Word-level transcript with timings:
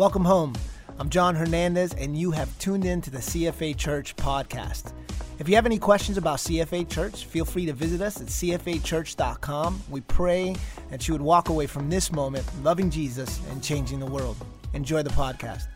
Welcome 0.00 0.24
home. 0.24 0.54
I'm 0.98 1.10
John 1.10 1.34
Hernandez, 1.34 1.92
and 1.92 2.16
you 2.16 2.30
have 2.30 2.58
tuned 2.58 2.86
in 2.86 3.02
to 3.02 3.10
the 3.10 3.18
CFA 3.18 3.76
Church 3.76 4.16
podcast. 4.16 4.94
If 5.38 5.46
you 5.46 5.54
have 5.56 5.66
any 5.66 5.78
questions 5.78 6.16
about 6.16 6.38
CFA 6.38 6.88
Church, 6.88 7.26
feel 7.26 7.44
free 7.44 7.66
to 7.66 7.74
visit 7.74 8.00
us 8.00 8.18
at 8.18 8.28
cfachurch.com. 8.28 9.82
We 9.90 10.00
pray 10.00 10.56
that 10.88 11.06
you 11.06 11.12
would 11.12 11.20
walk 11.20 11.50
away 11.50 11.66
from 11.66 11.90
this 11.90 12.10
moment 12.12 12.46
loving 12.62 12.88
Jesus 12.88 13.42
and 13.50 13.62
changing 13.62 14.00
the 14.00 14.06
world. 14.06 14.38
Enjoy 14.72 15.02
the 15.02 15.10
podcast. 15.10 15.66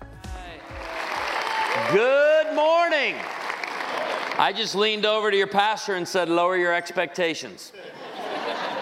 Good 1.92 2.54
morning. 2.54 3.16
I 4.38 4.54
just 4.56 4.74
leaned 4.74 5.04
over 5.04 5.30
to 5.30 5.36
your 5.36 5.48
pastor 5.48 5.96
and 5.96 6.08
said, 6.08 6.30
Lower 6.30 6.56
your 6.56 6.72
expectations. 6.72 7.74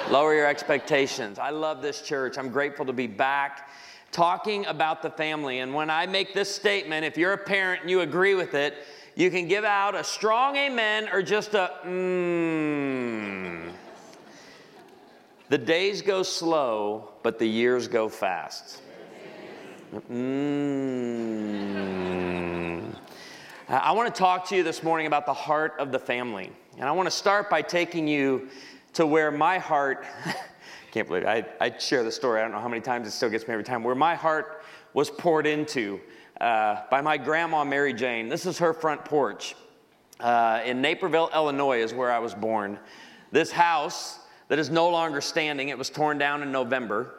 Lower 0.09 0.35
your 0.35 0.47
expectations. 0.47 1.41
I 1.41 1.51
love 1.51 1.83
this 1.83 2.01
church. 2.01 2.39
I'm 2.39 2.51
grateful 2.51 2.87
to 2.87 2.93
be 2.93 3.09
back 3.09 3.69
talking 4.13 4.65
about 4.67 5.03
the 5.03 5.11
family. 5.11 5.59
And 5.59 5.75
when 5.75 5.91
I 5.91 6.07
make 6.07 6.35
this 6.35 6.55
statement, 6.55 7.05
if 7.05 7.17
you're 7.19 7.33
a 7.33 7.39
parent 7.39 7.81
and 7.83 7.91
you 7.91 8.03
agree 8.03 8.35
with 8.35 8.55
it, 8.55 8.75
you 9.15 9.31
can 9.31 9.49
give 9.49 9.65
out 9.65 9.95
a 9.95 10.05
strong 10.05 10.57
amen 10.57 11.09
or 11.13 11.23
just 11.23 11.55
a 11.55 11.73
mmm. 11.85 13.73
The 15.49 15.59
days 15.59 16.01
go 16.01 16.23
slow, 16.23 17.11
but 17.23 17.39
the 17.39 17.47
years 17.47 17.89
go 17.89 18.09
fast. 18.09 18.81
Mmm. 20.11 21.43
I 23.69 23.93
want 23.93 24.15
to 24.15 24.19
talk 24.19 24.49
to 24.49 24.57
you 24.57 24.63
this 24.63 24.83
morning 24.83 25.07
about 25.07 25.27
the 25.27 25.35
heart 25.35 25.75
of 25.79 25.93
the 25.93 25.99
family. 25.99 26.51
And 26.79 26.89
I 26.89 26.93
want 26.93 27.07
to 27.07 27.11
start 27.11 27.49
by 27.49 27.63
taking 27.63 28.07
you 28.09 28.49
to 28.95 29.07
where 29.07 29.31
my 29.31 29.59
heart, 29.59 30.05
can't 30.93 31.09
believe 31.09 31.23
it, 31.23 31.27
I, 31.27 31.45
I 31.65 31.79
share 31.79 32.05
the 32.05 32.13
story, 32.13 32.39
I 32.39 32.43
don't 32.43 32.53
know 32.53 32.61
how 32.61 32.69
many 32.69 32.83
times 32.83 33.09
it 33.09 33.13
still 33.13 33.31
gets 33.31 33.49
me 33.49 33.55
every 33.55 33.65
time, 33.65 33.83
where 33.83 33.95
my 33.95 34.15
heart 34.15 34.63
was 34.93 35.11
poured 35.11 35.47
into 35.47 35.99
uh, 36.41 36.83
by 36.91 37.01
my 37.01 37.17
grandma, 37.17 37.65
Mary 37.65 37.95
Jane. 37.95 38.29
This 38.29 38.45
is 38.45 38.59
her 38.59 38.75
front 38.75 39.05
porch. 39.05 39.57
Uh, 40.21 40.61
in 40.65 40.83
Naperville, 40.83 41.31
Illinois, 41.35 41.83
is 41.83 41.95
where 41.95 42.13
I 42.13 42.19
was 42.19 42.35
born. 42.35 42.79
This 43.33 43.51
house 43.51 44.19
that 44.49 44.59
is 44.59 44.69
no 44.69 44.91
longer 44.91 45.23
standing, 45.23 45.71
it 45.71 45.79
was 45.79 45.89
torn 45.89 46.19
down 46.19 46.43
in 46.43 46.53
November, 46.53 47.15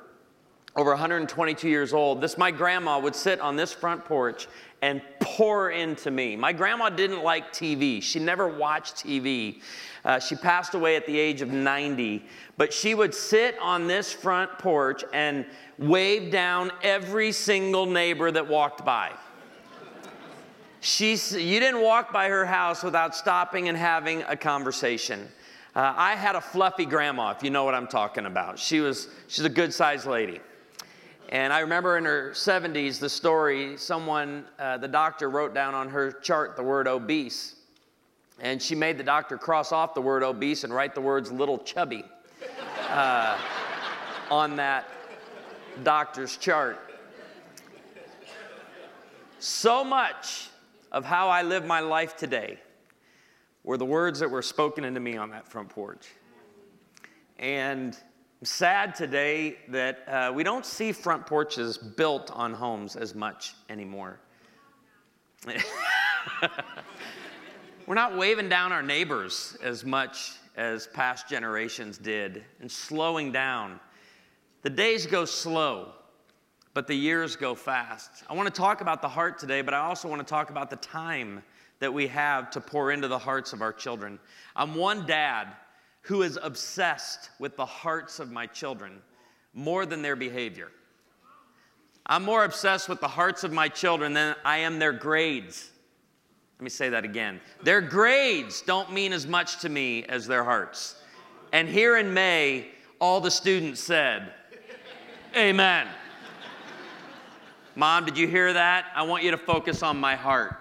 over 0.75 0.89
122 0.91 1.69
years 1.69 1.93
old. 1.93 2.21
This, 2.21 2.37
my 2.37 2.51
grandma 2.51 2.99
would 2.99 3.15
sit 3.15 3.39
on 3.39 3.55
this 3.55 3.71
front 3.71 4.05
porch 4.05 4.47
and 4.81 5.01
pour 5.19 5.69
into 5.71 6.11
me. 6.11 6.35
My 6.35 6.51
grandma 6.51 6.89
didn't 6.89 7.23
like 7.23 7.53
TV, 7.53 8.01
she 8.01 8.19
never 8.19 8.47
watched 8.47 8.95
TV. 8.95 9.61
Uh, 10.03 10.19
she 10.19 10.35
passed 10.35 10.73
away 10.73 10.97
at 10.97 11.05
the 11.05 11.17
age 11.17 11.41
of 11.41 11.49
90, 11.49 12.25
but 12.57 12.73
she 12.73 12.93
would 12.93 13.13
sit 13.13 13.57
on 13.59 13.87
this 13.87 14.11
front 14.11 14.51
porch 14.59 15.05
and 15.13 15.45
wave 15.77 16.29
down 16.29 16.71
every 16.81 17.31
single 17.31 17.85
neighbor 17.85 18.29
that 18.29 18.45
walked 18.45 18.83
by. 18.83 19.11
She, 20.81 21.11
you 21.11 21.61
didn't 21.61 21.81
walk 21.81 22.11
by 22.11 22.27
her 22.27 22.45
house 22.45 22.83
without 22.83 23.15
stopping 23.15 23.69
and 23.69 23.77
having 23.77 24.23
a 24.23 24.35
conversation. 24.35 25.29
Uh, 25.73 25.93
I 25.95 26.15
had 26.15 26.35
a 26.35 26.41
fluffy 26.41 26.85
grandma, 26.85 27.31
if 27.31 27.41
you 27.41 27.49
know 27.49 27.63
what 27.63 27.73
I'm 27.73 27.87
talking 27.87 28.25
about. 28.25 28.59
She 28.59 28.81
was, 28.81 29.07
she's 29.29 29.45
a 29.45 29.49
good 29.49 29.73
sized 29.73 30.05
lady. 30.05 30.41
And 31.33 31.51
I 31.51 31.61
remember 31.61 31.97
in 31.97 32.05
her 32.05 32.29
70s, 32.29 32.99
the 32.99 33.09
story, 33.09 33.75
someone, 33.75 34.45
uh, 34.59 34.77
the 34.77 34.87
doctor 34.87 35.31
wrote 35.31 35.55
down 35.55 35.73
on 35.73 35.89
her 35.89 36.11
chart 36.11 36.55
the 36.55 36.61
word 36.61 36.87
obese. 36.87 37.55
And 38.39 38.61
she 38.61 38.75
made 38.75 38.99
the 38.99 39.03
doctor 39.03 39.39
cross 39.39 39.71
off 39.71 39.95
the 39.95 40.01
word 40.01 40.21
obese 40.21 40.63
and 40.63 40.71
write 40.71 40.93
the 40.93 41.01
words 41.01 41.31
little 41.31 41.57
chubby 41.57 42.05
uh, 42.87 43.39
on 44.29 44.55
that 44.57 44.87
doctor's 45.81 46.37
chart. 46.37 46.77
So 49.39 49.83
much 49.83 50.49
of 50.91 51.03
how 51.03 51.29
I 51.29 51.41
live 51.41 51.65
my 51.65 51.79
life 51.79 52.15
today 52.15 52.59
were 53.63 53.77
the 53.77 53.85
words 53.85 54.19
that 54.19 54.29
were 54.29 54.43
spoken 54.43 54.83
into 54.83 54.99
me 54.99 55.17
on 55.17 55.31
that 55.31 55.47
front 55.47 55.69
porch. 55.69 56.09
And 57.39 57.97
I'm 58.43 58.47
sad 58.47 58.93
today 58.93 59.55
that 59.69 60.03
uh, 60.05 60.33
we 60.35 60.43
don't 60.43 60.65
see 60.65 60.91
front 60.91 61.25
porches 61.25 61.77
built 61.77 62.29
on 62.29 62.53
homes 62.53 62.97
as 62.97 63.15
much 63.15 63.55
anymore. 63.69 64.19
We're 67.87 67.95
not 67.95 68.17
waving 68.17 68.49
down 68.49 68.73
our 68.73 68.83
neighbors 68.83 69.55
as 69.63 69.85
much 69.85 70.33
as 70.57 70.87
past 70.87 71.29
generations 71.29 71.97
did 71.97 72.43
and 72.59 72.69
slowing 72.69 73.31
down. 73.31 73.79
The 74.63 74.69
days 74.69 75.05
go 75.05 75.23
slow, 75.23 75.93
but 76.73 76.85
the 76.85 76.95
years 76.95 77.37
go 77.37 77.55
fast. 77.55 78.25
I 78.29 78.33
want 78.33 78.53
to 78.53 78.61
talk 78.61 78.81
about 78.81 79.01
the 79.01 79.07
heart 79.07 79.39
today, 79.39 79.61
but 79.61 79.73
I 79.73 79.79
also 79.79 80.09
want 80.09 80.19
to 80.19 80.29
talk 80.29 80.49
about 80.49 80.69
the 80.69 80.75
time 80.75 81.43
that 81.79 81.93
we 81.93 82.07
have 82.07 82.49
to 82.51 82.59
pour 82.59 82.91
into 82.91 83.07
the 83.07 83.19
hearts 83.19 83.53
of 83.53 83.61
our 83.61 83.71
children. 83.71 84.19
I'm 84.53 84.75
one 84.75 85.05
dad 85.05 85.47
who 86.03 86.21
is 86.21 86.37
obsessed 86.41 87.29
with 87.39 87.55
the 87.57 87.65
hearts 87.65 88.19
of 88.19 88.31
my 88.31 88.45
children 88.45 89.01
more 89.53 89.85
than 89.85 90.01
their 90.01 90.15
behavior. 90.15 90.69
I'm 92.05 92.23
more 92.23 92.43
obsessed 92.43 92.89
with 92.89 92.99
the 92.99 93.07
hearts 93.07 93.43
of 93.43 93.53
my 93.53 93.69
children 93.69 94.13
than 94.13 94.35
I 94.43 94.59
am 94.59 94.79
their 94.79 94.91
grades. 94.91 95.71
Let 96.59 96.63
me 96.63 96.69
say 96.69 96.89
that 96.89 97.05
again. 97.05 97.39
Their 97.63 97.81
grades 97.81 98.61
don't 98.61 98.91
mean 98.91 99.13
as 99.13 99.25
much 99.25 99.59
to 99.61 99.69
me 99.69 100.03
as 100.05 100.27
their 100.27 100.43
hearts. 100.43 101.01
And 101.53 101.69
here 101.69 101.97
in 101.97 102.13
May, 102.13 102.67
all 102.99 103.21
the 103.21 103.31
students 103.31 103.81
said, 103.81 104.33
Amen. 105.35 105.87
Mom, 107.75 108.05
did 108.05 108.17
you 108.17 108.27
hear 108.27 108.53
that? 108.53 108.85
I 108.95 109.03
want 109.03 109.23
you 109.23 109.31
to 109.31 109.37
focus 109.37 109.81
on 109.81 109.97
my 109.97 110.15
heart. 110.15 110.57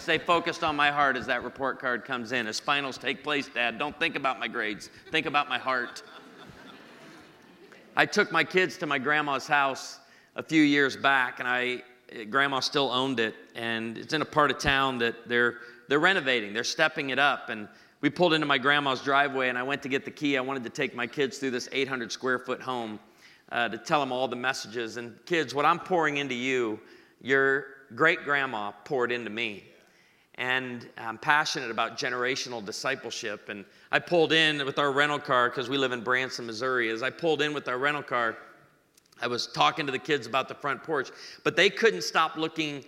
Stay 0.00 0.16
focused 0.16 0.64
on 0.64 0.74
my 0.76 0.90
heart 0.90 1.14
as 1.14 1.26
that 1.26 1.44
report 1.44 1.78
card 1.78 2.06
comes 2.06 2.32
in. 2.32 2.46
As 2.46 2.58
finals 2.58 2.96
take 2.96 3.22
place, 3.22 3.50
Dad, 3.52 3.78
don't 3.78 3.96
think 4.00 4.16
about 4.16 4.40
my 4.40 4.48
grades, 4.48 4.88
think 5.10 5.26
about 5.26 5.50
my 5.50 5.58
heart. 5.58 6.02
I 7.94 8.06
took 8.06 8.32
my 8.32 8.42
kids 8.42 8.78
to 8.78 8.86
my 8.86 8.98
grandma's 8.98 9.46
house 9.46 9.98
a 10.36 10.42
few 10.42 10.62
years 10.62 10.96
back, 10.96 11.38
and 11.38 11.46
I 11.46 11.82
grandma 12.30 12.60
still 12.60 12.90
owned 12.90 13.20
it, 13.20 13.34
and 13.54 13.98
it's 13.98 14.14
in 14.14 14.22
a 14.22 14.24
part 14.24 14.50
of 14.50 14.58
town 14.58 14.96
that 14.98 15.28
they're 15.28 15.58
they're 15.88 16.00
renovating. 16.00 16.54
They're 16.54 16.64
stepping 16.64 17.10
it 17.10 17.18
up, 17.18 17.50
and 17.50 17.68
we 18.00 18.08
pulled 18.08 18.32
into 18.32 18.46
my 18.46 18.56
grandma's 18.56 19.02
driveway, 19.02 19.50
and 19.50 19.58
I 19.58 19.62
went 19.62 19.82
to 19.82 19.90
get 19.90 20.06
the 20.06 20.10
key. 20.10 20.38
I 20.38 20.40
wanted 20.40 20.64
to 20.64 20.70
take 20.70 20.94
my 20.94 21.06
kids 21.06 21.36
through 21.36 21.50
this 21.50 21.68
800 21.72 22.10
square 22.10 22.38
foot 22.38 22.62
home, 22.62 22.98
uh, 23.52 23.68
to 23.68 23.76
tell 23.76 24.00
them 24.00 24.12
all 24.12 24.28
the 24.28 24.36
messages. 24.36 24.96
And 24.96 25.14
kids, 25.26 25.54
what 25.54 25.66
I'm 25.66 25.78
pouring 25.78 26.16
into 26.16 26.34
you, 26.34 26.80
your 27.20 27.66
great 27.94 28.24
grandma 28.24 28.70
poured 28.84 29.12
into 29.12 29.28
me. 29.28 29.64
And 30.40 30.88
I'm 30.96 31.18
passionate 31.18 31.70
about 31.70 31.98
generational 31.98 32.64
discipleship. 32.64 33.50
And 33.50 33.62
I 33.92 33.98
pulled 33.98 34.32
in 34.32 34.64
with 34.64 34.78
our 34.78 34.90
rental 34.90 35.18
car 35.18 35.50
because 35.50 35.68
we 35.68 35.76
live 35.76 35.92
in 35.92 36.00
Branson, 36.00 36.46
Missouri. 36.46 36.88
As 36.88 37.02
I 37.02 37.10
pulled 37.10 37.42
in 37.42 37.52
with 37.52 37.68
our 37.68 37.76
rental 37.76 38.02
car, 38.02 38.38
I 39.20 39.26
was 39.26 39.48
talking 39.48 39.84
to 39.84 39.92
the 39.92 39.98
kids 39.98 40.26
about 40.26 40.48
the 40.48 40.54
front 40.54 40.82
porch, 40.82 41.10
but 41.44 41.56
they 41.56 41.68
couldn't 41.68 42.02
stop 42.02 42.36
looking 42.36 42.86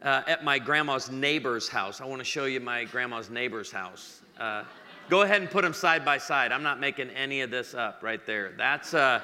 uh, 0.00 0.22
at 0.26 0.44
my 0.44 0.58
grandma's 0.58 1.10
neighbor's 1.10 1.68
house. 1.68 2.00
I 2.00 2.06
want 2.06 2.20
to 2.20 2.24
show 2.24 2.46
you 2.46 2.58
my 2.58 2.84
grandma's 2.84 3.28
neighbor's 3.28 3.70
house. 3.70 4.22
Uh, 4.40 4.64
go 5.10 5.22
ahead 5.22 5.42
and 5.42 5.50
put 5.50 5.60
them 5.60 5.74
side 5.74 6.06
by 6.06 6.16
side. 6.16 6.52
I'm 6.52 6.62
not 6.62 6.80
making 6.80 7.10
any 7.10 7.42
of 7.42 7.50
this 7.50 7.74
up 7.74 8.00
right 8.02 8.24
there. 8.24 8.52
That's. 8.56 8.94
Uh, 8.94 9.20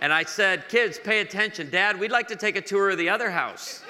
And 0.00 0.12
I 0.12 0.24
said, 0.24 0.68
Kids, 0.68 0.98
pay 1.02 1.20
attention. 1.20 1.70
Dad, 1.70 1.98
we'd 1.98 2.10
like 2.10 2.28
to 2.28 2.36
take 2.36 2.56
a 2.56 2.60
tour 2.60 2.90
of 2.90 2.98
the 2.98 3.08
other 3.08 3.30
house. 3.30 3.82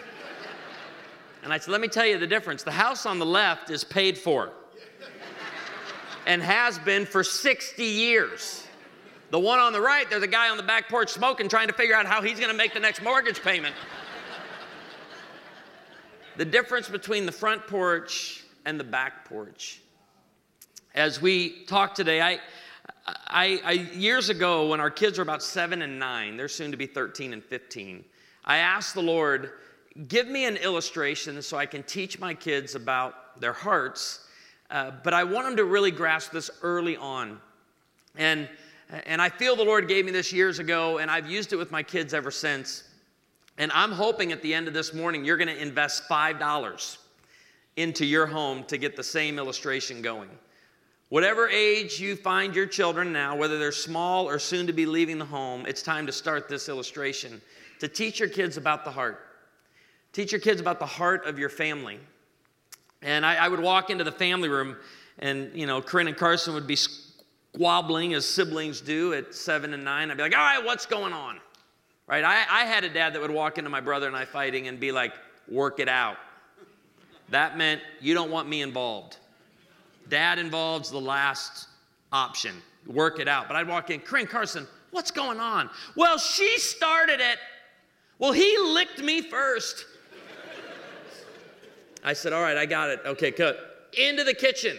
And 1.42 1.52
I 1.52 1.58
said, 1.58 1.70
Let 1.70 1.80
me 1.80 1.88
tell 1.88 2.06
you 2.06 2.18
the 2.18 2.26
difference. 2.26 2.62
The 2.62 2.72
house 2.72 3.06
on 3.06 3.18
the 3.18 3.26
left 3.26 3.70
is 3.70 3.84
paid 3.84 4.18
for 4.18 4.52
and 6.26 6.42
has 6.42 6.78
been 6.80 7.06
for 7.06 7.22
60 7.22 7.84
years. 7.84 8.66
The 9.30 9.38
one 9.38 9.58
on 9.58 9.72
the 9.72 9.80
right, 9.80 10.08
there's 10.08 10.22
a 10.22 10.28
guy 10.28 10.48
on 10.48 10.56
the 10.56 10.62
back 10.62 10.88
porch 10.88 11.10
smoking, 11.10 11.48
trying 11.48 11.68
to 11.68 11.72
figure 11.72 11.94
out 11.94 12.06
how 12.06 12.22
he's 12.22 12.38
going 12.38 12.50
to 12.50 12.56
make 12.56 12.74
the 12.74 12.80
next 12.80 13.02
mortgage 13.02 13.42
payment. 13.42 13.74
the 16.36 16.44
difference 16.44 16.88
between 16.88 17.26
the 17.26 17.32
front 17.32 17.66
porch 17.66 18.44
and 18.64 18.78
the 18.78 18.84
back 18.84 19.24
porch. 19.24 19.80
As 20.94 21.20
we 21.20 21.64
talk 21.66 21.94
today, 21.94 22.20
I, 22.20 22.40
I, 23.06 23.60
I, 23.64 23.72
years 23.72 24.30
ago, 24.30 24.68
when 24.68 24.80
our 24.80 24.90
kids 24.90 25.18
were 25.18 25.22
about 25.22 25.42
seven 25.42 25.82
and 25.82 25.98
nine, 25.98 26.36
they're 26.36 26.48
soon 26.48 26.72
to 26.72 26.76
be 26.76 26.86
13 26.86 27.32
and 27.32 27.44
15, 27.44 28.04
I 28.44 28.58
asked 28.58 28.94
the 28.94 29.02
Lord, 29.02 29.52
give 30.08 30.26
me 30.26 30.44
an 30.44 30.56
illustration 30.56 31.40
so 31.42 31.56
I 31.56 31.66
can 31.66 31.82
teach 31.84 32.18
my 32.18 32.34
kids 32.34 32.74
about 32.74 33.40
their 33.40 33.52
hearts, 33.52 34.26
uh, 34.70 34.92
but 35.04 35.14
I 35.14 35.24
want 35.24 35.46
them 35.46 35.56
to 35.56 35.64
really 35.64 35.90
grasp 35.90 36.32
this 36.32 36.50
early 36.62 36.96
on. 36.96 37.40
And, 38.16 38.48
and 39.04 39.22
I 39.22 39.28
feel 39.28 39.54
the 39.54 39.64
Lord 39.64 39.86
gave 39.86 40.04
me 40.04 40.10
this 40.10 40.32
years 40.32 40.58
ago, 40.58 40.98
and 40.98 41.10
I've 41.10 41.30
used 41.30 41.52
it 41.52 41.56
with 41.56 41.70
my 41.70 41.82
kids 41.82 42.12
ever 42.14 42.30
since. 42.30 42.84
And 43.58 43.70
I'm 43.72 43.92
hoping 43.92 44.32
at 44.32 44.42
the 44.42 44.52
end 44.52 44.68
of 44.68 44.74
this 44.74 44.92
morning, 44.92 45.24
you're 45.24 45.36
going 45.36 45.48
to 45.48 45.60
invest 45.60 46.08
$5 46.08 46.98
into 47.76 48.04
your 48.04 48.26
home 48.26 48.64
to 48.64 48.78
get 48.78 48.96
the 48.96 49.04
same 49.04 49.38
illustration 49.38 50.02
going. 50.02 50.30
Whatever 51.08 51.48
age 51.48 52.00
you 52.00 52.16
find 52.16 52.54
your 52.54 52.66
children 52.66 53.12
now, 53.12 53.36
whether 53.36 53.58
they're 53.58 53.70
small 53.70 54.28
or 54.28 54.38
soon 54.38 54.66
to 54.66 54.72
be 54.72 54.86
leaving 54.86 55.18
the 55.18 55.24
home, 55.24 55.64
it's 55.66 55.82
time 55.82 56.06
to 56.06 56.12
start 56.12 56.48
this 56.48 56.68
illustration 56.68 57.40
to 57.78 57.88
teach 57.88 58.18
your 58.18 58.28
kids 58.28 58.56
about 58.56 58.84
the 58.84 58.90
heart. 58.90 59.20
Teach 60.12 60.32
your 60.32 60.40
kids 60.40 60.60
about 60.60 60.78
the 60.78 60.86
heart 60.86 61.26
of 61.26 61.38
your 61.38 61.48
family. 61.48 62.00
And 63.02 63.24
I, 63.24 63.36
I 63.36 63.48
would 63.48 63.60
walk 63.60 63.90
into 63.90 64.02
the 64.02 64.12
family 64.12 64.48
room, 64.48 64.76
and 65.18 65.50
you 65.54 65.66
know, 65.66 65.82
Corinne 65.82 66.08
and 66.08 66.16
Carson 66.16 66.54
would 66.54 66.66
be 66.66 66.76
squabbling 66.76 68.14
as 68.14 68.24
siblings 68.24 68.80
do 68.80 69.12
at 69.12 69.34
seven 69.34 69.74
and 69.74 69.84
nine. 69.84 70.10
I'd 70.10 70.16
be 70.16 70.22
like, 70.22 70.36
"All 70.36 70.42
right, 70.42 70.64
what's 70.64 70.86
going 70.86 71.12
on?" 71.12 71.38
Right? 72.06 72.24
I, 72.24 72.44
I 72.50 72.64
had 72.64 72.84
a 72.84 72.88
dad 72.88 73.12
that 73.12 73.20
would 73.20 73.30
walk 73.30 73.58
into 73.58 73.68
my 73.68 73.80
brother 73.80 74.06
and 74.06 74.16
I 74.16 74.24
fighting 74.24 74.68
and 74.68 74.80
be 74.80 74.90
like, 74.90 75.12
"Work 75.48 75.78
it 75.78 75.88
out." 75.88 76.16
That 77.28 77.58
meant 77.58 77.82
you 78.00 78.14
don't 78.14 78.30
want 78.30 78.48
me 78.48 78.62
involved. 78.62 79.18
Dad 80.08 80.38
involved's 80.38 80.90
the 80.90 81.00
last 81.00 81.68
option. 82.12 82.54
Work 82.86 83.18
it 83.18 83.28
out. 83.28 83.48
But 83.48 83.56
I'd 83.56 83.68
walk 83.68 83.90
in, 83.90 84.00
Corinne 84.00 84.26
Carson, 84.26 84.66
what's 84.90 85.10
going 85.10 85.40
on? 85.40 85.70
Well, 85.96 86.18
she 86.18 86.58
started 86.58 87.20
it. 87.20 87.38
Well, 88.18 88.32
he 88.32 88.56
licked 88.58 89.00
me 89.00 89.22
first. 89.22 89.84
I 92.04 92.12
said, 92.12 92.32
All 92.32 92.42
right, 92.42 92.56
I 92.56 92.66
got 92.66 92.90
it. 92.90 93.00
Okay, 93.04 93.32
cut. 93.32 93.88
Into 93.98 94.24
the 94.24 94.34
kitchen. 94.34 94.76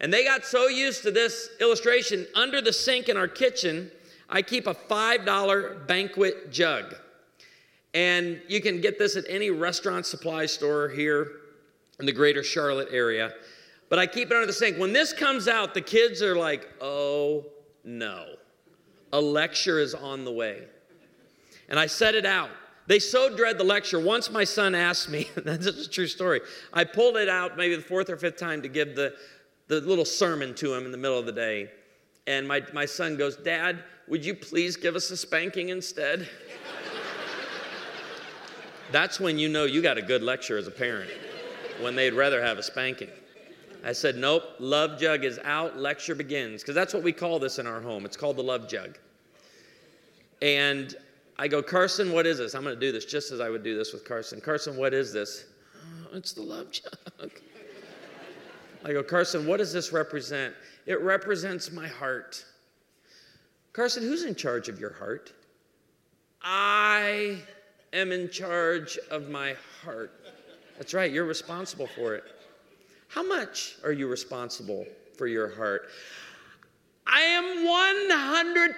And 0.00 0.12
they 0.12 0.24
got 0.24 0.44
so 0.44 0.66
used 0.66 1.02
to 1.04 1.10
this 1.10 1.48
illustration. 1.60 2.26
Under 2.34 2.60
the 2.60 2.72
sink 2.72 3.08
in 3.08 3.16
our 3.16 3.28
kitchen, 3.28 3.90
I 4.28 4.42
keep 4.42 4.66
a 4.66 4.74
$5 4.74 5.86
banquet 5.86 6.52
jug. 6.52 6.94
And 7.94 8.40
you 8.48 8.60
can 8.60 8.80
get 8.80 8.98
this 8.98 9.16
at 9.16 9.24
any 9.28 9.50
restaurant 9.50 10.04
supply 10.04 10.46
store 10.46 10.88
here 10.88 11.30
in 12.00 12.06
the 12.06 12.12
greater 12.12 12.42
Charlotte 12.42 12.88
area 12.90 13.32
but 13.94 14.00
I 14.00 14.08
keep 14.08 14.32
it 14.32 14.34
under 14.34 14.44
the 14.44 14.52
sink. 14.52 14.76
When 14.76 14.92
this 14.92 15.12
comes 15.12 15.46
out, 15.46 15.72
the 15.72 15.80
kids 15.80 16.20
are 16.20 16.34
like, 16.34 16.68
oh 16.80 17.46
no, 17.84 18.26
a 19.12 19.20
lecture 19.20 19.78
is 19.78 19.94
on 19.94 20.24
the 20.24 20.32
way. 20.32 20.64
And 21.68 21.78
I 21.78 21.86
set 21.86 22.16
it 22.16 22.26
out. 22.26 22.50
They 22.88 22.98
so 22.98 23.36
dread 23.36 23.56
the 23.56 23.62
lecture. 23.62 24.00
Once 24.00 24.32
my 24.32 24.42
son 24.42 24.74
asked 24.74 25.10
me, 25.10 25.28
that's 25.36 25.66
a 25.68 25.88
true 25.88 26.08
story, 26.08 26.40
I 26.72 26.82
pulled 26.82 27.16
it 27.16 27.28
out 27.28 27.56
maybe 27.56 27.76
the 27.76 27.82
fourth 27.82 28.10
or 28.10 28.16
fifth 28.16 28.36
time 28.36 28.62
to 28.62 28.68
give 28.68 28.96
the, 28.96 29.14
the 29.68 29.80
little 29.82 30.04
sermon 30.04 30.56
to 30.56 30.74
him 30.74 30.86
in 30.86 30.90
the 30.90 30.98
middle 30.98 31.20
of 31.20 31.26
the 31.26 31.30
day. 31.30 31.70
And 32.26 32.48
my, 32.48 32.62
my 32.72 32.86
son 32.86 33.16
goes, 33.16 33.36
Dad, 33.36 33.84
would 34.08 34.24
you 34.24 34.34
please 34.34 34.74
give 34.74 34.96
us 34.96 35.08
a 35.12 35.16
spanking 35.16 35.68
instead? 35.68 36.28
That's 38.90 39.20
when 39.20 39.38
you 39.38 39.48
know 39.48 39.66
you 39.66 39.82
got 39.82 39.98
a 39.98 40.02
good 40.02 40.24
lecture 40.24 40.58
as 40.58 40.66
a 40.66 40.72
parent, 40.72 41.12
when 41.80 41.94
they'd 41.94 42.14
rather 42.14 42.42
have 42.42 42.58
a 42.58 42.62
spanking. 42.64 43.10
I 43.84 43.92
said, 43.92 44.16
nope, 44.16 44.44
love 44.58 44.98
jug 44.98 45.24
is 45.24 45.38
out, 45.44 45.76
lecture 45.76 46.14
begins. 46.14 46.62
Because 46.62 46.74
that's 46.74 46.94
what 46.94 47.02
we 47.02 47.12
call 47.12 47.38
this 47.38 47.58
in 47.58 47.66
our 47.66 47.80
home. 47.80 48.06
It's 48.06 48.16
called 48.16 48.36
the 48.36 48.42
love 48.42 48.68
jug. 48.68 48.98
And 50.40 50.94
I 51.38 51.48
go, 51.48 51.62
Carson, 51.62 52.12
what 52.12 52.26
is 52.26 52.38
this? 52.38 52.54
I'm 52.54 52.62
going 52.62 52.74
to 52.74 52.80
do 52.80 52.92
this 52.92 53.04
just 53.04 53.30
as 53.30 53.40
I 53.40 53.50
would 53.50 53.62
do 53.62 53.76
this 53.76 53.92
with 53.92 54.06
Carson. 54.06 54.40
Carson, 54.40 54.76
what 54.76 54.94
is 54.94 55.12
this? 55.12 55.46
Oh, 55.76 56.16
it's 56.16 56.32
the 56.32 56.42
love 56.42 56.70
jug. 56.70 57.30
I 58.84 58.92
go, 58.92 59.02
Carson, 59.02 59.46
what 59.46 59.58
does 59.58 59.72
this 59.72 59.92
represent? 59.92 60.54
It 60.86 61.00
represents 61.00 61.70
my 61.72 61.88
heart. 61.88 62.44
Carson, 63.72 64.02
who's 64.02 64.24
in 64.24 64.34
charge 64.34 64.68
of 64.68 64.78
your 64.78 64.92
heart? 64.92 65.32
I 66.42 67.38
am 67.92 68.12
in 68.12 68.30
charge 68.30 68.98
of 69.10 69.28
my 69.28 69.56
heart. 69.82 70.12
That's 70.78 70.94
right, 70.94 71.10
you're 71.10 71.24
responsible 71.24 71.86
for 71.86 72.14
it. 72.14 72.24
How 73.14 73.22
much 73.22 73.76
are 73.84 73.92
you 73.92 74.08
responsible 74.08 74.84
for 75.16 75.28
your 75.28 75.48
heart? 75.48 75.88
I 77.06 77.20
am 77.20 77.64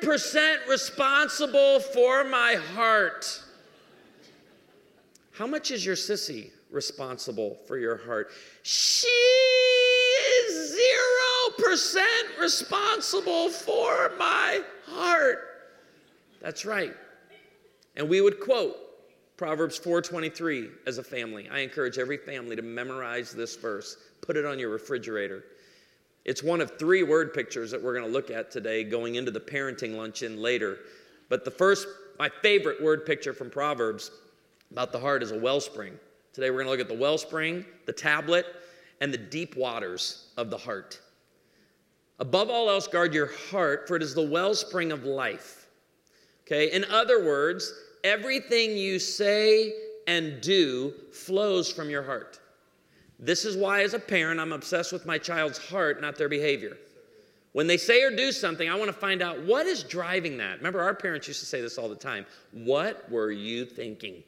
100% 0.03 0.69
responsible 0.69 1.81
for 1.81 2.23
my 2.23 2.57
heart. 2.75 3.43
How 5.33 5.47
much 5.47 5.71
is 5.71 5.87
your 5.87 5.97
sissy 5.97 6.51
responsible 6.71 7.57
for 7.67 7.79
your 7.79 7.97
heart? 7.97 8.29
She 8.63 9.09
is 9.09 10.79
0% 11.59 12.05
responsible 12.39 13.49
for 13.49 14.13
my 14.19 14.61
heart. 14.85 15.39
That's 16.43 16.67
right. 16.67 16.93
And 17.97 18.07
we 18.07 18.21
would 18.21 18.39
quote 18.41 18.77
Proverbs 19.37 19.79
4:23 19.79 20.71
as 20.87 20.99
a 20.99 21.03
family. 21.03 21.49
I 21.51 21.59
encourage 21.59 21.99
every 21.99 22.17
family 22.17 22.57
to 22.57 22.63
memorize 22.63 23.33
this 23.33 23.55
verse. 23.57 23.97
Put 24.23 24.37
it 24.37 24.47
on 24.47 24.59
your 24.59 24.71
refrigerator. 24.71 25.45
It's 26.25 26.43
one 26.43 26.61
of 26.61 26.79
three 26.79 27.03
word 27.03 27.35
pictures 27.35 27.71
that 27.71 27.83
we're 27.83 27.93
going 27.93 28.07
to 28.07 28.11
look 28.11 28.31
at 28.31 28.51
today, 28.51 28.83
going 28.83 29.17
into 29.17 29.31
the 29.31 29.41
parenting 29.41 29.97
luncheon 29.97 30.41
later. 30.41 30.79
But 31.29 31.45
the 31.45 31.51
first, 31.51 31.87
my 32.19 32.31
favorite 32.43 32.83
word 32.83 33.05
picture 33.05 33.33
from 33.35 33.51
Proverbs 33.51 34.11
about 34.71 34.91
the 34.91 34.99
heart 34.99 35.23
is 35.23 35.31
a 35.31 35.39
wellspring. 35.39 35.99
Today 36.33 36.51
we're 36.51 36.65
going 36.65 36.67
to 36.67 36.71
look 36.71 36.81
at 36.81 36.89
the 36.89 37.01
wellspring, 37.01 37.65
the 37.85 37.93
tablet, 37.93 38.47
and 39.01 39.13
the 39.13 39.19
deep 39.19 39.55
waters 39.55 40.29
of 40.37 40.51
the 40.51 40.59
heart. 40.59 41.01
Above 42.19 42.49
all 42.49 42.71
else, 42.71 42.89
guard 42.89 43.13
your 43.13 43.31
heart, 43.51 43.87
for 43.87 43.97
it 43.97 44.03
is 44.03 44.15
the 44.15 44.23
wellspring 44.23 44.91
of 44.91 45.05
life. 45.05 45.69
Okay, 46.47 46.73
in 46.73 46.85
other 46.87 47.25
words, 47.25 47.73
everything 48.05 48.77
you 48.77 48.99
say 48.99 49.73
and 50.07 50.41
do 50.41 50.95
flows 51.13 51.73
from 51.73 51.91
your 51.91 52.03
heart. 52.03 52.41
This 53.19 53.45
is 53.45 53.57
why, 53.57 53.83
as 53.83 53.95
a 53.95 53.99
parent, 53.99 54.41
I'm 54.41 54.53
obsessed 54.53 54.93
with 54.93 55.07
my 55.07 55.19
child's 55.19 55.59
heart, 55.59 56.01
not 56.01 56.17
their 56.17 56.29
behavior. 56.29 56.77
When 57.53 57.67
they 57.67 57.79
say 57.79 58.03
or 58.03 58.15
do 58.15 58.33
something, 58.33 58.69
I 58.69 58.75
want 58.75 58.89
to 58.89 58.97
find 58.97 59.23
out 59.23 59.43
what 59.43 59.67
is 59.67 59.83
driving 59.83 60.37
that. 60.39 60.59
Remember, 60.59 60.83
our 60.83 60.95
parents 60.95 61.27
used 61.27 61.41
to 61.41 61.47
say 61.47 61.63
this 61.63 61.79
all 61.79 61.89
the 61.89 61.95
time 61.95 62.27
What 62.53 63.11
were 63.11 63.31
you 63.31 63.65
thinking? 63.65 64.23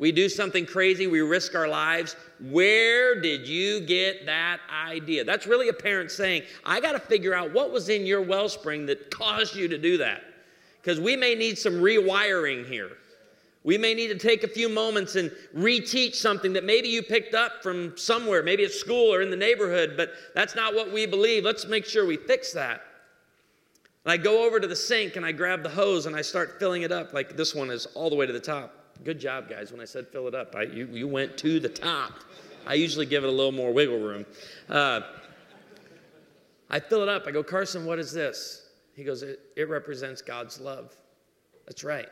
We 0.00 0.10
do 0.10 0.28
something 0.28 0.66
crazy, 0.66 1.06
we 1.06 1.20
risk 1.20 1.54
our 1.54 1.68
lives. 1.68 2.16
Where 2.40 3.20
did 3.20 3.46
you 3.46 3.78
get 3.78 4.26
that 4.26 4.58
idea? 4.68 5.22
That's 5.22 5.46
really 5.46 5.68
a 5.68 5.72
parent 5.72 6.10
saying, 6.10 6.42
I 6.64 6.80
got 6.80 6.92
to 6.92 6.98
figure 6.98 7.34
out 7.34 7.52
what 7.52 7.70
was 7.70 7.88
in 7.88 8.04
your 8.04 8.20
wellspring 8.20 8.84
that 8.86 9.12
caused 9.12 9.54
you 9.54 9.68
to 9.68 9.78
do 9.78 9.98
that. 9.98 10.24
Because 10.82 10.98
we 10.98 11.16
may 11.16 11.34
need 11.34 11.56
some 11.56 11.74
rewiring 11.74 12.66
here. 12.66 12.90
We 13.64 13.78
may 13.78 13.94
need 13.94 14.08
to 14.08 14.18
take 14.18 14.42
a 14.42 14.48
few 14.48 14.68
moments 14.68 15.14
and 15.14 15.30
reteach 15.56 16.16
something 16.16 16.52
that 16.54 16.64
maybe 16.64 16.88
you 16.88 17.02
picked 17.02 17.34
up 17.34 17.62
from 17.62 17.96
somewhere, 17.96 18.42
maybe 18.42 18.64
at 18.64 18.72
school 18.72 19.14
or 19.14 19.22
in 19.22 19.30
the 19.30 19.36
neighborhood, 19.36 19.94
but 19.96 20.10
that's 20.34 20.56
not 20.56 20.74
what 20.74 20.92
we 20.92 21.06
believe. 21.06 21.44
Let's 21.44 21.66
make 21.66 21.86
sure 21.86 22.04
we 22.04 22.16
fix 22.16 22.52
that. 22.52 22.82
And 24.04 24.10
I 24.10 24.16
go 24.16 24.44
over 24.44 24.58
to 24.58 24.66
the 24.66 24.74
sink 24.74 25.14
and 25.14 25.24
I 25.24 25.30
grab 25.30 25.62
the 25.62 25.68
hose 25.68 26.06
and 26.06 26.16
I 26.16 26.22
start 26.22 26.58
filling 26.58 26.82
it 26.82 26.90
up. 26.90 27.12
Like 27.12 27.36
this 27.36 27.54
one 27.54 27.70
is 27.70 27.86
all 27.94 28.10
the 28.10 28.16
way 28.16 28.26
to 28.26 28.32
the 28.32 28.40
top. 28.40 28.74
Good 29.04 29.20
job, 29.20 29.48
guys. 29.48 29.70
When 29.70 29.80
I 29.80 29.84
said 29.84 30.08
fill 30.08 30.26
it 30.26 30.34
up, 30.34 30.56
I, 30.56 30.62
you, 30.62 30.88
you 30.90 31.06
went 31.06 31.38
to 31.38 31.60
the 31.60 31.68
top. 31.68 32.12
I 32.66 32.74
usually 32.74 33.06
give 33.06 33.22
it 33.22 33.28
a 33.28 33.32
little 33.32 33.52
more 33.52 33.72
wiggle 33.72 33.98
room. 33.98 34.26
Uh, 34.68 35.02
I 36.68 36.80
fill 36.80 37.02
it 37.02 37.08
up. 37.08 37.28
I 37.28 37.30
go, 37.30 37.44
Carson, 37.44 37.84
what 37.84 38.00
is 38.00 38.12
this? 38.12 38.61
He 38.94 39.04
goes, 39.04 39.22
it, 39.22 39.40
it 39.56 39.68
represents 39.68 40.22
God's 40.22 40.60
love. 40.60 40.94
That's 41.66 41.84
right. 41.84 42.08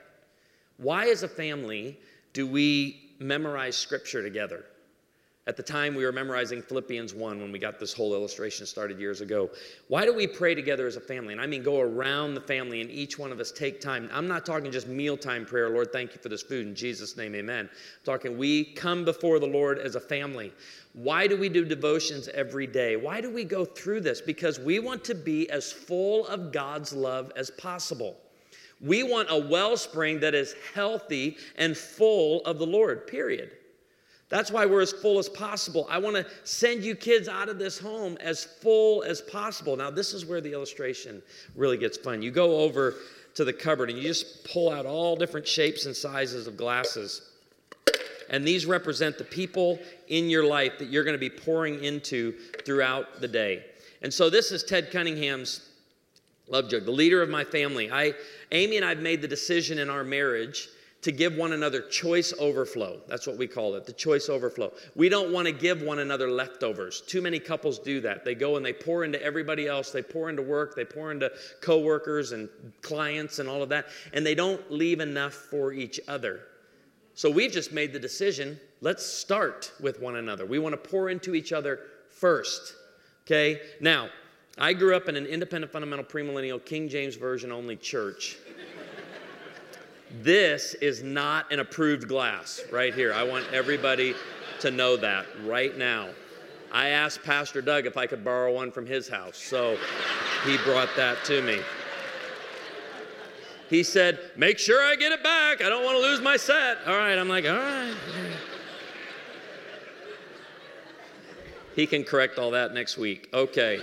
Why, 0.76 1.08
as 1.08 1.22
a 1.22 1.28
family, 1.28 1.98
do 2.32 2.46
we 2.46 3.14
memorize 3.18 3.76
scripture 3.76 4.22
together? 4.22 4.64
At 5.50 5.56
the 5.56 5.64
time, 5.64 5.96
we 5.96 6.04
were 6.04 6.12
memorizing 6.12 6.62
Philippians 6.62 7.12
1 7.12 7.40
when 7.40 7.50
we 7.50 7.58
got 7.58 7.80
this 7.80 7.92
whole 7.92 8.14
illustration 8.14 8.66
started 8.66 9.00
years 9.00 9.20
ago. 9.20 9.50
Why 9.88 10.04
do 10.04 10.14
we 10.14 10.28
pray 10.28 10.54
together 10.54 10.86
as 10.86 10.94
a 10.94 11.00
family? 11.00 11.32
And 11.32 11.40
I 11.40 11.48
mean, 11.48 11.64
go 11.64 11.80
around 11.80 12.34
the 12.34 12.40
family 12.40 12.80
and 12.80 12.88
each 12.88 13.18
one 13.18 13.32
of 13.32 13.40
us 13.40 13.50
take 13.50 13.80
time. 13.80 14.08
I'm 14.12 14.28
not 14.28 14.46
talking 14.46 14.70
just 14.70 14.86
mealtime 14.86 15.44
prayer, 15.44 15.68
Lord, 15.68 15.90
thank 15.90 16.14
you 16.14 16.20
for 16.22 16.28
this 16.28 16.40
food. 16.40 16.68
In 16.68 16.74
Jesus' 16.76 17.16
name, 17.16 17.34
amen. 17.34 17.68
I'm 17.68 18.04
talking, 18.04 18.38
we 18.38 18.62
come 18.62 19.04
before 19.04 19.40
the 19.40 19.48
Lord 19.48 19.80
as 19.80 19.96
a 19.96 20.00
family. 20.00 20.52
Why 20.92 21.26
do 21.26 21.36
we 21.36 21.48
do 21.48 21.64
devotions 21.64 22.28
every 22.28 22.68
day? 22.68 22.94
Why 22.94 23.20
do 23.20 23.28
we 23.28 23.42
go 23.42 23.64
through 23.64 24.02
this? 24.02 24.20
Because 24.20 24.60
we 24.60 24.78
want 24.78 25.02
to 25.06 25.16
be 25.16 25.50
as 25.50 25.72
full 25.72 26.28
of 26.28 26.52
God's 26.52 26.92
love 26.92 27.32
as 27.34 27.50
possible. 27.50 28.16
We 28.80 29.02
want 29.02 29.26
a 29.32 29.36
wellspring 29.36 30.20
that 30.20 30.36
is 30.36 30.54
healthy 30.74 31.38
and 31.56 31.76
full 31.76 32.40
of 32.44 32.60
the 32.60 32.66
Lord, 32.68 33.08
period. 33.08 33.56
That's 34.30 34.52
why 34.52 34.64
we're 34.64 34.80
as 34.80 34.92
full 34.92 35.18
as 35.18 35.28
possible. 35.28 35.86
I 35.90 35.98
want 35.98 36.14
to 36.14 36.24
send 36.44 36.84
you 36.84 36.94
kids 36.94 37.28
out 37.28 37.48
of 37.48 37.58
this 37.58 37.78
home 37.78 38.16
as 38.20 38.44
full 38.44 39.02
as 39.02 39.20
possible. 39.20 39.76
Now, 39.76 39.90
this 39.90 40.14
is 40.14 40.24
where 40.24 40.40
the 40.40 40.52
illustration 40.52 41.20
really 41.56 41.76
gets 41.76 41.98
fun. 41.98 42.22
You 42.22 42.30
go 42.30 42.60
over 42.60 42.94
to 43.34 43.44
the 43.44 43.52
cupboard 43.52 43.90
and 43.90 43.98
you 43.98 44.04
just 44.04 44.44
pull 44.44 44.70
out 44.70 44.86
all 44.86 45.16
different 45.16 45.46
shapes 45.46 45.86
and 45.86 45.94
sizes 45.94 46.46
of 46.46 46.56
glasses. 46.56 47.30
And 48.30 48.46
these 48.46 48.66
represent 48.66 49.18
the 49.18 49.24
people 49.24 49.80
in 50.06 50.30
your 50.30 50.44
life 50.44 50.78
that 50.78 50.88
you're 50.88 51.04
going 51.04 51.14
to 51.14 51.18
be 51.18 51.30
pouring 51.30 51.82
into 51.82 52.32
throughout 52.64 53.20
the 53.20 53.26
day. 53.26 53.64
And 54.02 54.14
so, 54.14 54.30
this 54.30 54.52
is 54.52 54.62
Ted 54.62 54.92
Cunningham's 54.92 55.68
love 56.46 56.70
jug, 56.70 56.84
the 56.84 56.92
leader 56.92 57.20
of 57.20 57.28
my 57.28 57.42
family. 57.42 57.90
I 57.90 58.14
Amy 58.52 58.76
and 58.76 58.84
I 58.84 58.90
have 58.90 59.00
made 59.00 59.22
the 59.22 59.28
decision 59.28 59.78
in 59.78 59.90
our 59.90 60.04
marriage 60.04 60.68
to 61.02 61.12
give 61.12 61.34
one 61.34 61.52
another 61.52 61.80
choice 61.80 62.34
overflow. 62.38 63.00
That's 63.08 63.26
what 63.26 63.38
we 63.38 63.46
call 63.46 63.74
it, 63.74 63.86
the 63.86 63.92
choice 63.92 64.28
overflow. 64.28 64.72
We 64.94 65.08
don't 65.08 65.32
want 65.32 65.46
to 65.46 65.52
give 65.52 65.82
one 65.82 65.98
another 65.98 66.30
leftovers. 66.30 67.00
Too 67.00 67.22
many 67.22 67.38
couples 67.38 67.78
do 67.78 68.00
that. 68.02 68.24
They 68.24 68.34
go 68.34 68.56
and 68.56 68.64
they 68.64 68.72
pour 68.72 69.04
into 69.04 69.22
everybody 69.22 69.66
else, 69.66 69.90
they 69.90 70.02
pour 70.02 70.28
into 70.28 70.42
work, 70.42 70.76
they 70.76 70.84
pour 70.84 71.10
into 71.10 71.32
coworkers 71.62 72.32
and 72.32 72.48
clients 72.82 73.38
and 73.38 73.48
all 73.48 73.62
of 73.62 73.70
that, 73.70 73.86
and 74.12 74.24
they 74.26 74.34
don't 74.34 74.70
leave 74.70 75.00
enough 75.00 75.32
for 75.32 75.72
each 75.72 76.00
other. 76.06 76.40
So 77.14 77.30
we've 77.30 77.52
just 77.52 77.72
made 77.72 77.92
the 77.92 77.98
decision 77.98 78.58
let's 78.80 79.04
start 79.04 79.72
with 79.80 80.00
one 80.00 80.16
another. 80.16 80.46
We 80.46 80.58
want 80.58 80.72
to 80.72 80.90
pour 80.90 81.10
into 81.10 81.34
each 81.34 81.52
other 81.52 81.80
first. 82.08 82.74
Okay? 83.26 83.60
Now, 83.80 84.08
I 84.58 84.72
grew 84.72 84.96
up 84.96 85.08
in 85.08 85.16
an 85.16 85.26
independent 85.26 85.72
fundamental 85.72 86.04
premillennial 86.04 86.64
King 86.64 86.88
James 86.88 87.16
Version 87.16 87.52
only 87.52 87.76
church. 87.76 88.36
This 90.22 90.74
is 90.74 91.02
not 91.02 91.50
an 91.52 91.60
approved 91.60 92.08
glass 92.08 92.62
right 92.72 92.92
here. 92.92 93.12
I 93.12 93.22
want 93.22 93.46
everybody 93.52 94.14
to 94.60 94.70
know 94.70 94.96
that 94.96 95.26
right 95.44 95.76
now. 95.78 96.08
I 96.72 96.88
asked 96.88 97.22
Pastor 97.22 97.62
Doug 97.62 97.86
if 97.86 97.96
I 97.96 98.06
could 98.06 98.24
borrow 98.24 98.52
one 98.52 98.70
from 98.70 98.86
his 98.86 99.08
house, 99.08 99.36
so 99.36 99.76
he 100.44 100.56
brought 100.58 100.88
that 100.96 101.24
to 101.24 101.42
me. 101.42 101.60
He 103.68 103.84
said, 103.84 104.18
Make 104.36 104.58
sure 104.58 104.82
I 104.82 104.96
get 104.96 105.12
it 105.12 105.22
back. 105.22 105.62
I 105.62 105.68
don't 105.68 105.84
want 105.84 105.96
to 105.96 106.02
lose 106.02 106.20
my 106.20 106.36
set. 106.36 106.78
All 106.86 106.96
right, 106.96 107.16
I'm 107.16 107.28
like, 107.28 107.44
All 107.44 107.56
right. 107.56 107.94
He 111.76 111.86
can 111.86 112.02
correct 112.02 112.38
all 112.38 112.50
that 112.50 112.74
next 112.74 112.98
week. 112.98 113.28
Okay. 113.32 113.80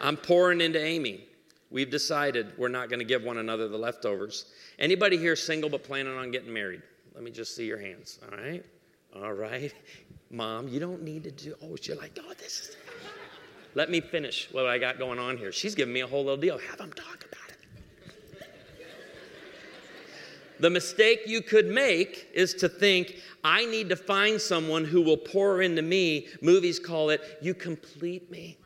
I'm 0.00 0.16
pouring 0.16 0.60
into 0.60 0.82
Amy. 0.82 1.26
We've 1.70 1.90
decided 1.90 2.52
we're 2.58 2.68
not 2.68 2.88
going 2.88 2.98
to 2.98 3.04
give 3.04 3.22
one 3.22 3.38
another 3.38 3.68
the 3.68 3.78
leftovers. 3.78 4.46
Anybody 4.82 5.16
here 5.16 5.36
single 5.36 5.70
but 5.70 5.84
planning 5.84 6.16
on 6.16 6.32
getting 6.32 6.52
married? 6.52 6.82
Let 7.14 7.22
me 7.22 7.30
just 7.30 7.54
see 7.54 7.64
your 7.64 7.78
hands. 7.78 8.18
All 8.24 8.36
right? 8.36 8.64
All 9.14 9.32
right. 9.32 9.72
Mom, 10.32 10.66
you 10.66 10.80
don't 10.80 11.02
need 11.02 11.22
to 11.22 11.30
do, 11.30 11.54
oh, 11.62 11.76
you're 11.80 11.96
like, 11.96 12.18
oh, 12.20 12.32
this 12.36 12.60
is. 12.60 12.76
Let 13.74 13.90
me 13.90 14.00
finish 14.00 14.48
what 14.50 14.66
I 14.66 14.78
got 14.78 14.98
going 14.98 15.20
on 15.20 15.36
here. 15.38 15.52
She's 15.52 15.76
giving 15.76 15.94
me 15.94 16.00
a 16.00 16.06
whole 16.06 16.24
little 16.24 16.36
deal. 16.36 16.58
Have 16.58 16.78
them 16.78 16.92
talk 16.92 17.24
about 17.24 17.50
it. 17.50 18.48
The 20.58 20.68
mistake 20.68 21.20
you 21.26 21.42
could 21.42 21.66
make 21.66 22.28
is 22.34 22.52
to 22.54 22.68
think, 22.68 23.16
I 23.44 23.64
need 23.66 23.88
to 23.88 23.96
find 23.96 24.40
someone 24.40 24.84
who 24.84 25.00
will 25.00 25.16
pour 25.16 25.62
into 25.62 25.82
me. 25.82 26.26
Movies 26.40 26.80
call 26.80 27.10
it, 27.10 27.20
you 27.40 27.54
complete 27.54 28.30
me. 28.30 28.58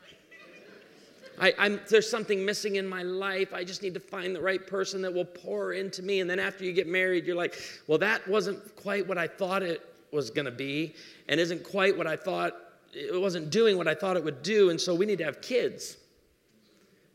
I, 1.39 1.79
there's 1.87 2.09
something 2.09 2.43
missing 2.43 2.77
in 2.77 2.87
my 2.87 3.03
life. 3.03 3.53
I 3.53 3.63
just 3.63 3.83
need 3.83 3.93
to 3.93 3.99
find 3.99 4.35
the 4.35 4.41
right 4.41 4.65
person 4.65 5.01
that 5.03 5.13
will 5.13 5.25
pour 5.25 5.73
into 5.73 6.01
me. 6.01 6.19
And 6.19 6.29
then 6.29 6.39
after 6.39 6.63
you 6.63 6.73
get 6.73 6.87
married, 6.87 7.25
you're 7.25 7.35
like, 7.35 7.61
well, 7.85 7.99
that 7.99 8.27
wasn't 8.27 8.75
quite 8.75 9.07
what 9.07 9.19
I 9.19 9.27
thought 9.27 9.61
it 9.61 9.81
was 10.11 10.31
going 10.31 10.45
to 10.45 10.51
be, 10.51 10.95
and 11.27 11.39
isn't 11.39 11.63
quite 11.63 11.95
what 11.95 12.07
I 12.07 12.15
thought, 12.15 12.53
it 12.93 13.19
wasn't 13.19 13.51
doing 13.51 13.77
what 13.77 13.87
I 13.87 13.93
thought 13.93 14.17
it 14.17 14.23
would 14.23 14.41
do. 14.41 14.71
And 14.71 14.81
so 14.81 14.95
we 14.95 15.05
need 15.05 15.19
to 15.19 15.25
have 15.25 15.41
kids. 15.41 15.97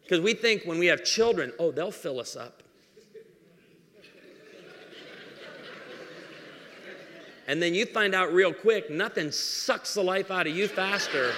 Because 0.03 0.21
we 0.21 0.35
think 0.35 0.65
when 0.65 0.79
we 0.79 0.87
have 0.87 1.03
children, 1.03 1.53
oh, 1.59 1.73
they'll 1.73 1.91
fill 1.91 2.21
us 2.21 2.37
up. 2.37 2.63
and 7.49 7.61
then 7.61 7.75
you 7.75 7.87
find 7.87 8.15
out 8.15 8.33
real 8.33 8.53
quick, 8.53 8.89
nothing 8.89 9.33
sucks 9.33 9.95
the 9.95 10.03
life 10.03 10.31
out 10.31 10.47
of 10.47 10.55
you 10.57 10.69
faster 10.69 11.33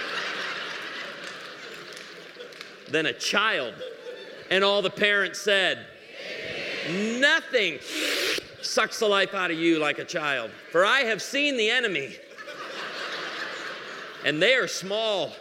than 2.94 3.06
a 3.06 3.12
child. 3.12 3.74
And 4.50 4.62
all 4.62 4.80
the 4.80 4.88
parents 4.88 5.40
said, 5.40 5.84
Nothing 7.18 7.80
sucks 8.62 9.00
the 9.00 9.06
life 9.06 9.34
out 9.34 9.50
of 9.50 9.58
you 9.58 9.80
like 9.80 9.98
a 9.98 10.04
child. 10.04 10.52
For 10.70 10.86
I 10.86 11.00
have 11.00 11.20
seen 11.20 11.56
the 11.56 11.68
enemy, 11.68 12.14
and 14.24 14.40
they 14.40 14.54
are 14.54 14.68
small. 14.68 15.32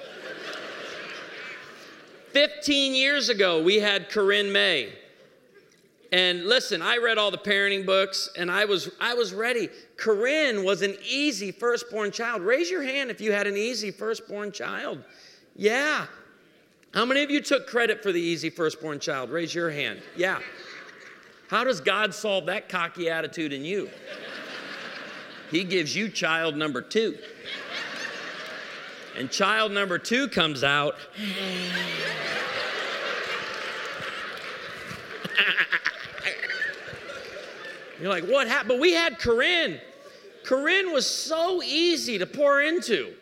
15 2.32 2.96
years 2.96 3.30
ago, 3.30 3.62
we 3.62 3.80
had 3.80 4.10
Corinne 4.10 4.52
May. 4.52 4.92
And 6.12 6.46
listen, 6.46 6.82
I 6.82 6.98
read 6.98 7.20
all 7.20 7.30
the 7.30 7.38
parenting 7.38 7.86
books 7.86 8.30
and 8.38 8.52
I 8.52 8.66
was 8.66 8.90
I 9.00 9.14
was 9.16 9.34
ready. 9.34 9.70
Corinne 9.98 10.64
was 10.64 10.84
an 10.84 10.96
easy 11.08 11.52
firstborn 11.52 12.12
child. 12.12 12.42
Raise 12.42 12.70
your 12.70 12.84
hand 12.84 13.10
if 13.10 13.20
you 13.20 13.32
had 13.32 13.48
an 13.48 13.58
easy 13.58 13.90
firstborn 13.90 14.52
child. 14.52 15.04
Yeah, 15.56 16.06
how 16.94 17.06
many 17.06 17.24
of 17.24 17.32
you 17.32 17.42
took 17.42 17.66
credit 17.68 18.04
for 18.04 18.12
the 18.12 18.22
easy 18.22 18.52
firstborn 18.52 19.00
child? 19.00 19.32
Raise 19.32 19.56
your 19.56 19.72
hand. 19.72 20.02
Yeah. 20.16 20.40
How 21.50 21.64
does 21.64 21.82
God 21.82 22.14
solve 22.14 22.46
that 22.46 22.70
cocky 22.70 23.10
attitude 23.10 23.52
in 23.52 23.66
you? 23.66 23.90
He 25.50 25.64
gives 25.64 25.96
you 25.96 26.10
child 26.10 26.56
number 26.56 26.82
two. 26.82 27.18
And 29.18 29.32
child 29.32 29.72
number 29.72 29.98
two 29.98 30.28
comes 30.28 30.64
out. 30.64 30.96
You're 38.00 38.10
like, 38.10 38.26
what 38.26 38.48
happened? 38.48 38.70
But 38.70 38.80
we 38.80 38.94
had 38.94 39.18
Corinne. 39.18 39.80
Corinne 40.44 40.92
was 40.92 41.10
so 41.10 41.64
easy 41.64 42.18
to 42.18 42.26
pour 42.26 42.62
into 42.62 43.14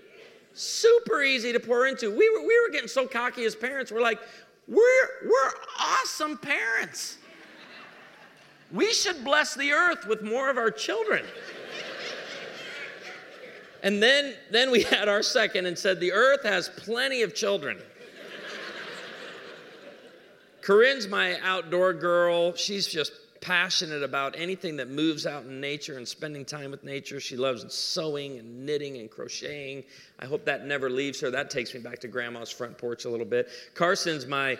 super 0.53 1.21
easy 1.21 1.51
to 1.53 1.59
pour 1.59 1.87
into. 1.87 2.09
We 2.09 2.29
were, 2.29 2.41
we 2.41 2.59
were 2.61 2.71
getting 2.71 2.87
so 2.87 3.07
cocky 3.07 3.45
as 3.45 3.55
parents. 3.55 3.91
We're 3.91 4.01
like, 4.01 4.19
we're, 4.67 5.07
we're 5.23 5.51
awesome 5.79 6.37
parents. 6.37 7.17
We 8.71 8.93
should 8.93 9.23
bless 9.23 9.55
the 9.55 9.71
earth 9.71 10.07
with 10.07 10.21
more 10.21 10.49
of 10.49 10.57
our 10.57 10.71
children. 10.71 11.25
And 13.83 14.01
then, 14.01 14.35
then 14.51 14.71
we 14.71 14.83
had 14.83 15.09
our 15.09 15.23
second 15.23 15.65
and 15.65 15.77
said, 15.77 15.99
the 15.99 16.13
earth 16.13 16.43
has 16.43 16.69
plenty 16.69 17.23
of 17.23 17.33
children. 17.33 17.79
Corinne's 20.61 21.07
my 21.07 21.39
outdoor 21.41 21.91
girl. 21.93 22.55
She's 22.55 22.85
just 22.85 23.13
passionate 23.41 24.03
about 24.03 24.35
anything 24.37 24.77
that 24.77 24.89
moves 24.89 25.25
out 25.25 25.43
in 25.43 25.59
nature 25.59 25.97
and 25.97 26.07
spending 26.07 26.45
time 26.45 26.71
with 26.71 26.83
nature. 26.83 27.19
She 27.19 27.35
loves 27.35 27.73
sewing 27.73 28.37
and 28.37 28.65
knitting 28.65 28.97
and 28.97 29.09
crocheting. 29.09 29.83
I 30.19 30.25
hope 30.25 30.45
that 30.45 30.65
never 30.65 30.89
leaves 30.89 31.19
her. 31.21 31.31
That 31.31 31.49
takes 31.49 31.73
me 31.73 31.79
back 31.79 31.99
to 31.99 32.07
grandma's 32.07 32.51
front 32.51 32.77
porch 32.77 33.05
a 33.05 33.09
little 33.09 33.25
bit. 33.25 33.49
Carson's 33.73 34.27
my 34.27 34.57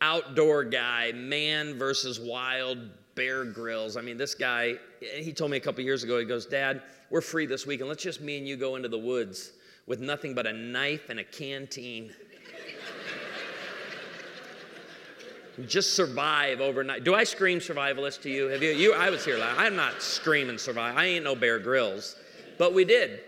outdoor 0.00 0.64
guy, 0.64 1.12
man 1.12 1.78
versus 1.78 2.18
wild, 2.18 2.78
Bear 3.14 3.44
Grylls. 3.44 3.96
I 3.96 4.00
mean, 4.00 4.16
this 4.16 4.34
guy, 4.34 4.74
he 5.00 5.32
told 5.32 5.50
me 5.50 5.58
a 5.58 5.60
couple 5.60 5.84
years 5.84 6.02
ago, 6.02 6.18
he 6.18 6.24
goes, 6.24 6.46
Dad, 6.46 6.82
we're 7.10 7.20
free 7.20 7.46
this 7.46 7.66
weekend. 7.66 7.88
Let's 7.88 8.02
just 8.02 8.20
me 8.20 8.38
and 8.38 8.48
you 8.48 8.56
go 8.56 8.76
into 8.76 8.88
the 8.88 8.98
woods 8.98 9.52
with 9.86 10.00
nothing 10.00 10.34
but 10.34 10.46
a 10.46 10.52
knife 10.52 11.08
and 11.10 11.20
a 11.20 11.24
canteen. 11.24 12.12
Just 15.64 15.94
survive 15.94 16.60
overnight. 16.60 17.04
Do 17.04 17.14
I 17.14 17.24
scream 17.24 17.58
survivalist 17.58 18.22
to 18.22 18.30
you? 18.30 18.48
Have 18.48 18.62
you? 18.62 18.70
You, 18.70 18.92
I 18.94 19.08
was 19.10 19.24
here. 19.24 19.40
I'm 19.42 19.74
not 19.74 20.02
screaming 20.02 20.58
survive. 20.58 20.96
I 20.96 21.06
ain't 21.06 21.24
no 21.24 21.34
Bear 21.34 21.58
Grylls, 21.58 22.16
but 22.58 22.74
we 22.74 22.84
did 22.84 23.20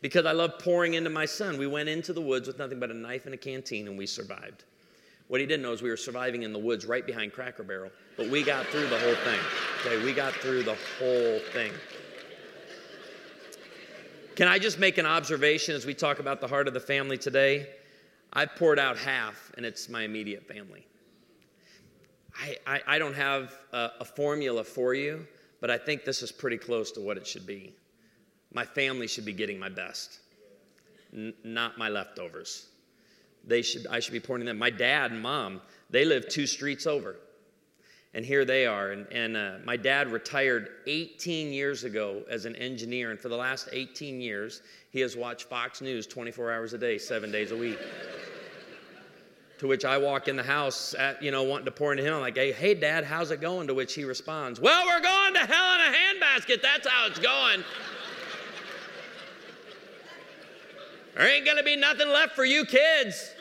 because 0.00 0.24
I 0.24 0.32
love 0.32 0.58
pouring 0.58 0.94
into 0.94 1.10
my 1.10 1.26
son. 1.26 1.58
We 1.58 1.66
went 1.66 1.88
into 1.88 2.12
the 2.12 2.20
woods 2.20 2.46
with 2.46 2.58
nothing 2.58 2.80
but 2.80 2.90
a 2.90 2.94
knife 2.94 3.26
and 3.26 3.34
a 3.34 3.38
canteen, 3.38 3.88
and 3.88 3.98
we 3.98 4.06
survived. 4.06 4.64
What 5.28 5.40
he 5.40 5.46
didn't 5.46 5.62
know 5.62 5.72
is 5.72 5.82
we 5.82 5.90
were 5.90 5.96
surviving 5.96 6.42
in 6.42 6.54
the 6.54 6.58
woods 6.58 6.86
right 6.86 7.04
behind 7.04 7.34
Cracker 7.34 7.62
Barrel, 7.62 7.90
but 8.16 8.28
we 8.28 8.42
got 8.42 8.64
through 8.66 8.88
the 8.88 8.98
whole 8.98 9.14
thing. 9.16 9.40
Okay, 9.80 10.02
we 10.02 10.14
got 10.14 10.32
through 10.34 10.62
the 10.62 10.76
whole 10.98 11.38
thing. 11.52 11.72
Can 14.36 14.48
I 14.48 14.58
just 14.58 14.78
make 14.78 14.96
an 14.98 15.04
observation 15.04 15.74
as 15.74 15.84
we 15.84 15.92
talk 15.92 16.18
about 16.18 16.40
the 16.40 16.48
heart 16.48 16.66
of 16.66 16.72
the 16.72 16.80
family 16.80 17.18
today? 17.18 17.66
I've 18.32 18.54
poured 18.56 18.78
out 18.78 18.96
half, 18.96 19.52
and 19.56 19.66
it's 19.66 19.88
my 19.88 20.02
immediate 20.02 20.46
family. 20.46 20.86
I, 22.38 22.56
I, 22.66 22.80
I 22.86 22.98
don't 22.98 23.14
have 23.14 23.52
a, 23.72 23.90
a 24.00 24.04
formula 24.04 24.62
for 24.64 24.94
you, 24.94 25.26
but 25.60 25.70
I 25.70 25.78
think 25.78 26.04
this 26.04 26.22
is 26.22 26.30
pretty 26.30 26.58
close 26.58 26.92
to 26.92 27.00
what 27.00 27.16
it 27.16 27.26
should 27.26 27.46
be. 27.46 27.74
My 28.52 28.64
family 28.64 29.06
should 29.08 29.24
be 29.24 29.32
getting 29.32 29.58
my 29.58 29.68
best, 29.68 30.20
n- 31.12 31.34
not 31.44 31.78
my 31.78 31.88
leftovers. 31.88 32.66
They 33.44 33.62
should, 33.62 33.86
I 33.88 34.00
should 34.00 34.12
be 34.12 34.20
pouring 34.20 34.44
them. 34.44 34.58
My 34.58 34.70
dad 34.70 35.10
and 35.10 35.20
mom, 35.20 35.60
they 35.90 36.04
live 36.04 36.28
two 36.28 36.46
streets 36.46 36.86
over. 36.86 37.16
And 38.14 38.24
here 38.24 38.44
they 38.44 38.66
are. 38.66 38.92
And, 38.92 39.06
and 39.12 39.36
uh, 39.36 39.52
my 39.64 39.76
dad 39.76 40.10
retired 40.10 40.70
18 40.86 41.52
years 41.52 41.84
ago 41.84 42.22
as 42.30 42.46
an 42.46 42.56
engineer. 42.56 43.10
And 43.10 43.20
for 43.20 43.28
the 43.28 43.36
last 43.36 43.68
18 43.72 44.20
years, 44.20 44.62
he 44.90 45.00
has 45.00 45.16
watched 45.16 45.44
Fox 45.44 45.80
News 45.80 46.06
24 46.06 46.52
hours 46.52 46.72
a 46.72 46.78
day, 46.78 46.98
seven 46.98 47.30
days 47.30 47.52
a 47.52 47.56
week. 47.56 47.78
To 49.58 49.66
which 49.66 49.84
I 49.84 49.98
walk 49.98 50.28
in 50.28 50.36
the 50.36 50.42
house, 50.42 50.94
at, 50.94 51.20
you 51.20 51.32
know, 51.32 51.42
wanting 51.42 51.64
to 51.64 51.72
pour 51.72 51.92
into 51.92 52.04
him. 52.04 52.14
I'm 52.14 52.20
like, 52.20 52.36
hey, 52.36 52.52
hey, 52.52 52.74
Dad, 52.74 53.04
how's 53.04 53.32
it 53.32 53.40
going? 53.40 53.66
To 53.66 53.74
which 53.74 53.94
he 53.94 54.04
responds, 54.04 54.60
Well, 54.60 54.86
we're 54.86 55.00
going 55.00 55.34
to 55.34 55.40
hell 55.40 55.74
in 55.74 55.80
a 55.80 55.96
handbasket. 55.96 56.62
That's 56.62 56.86
how 56.86 57.06
it's 57.08 57.18
going. 57.18 57.64
there 61.16 61.28
ain't 61.28 61.44
going 61.44 61.56
to 61.56 61.64
be 61.64 61.74
nothing 61.74 62.08
left 62.08 62.36
for 62.36 62.44
you 62.44 62.64
kids. 62.64 63.32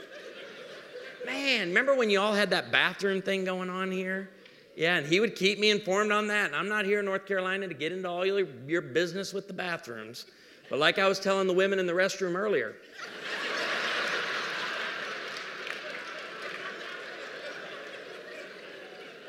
Man, 1.25 1.67
remember 1.67 1.93
when 1.93 2.09
you 2.09 2.19
all 2.19 2.33
had 2.33 2.49
that 2.49 2.71
bathroom 2.71 3.21
thing 3.21 3.43
going 3.43 3.69
on 3.69 3.91
here? 3.91 4.29
Yeah, 4.77 4.97
and 4.97 5.05
he 5.05 5.19
would 5.19 5.35
keep 5.35 5.59
me 5.59 5.71
informed 5.71 6.11
on 6.11 6.27
that. 6.27 6.47
And 6.47 6.55
I'm 6.55 6.69
not 6.69 6.85
here 6.85 6.99
in 6.99 7.05
North 7.05 7.25
Carolina 7.25 7.67
to 7.67 7.73
get 7.73 7.91
into 7.91 8.07
all 8.07 8.25
your, 8.25 8.47
your 8.67 8.81
business 8.81 9.33
with 9.33 9.47
the 9.47 9.53
bathrooms. 9.53 10.25
But 10.69 10.79
like 10.79 10.99
I 10.99 11.07
was 11.07 11.19
telling 11.19 11.47
the 11.47 11.53
women 11.53 11.79
in 11.79 11.85
the 11.85 11.93
restroom 11.93 12.35
earlier, 12.35 12.75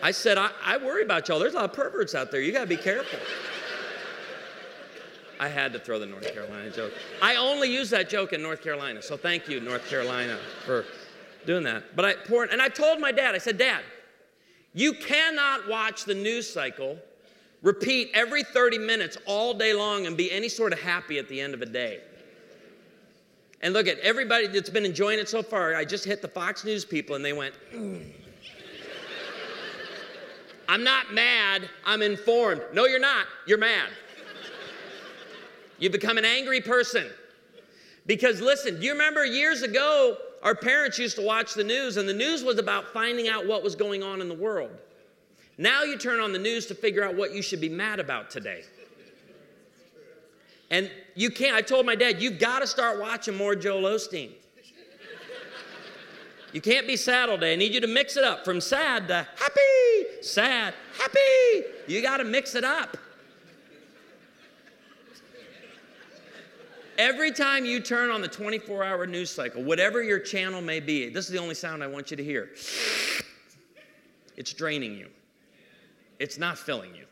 I 0.02 0.10
said, 0.12 0.38
I, 0.38 0.50
I, 0.64 0.76
worry 0.76 1.02
about 1.02 1.28
y'all. 1.28 1.38
There's 1.38 1.54
a 1.54 1.56
lot 1.56 1.64
of 1.70 1.72
perverts 1.72 2.14
out 2.14 2.30
there. 2.30 2.40
You 2.40 2.52
got 2.52 2.60
to 2.60 2.66
be 2.66 2.76
careful. 2.76 3.18
I 5.40 5.48
had 5.48 5.72
to 5.72 5.78
throw 5.78 5.98
the 5.98 6.06
North 6.06 6.32
Carolina 6.32 6.70
joke. 6.70 6.92
I 7.22 7.36
only 7.36 7.72
use 7.72 7.90
that 7.90 8.08
joke 8.08 8.32
in 8.32 8.42
North 8.42 8.62
Carolina. 8.62 9.02
So 9.02 9.16
thank 9.16 9.48
you, 9.48 9.60
North 9.60 9.88
Carolina, 9.88 10.38
for 10.64 10.84
doing 11.46 11.62
that. 11.64 11.96
But 11.96 12.04
I 12.04 12.14
poured, 12.14 12.50
and 12.50 12.60
I 12.60 12.68
told 12.68 13.00
my 13.00 13.12
dad, 13.12 13.34
I 13.34 13.38
said, 13.38 13.58
Dad, 13.58 13.82
you 14.74 14.92
cannot 14.92 15.68
watch 15.68 16.04
the 16.04 16.14
news 16.14 16.48
cycle 16.48 16.98
repeat 17.62 18.10
every 18.14 18.44
30 18.44 18.78
minutes 18.78 19.18
all 19.26 19.54
day 19.54 19.72
long 19.72 20.06
and 20.06 20.16
be 20.16 20.30
any 20.30 20.48
sort 20.48 20.72
of 20.72 20.80
happy 20.80 21.18
at 21.18 21.28
the 21.28 21.40
end 21.40 21.54
of 21.54 21.62
a 21.62 21.66
day. 21.66 22.00
And 23.60 23.74
look 23.74 23.88
at 23.88 23.98
everybody 23.98 24.46
that's 24.46 24.70
been 24.70 24.84
enjoying 24.84 25.18
it 25.18 25.28
so 25.28 25.42
far. 25.42 25.74
I 25.74 25.84
just 25.84 26.04
hit 26.04 26.22
the 26.22 26.28
Fox 26.28 26.64
News 26.64 26.84
people 26.84 27.16
and 27.16 27.24
they 27.24 27.32
went, 27.32 27.54
mm. 27.74 28.04
I'm 30.68 30.84
not 30.84 31.14
mad, 31.14 31.68
I'm 31.87 32.02
informed. 32.02 32.62
No, 32.75 32.84
you're 32.84 33.00
not. 33.00 33.26
You're 33.46 33.58
mad. 33.58 33.88
You 35.78 35.88
become 35.88 36.18
an 36.18 36.25
angry 36.25 36.60
person. 36.60 37.08
Because 38.06 38.40
listen, 38.40 38.78
do 38.78 38.87
you 38.87 38.92
remember 38.92 39.25
years 39.25 39.62
ago, 39.62 40.18
our 40.42 40.54
parents 40.54 40.98
used 40.98 41.16
to 41.16 41.22
watch 41.22 41.54
the 41.54 41.64
news, 41.64 41.96
and 41.96 42.08
the 42.08 42.14
news 42.14 42.44
was 42.44 42.58
about 42.58 42.92
finding 42.92 43.28
out 43.28 43.46
what 43.46 43.62
was 43.62 43.75
going 43.75 44.02
on 44.02 44.20
in 44.20 44.28
the 44.28 44.34
world. 44.34 44.70
Now 45.56 45.82
you 45.82 45.98
turn 45.98 46.20
on 46.20 46.32
the 46.32 46.38
news 46.38 46.66
to 46.66 46.75
figure 46.75 47.02
out 47.02 47.16
what 47.16 47.32
you 47.32 47.42
should 47.42 47.60
be 47.60 47.68
mad 47.68 47.98
about 47.98 48.30
today. 48.30 48.62
And 50.70 50.90
you 51.14 51.30
can't, 51.30 51.56
I 51.56 51.62
told 51.62 51.87
my 51.87 51.94
dad, 51.94 52.20
you've 52.20 52.38
got 52.38 52.60
to 52.60 52.66
start 52.66 53.00
watching 53.00 53.37
more 53.37 53.56
Joel 53.56 53.82
Osteen. 53.82 54.30
You 56.52 56.60
can't 56.60 56.86
be 56.86 56.96
sad 56.96 57.28
all 57.28 57.36
day. 57.36 57.52
I 57.52 57.56
need 57.56 57.74
you 57.74 57.80
to 57.80 57.86
mix 57.86 58.16
it 58.16 58.24
up 58.24 58.44
from 58.44 58.60
sad 58.60 59.08
to 59.08 59.26
happy, 59.36 60.22
sad, 60.22 60.74
happy. 60.98 61.64
You 61.86 62.00
got 62.02 62.18
to 62.18 62.24
mix 62.24 62.54
it 62.54 62.64
up. 62.64 62.96
Every 66.96 67.30
time 67.30 67.64
you 67.64 67.78
turn 67.78 68.10
on 68.10 68.22
the 68.22 68.28
24 68.28 68.82
hour 68.82 69.06
news 69.06 69.30
cycle, 69.30 69.62
whatever 69.62 70.02
your 70.02 70.18
channel 70.18 70.60
may 70.60 70.80
be, 70.80 71.08
this 71.08 71.26
is 71.26 71.30
the 71.30 71.38
only 71.38 71.54
sound 71.54 71.84
I 71.84 71.86
want 71.86 72.10
you 72.10 72.16
to 72.16 72.24
hear. 72.24 72.50
It's 74.36 74.52
draining 74.52 74.94
you, 74.96 75.08
it's 76.18 76.38
not 76.38 76.58
filling 76.58 76.94
you. 76.94 77.04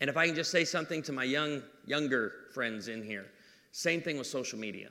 And 0.00 0.10
if 0.10 0.16
I 0.16 0.26
can 0.26 0.34
just 0.34 0.50
say 0.50 0.64
something 0.64 1.02
to 1.02 1.12
my 1.12 1.24
young, 1.24 1.62
younger 1.86 2.32
friends 2.52 2.88
in 2.88 3.02
here, 3.02 3.26
same 3.72 4.02
thing 4.02 4.18
with 4.18 4.26
social 4.26 4.58
media. 4.58 4.88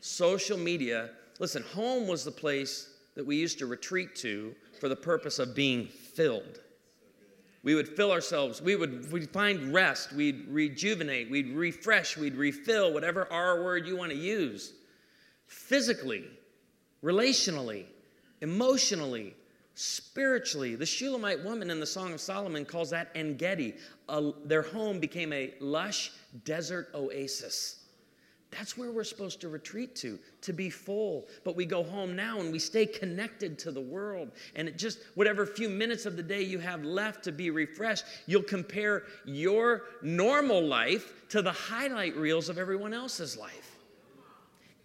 Social 0.00 0.58
media, 0.58 1.10
listen, 1.38 1.62
home 1.62 2.06
was 2.06 2.24
the 2.24 2.30
place 2.30 2.90
that 3.14 3.24
we 3.24 3.36
used 3.36 3.58
to 3.58 3.66
retreat 3.66 4.14
to 4.16 4.54
for 4.80 4.88
the 4.88 4.96
purpose 4.96 5.38
of 5.38 5.54
being 5.54 5.86
filled. 5.86 6.60
We 7.62 7.74
would 7.74 7.88
fill 7.88 8.12
ourselves. 8.12 8.62
We 8.62 8.76
would 8.76 9.10
we'd 9.10 9.30
find 9.30 9.74
rest. 9.74 10.12
We'd 10.12 10.46
rejuvenate. 10.48 11.30
We'd 11.30 11.52
refresh. 11.52 12.16
We'd 12.16 12.36
refill, 12.36 12.94
whatever 12.94 13.26
R 13.32 13.64
word 13.64 13.88
you 13.88 13.96
want 13.96 14.12
to 14.12 14.16
use. 14.16 14.72
Physically, 15.48 16.26
relationally, 17.02 17.86
emotionally, 18.40 19.34
spiritually. 19.74 20.76
The 20.76 20.86
Shulamite 20.86 21.42
woman 21.42 21.70
in 21.70 21.80
the 21.80 21.86
Song 21.86 22.12
of 22.12 22.20
Solomon 22.20 22.64
calls 22.64 22.90
that 22.90 23.10
Engedi. 23.16 23.74
their 24.44 24.62
home 24.62 25.00
became 25.00 25.32
a 25.32 25.54
lush 25.60 26.12
desert 26.44 26.90
oasis. 26.94 27.85
That's 28.56 28.78
where 28.78 28.90
we're 28.90 29.04
supposed 29.04 29.42
to 29.42 29.48
retreat 29.48 29.94
to, 29.96 30.18
to 30.40 30.52
be 30.54 30.70
full. 30.70 31.26
But 31.44 31.56
we 31.56 31.66
go 31.66 31.82
home 31.82 32.16
now 32.16 32.40
and 32.40 32.50
we 32.50 32.58
stay 32.58 32.86
connected 32.86 33.58
to 33.60 33.70
the 33.70 33.80
world. 33.80 34.30
And 34.54 34.66
it 34.66 34.78
just, 34.78 34.98
whatever 35.14 35.44
few 35.44 35.68
minutes 35.68 36.06
of 36.06 36.16
the 36.16 36.22
day 36.22 36.42
you 36.42 36.58
have 36.60 36.82
left 36.82 37.24
to 37.24 37.32
be 37.32 37.50
refreshed, 37.50 38.04
you'll 38.26 38.42
compare 38.42 39.02
your 39.26 39.82
normal 40.00 40.62
life 40.62 41.28
to 41.28 41.42
the 41.42 41.52
highlight 41.52 42.16
reels 42.16 42.48
of 42.48 42.56
everyone 42.56 42.94
else's 42.94 43.36
life. 43.36 43.76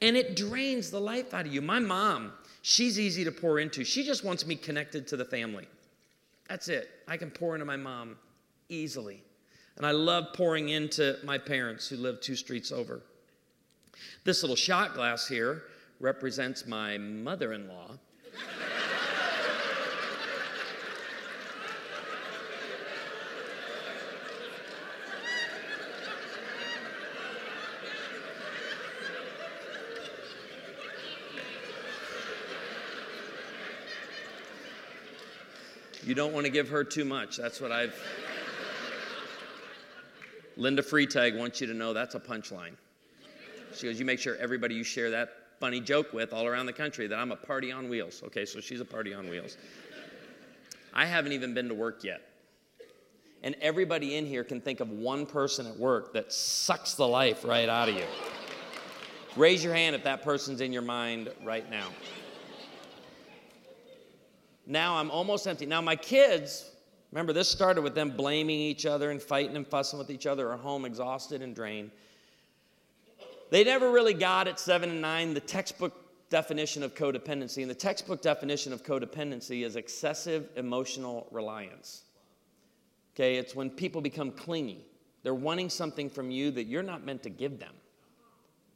And 0.01 0.17
it 0.17 0.35
drains 0.35 0.91
the 0.91 0.99
life 0.99 1.33
out 1.33 1.45
of 1.45 1.53
you. 1.53 1.61
My 1.61 1.79
mom, 1.79 2.33
she's 2.63 2.99
easy 2.99 3.23
to 3.23 3.31
pour 3.31 3.59
into. 3.59 3.85
She 3.85 4.03
just 4.03 4.25
wants 4.25 4.45
me 4.45 4.55
connected 4.55 5.07
to 5.07 5.17
the 5.17 5.25
family. 5.25 5.67
That's 6.49 6.67
it. 6.67 6.89
I 7.07 7.15
can 7.15 7.31
pour 7.31 7.55
into 7.55 7.65
my 7.65 7.77
mom 7.77 8.17
easily. 8.67 9.23
And 9.77 9.85
I 9.85 9.91
love 9.91 10.33
pouring 10.33 10.69
into 10.69 11.17
my 11.23 11.37
parents 11.37 11.87
who 11.87 11.95
live 11.95 12.19
two 12.19 12.35
streets 12.35 12.73
over. 12.73 13.01
This 14.23 14.43
little 14.43 14.55
shot 14.55 14.93
glass 14.93 15.27
here 15.27 15.63
represents 15.99 16.65
my 16.65 16.97
mother 16.97 17.53
in 17.53 17.67
law. 17.67 17.97
You 36.03 36.15
don't 36.15 36.33
want 36.33 36.45
to 36.45 36.51
give 36.51 36.67
her 36.69 36.83
too 36.83 37.05
much. 37.05 37.37
That's 37.37 37.61
what 37.61 37.71
I've. 37.71 37.95
Linda 40.57 40.81
Freetag 40.81 41.37
wants 41.37 41.61
you 41.61 41.67
to 41.67 41.73
know 41.73 41.93
that's 41.93 42.15
a 42.15 42.19
punchline. 42.19 42.73
She 43.75 43.87
goes, 43.87 43.99
You 43.99 44.05
make 44.05 44.19
sure 44.19 44.35
everybody 44.37 44.75
you 44.75 44.83
share 44.83 45.09
that 45.11 45.29
funny 45.59 45.79
joke 45.79 46.11
with 46.11 46.33
all 46.33 46.47
around 46.47 46.65
the 46.65 46.73
country 46.73 47.07
that 47.07 47.17
I'm 47.17 47.31
a 47.31 47.35
party 47.35 47.71
on 47.71 47.87
wheels. 47.87 48.23
Okay, 48.25 48.45
so 48.45 48.59
she's 48.59 48.81
a 48.81 48.85
party 48.85 49.13
on 49.13 49.29
wheels. 49.29 49.57
I 50.93 51.05
haven't 51.05 51.31
even 51.33 51.53
been 51.53 51.67
to 51.69 51.75
work 51.75 52.03
yet. 52.03 52.21
And 53.43 53.55
everybody 53.61 54.15
in 54.17 54.25
here 54.25 54.43
can 54.43 54.61
think 54.61 54.79
of 54.79 54.89
one 54.89 55.25
person 55.25 55.65
at 55.65 55.75
work 55.77 56.13
that 56.13 56.31
sucks 56.31 56.95
the 56.95 57.07
life 57.07 57.43
right 57.43 57.69
out 57.69 57.89
of 57.89 57.95
you. 57.95 58.05
Raise 59.35 59.63
your 59.63 59.73
hand 59.73 59.95
if 59.95 60.03
that 60.03 60.21
person's 60.21 60.61
in 60.61 60.73
your 60.73 60.81
mind 60.81 61.29
right 61.43 61.69
now. 61.69 61.87
Now 64.67 64.97
I'm 64.97 65.09
almost 65.09 65.47
empty. 65.47 65.65
Now, 65.65 65.81
my 65.81 65.95
kids, 65.95 66.71
remember, 67.11 67.33
this 67.33 67.49
started 67.49 67.81
with 67.81 67.95
them 67.95 68.11
blaming 68.11 68.59
each 68.59 68.85
other 68.85 69.11
and 69.11 69.21
fighting 69.21 69.55
and 69.55 69.65
fussing 69.65 69.97
with 69.97 70.09
each 70.09 70.27
other, 70.27 70.53
at 70.53 70.59
home 70.59 70.85
exhausted 70.85 71.41
and 71.41 71.55
drained. 71.55 71.91
They 73.51 73.65
never 73.65 73.91
really 73.91 74.13
got 74.13 74.47
at 74.47 74.59
seven 74.59 74.89
and 74.89 75.01
nine 75.01 75.33
the 75.35 75.41
textbook 75.41 75.93
definition 76.29 76.81
of 76.81 76.95
codependency. 76.95 77.61
And 77.61 77.69
the 77.69 77.75
textbook 77.75 78.21
definition 78.21 78.73
of 78.73 78.81
codependency 78.81 79.63
is 79.63 79.75
excessive 79.75 80.49
emotional 80.55 81.27
reliance. 81.29 82.05
Okay, 83.13 83.35
it's 83.35 83.53
when 83.53 83.69
people 83.69 84.01
become 84.01 84.31
clingy. 84.31 84.85
They're 85.21 85.35
wanting 85.35 85.69
something 85.69 86.09
from 86.09 86.31
you 86.31 86.49
that 86.51 86.63
you're 86.63 86.81
not 86.81 87.05
meant 87.05 87.21
to 87.23 87.29
give 87.29 87.59
them. 87.59 87.73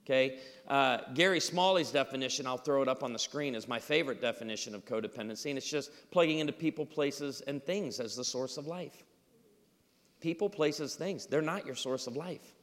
Okay, 0.03 0.39
uh, 0.67 0.99
Gary 1.15 1.39
Smalley's 1.39 1.89
definition, 1.89 2.45
I'll 2.45 2.57
throw 2.57 2.83
it 2.83 2.87
up 2.87 3.01
on 3.01 3.11
the 3.11 3.17
screen, 3.17 3.55
is 3.55 3.67
my 3.67 3.79
favorite 3.79 4.21
definition 4.21 4.75
of 4.75 4.85
codependency, 4.85 5.49
and 5.49 5.57
it's 5.57 5.67
just 5.67 5.89
plugging 6.11 6.37
into 6.39 6.53
people, 6.53 6.85
places, 6.85 7.41
and 7.47 7.63
things 7.63 7.99
as 7.99 8.15
the 8.15 8.23
source 8.23 8.57
of 8.57 8.67
life. 8.67 9.03
People, 10.19 10.47
places, 10.47 10.93
things, 10.93 11.25
they're 11.25 11.41
not 11.41 11.65
your 11.65 11.73
source 11.73 12.05
of 12.05 12.15
life. 12.15 12.54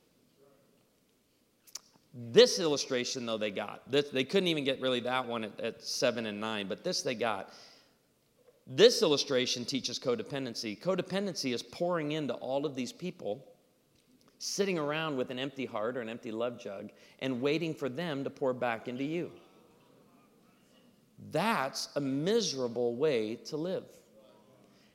This 2.15 2.59
illustration, 2.59 3.25
though, 3.25 3.39
they 3.39 3.51
got. 3.51 3.91
This, 3.91 4.11
they 4.11 4.25
couldn't 4.25 4.49
even 4.49 4.65
get 4.65 4.81
really 4.81 5.01
that 5.01 5.27
one 5.27 5.45
at, 5.45 5.61
at 5.61 5.83
seven 5.83 6.27
and 6.27 6.41
nine, 6.41 6.69
but 6.69 6.85
this 6.85 7.03
they 7.03 7.15
got. 7.15 7.53
This 8.67 9.03
illustration 9.03 9.65
teaches 9.65 9.99
codependency. 9.99 10.79
Codependency 10.79 11.55
is 11.55 11.63
pouring 11.63 12.13
into 12.13 12.35
all 12.35 12.67
of 12.67 12.75
these 12.75 12.93
people, 12.93 13.47
sitting 14.39 14.79
around 14.79 15.17
with 15.17 15.31
an 15.31 15.39
empty 15.39 15.65
heart 15.65 15.97
or 15.97 16.01
an 16.01 16.09
empty 16.09 16.31
love 16.31 16.61
jug, 16.61 16.91
and 17.21 17.41
waiting 17.41 17.75
for 17.75 17.89
them 17.89 18.25
to 18.25 18.31
pour 18.31 18.53
back 18.53 18.89
into 18.89 19.05
you. 19.05 19.31
That's 21.31 21.89
a 21.97 22.01
miserable 22.01 22.95
way 22.97 23.37
to 23.47 23.57
live. 23.57 23.85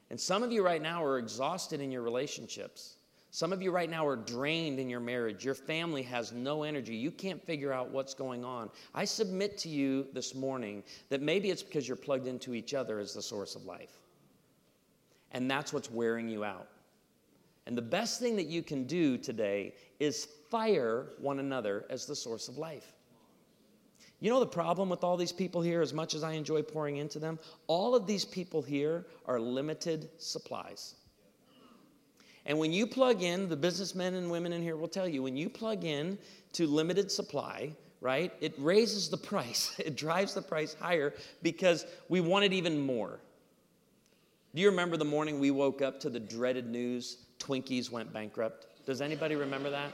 And 0.10 0.20
some 0.20 0.44
of 0.44 0.52
you 0.52 0.64
right 0.64 0.82
now 0.82 1.04
are 1.04 1.18
exhausted 1.18 1.82
in 1.82 1.92
your 1.92 2.02
relationships. 2.02 2.97
Some 3.32 3.52
of 3.52 3.62
you 3.62 3.72
right 3.72 3.90
now 3.90 4.08
are 4.08 4.16
drained 4.16 4.80
in 4.80 4.90
your 4.90 5.00
marriage. 5.00 5.44
Your 5.44 5.54
family 5.54 6.02
has 6.04 6.32
no 6.32 6.64
energy. 6.64 6.96
You 6.96 7.12
can't 7.12 7.44
figure 7.44 7.74
out 7.74 7.92
what's 7.92 8.14
going 8.14 8.46
on. 8.46 8.70
I 8.96 9.06
submit 9.06 9.58
to 9.60 9.70
you 9.70 10.08
this 10.14 10.34
morning 10.34 10.84
that 11.10 11.22
maybe 11.22 11.52
it's 11.52 11.64
because 11.64 11.88
you're 11.88 11.98
plugged 11.98 12.28
into 12.28 12.54
each 12.54 12.74
other 12.74 13.00
as 13.00 13.14
the 13.14 13.22
source 13.22 13.56
of 13.56 13.66
life. 13.66 14.00
And 15.34 15.52
that's 15.52 15.74
what's 15.74 15.92
wearing 15.92 16.30
you 16.30 16.44
out. 16.46 16.68
And 17.66 17.78
the 17.78 17.82
best 17.82 18.22
thing 18.22 18.38
that 18.38 18.48
you 18.48 18.64
can 18.64 18.86
do 18.86 19.18
today 19.18 19.74
is 20.00 20.30
fire 20.50 21.08
one 21.20 21.40
another 21.40 21.86
as 21.90 22.06
the 22.06 22.16
source 22.16 22.48
of 22.48 22.58
life. 22.58 22.94
You 24.20 24.32
know 24.32 24.40
the 24.40 24.48
problem 24.48 24.90
with 24.90 25.04
all 25.04 25.18
these 25.18 25.34
people 25.34 25.62
here, 25.62 25.82
as 25.82 25.94
much 25.94 26.16
as 26.16 26.24
I 26.24 26.32
enjoy 26.32 26.64
pouring 26.64 26.98
into 26.98 27.20
them? 27.20 27.38
All 27.68 27.94
of 27.94 28.08
these 28.08 28.26
people 28.26 28.62
here 28.62 29.06
are 29.26 29.40
limited 29.40 30.10
supplies. 30.18 30.96
And 32.48 32.58
when 32.58 32.72
you 32.72 32.88
plug 32.88 33.22
in, 33.22 33.50
the 33.50 33.58
businessmen 33.58 34.16
and 34.16 34.32
women 34.32 34.54
in 34.54 34.62
here 34.62 34.78
will 34.78 34.88
tell 34.88 35.08
you, 35.08 35.22
when 35.22 35.36
you 35.36 35.50
plug 35.50 35.84
in 35.84 36.18
to 36.54 36.66
limited 36.66 37.12
supply, 37.12 37.74
right, 38.00 38.32
it 38.40 38.56
raises 38.58 39.10
the 39.10 39.18
price. 39.18 39.76
It 39.86 39.98
drives 39.98 40.34
the 40.34 40.42
price 40.42 40.74
higher 40.74 41.14
because 41.44 41.86
we 42.08 42.22
want 42.22 42.46
it 42.46 42.54
even 42.54 42.80
more. 42.80 43.20
Do 44.56 44.62
you 44.62 44.70
remember 44.70 44.96
the 44.96 45.06
morning 45.06 45.40
we 45.40 45.52
woke 45.52 45.82
up 45.82 46.00
to 46.00 46.10
the 46.10 46.22
dreaded 46.22 46.68
news 46.68 47.18
Twinkies 47.38 47.92
went 47.92 48.12
bankrupt? 48.14 48.66
Does 48.86 49.02
anybody 49.02 49.36
remember 49.36 49.70
that? 49.70 49.92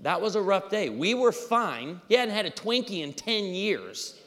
That 0.00 0.20
was 0.20 0.34
a 0.34 0.42
rough 0.42 0.70
day. 0.70 0.90
We 0.90 1.14
were 1.14 1.32
fine. 1.32 2.00
He 2.08 2.16
hadn't 2.16 2.34
had 2.34 2.46
a 2.46 2.50
Twinkie 2.50 3.02
in 3.02 3.12
10 3.12 3.44
years. 3.44 4.18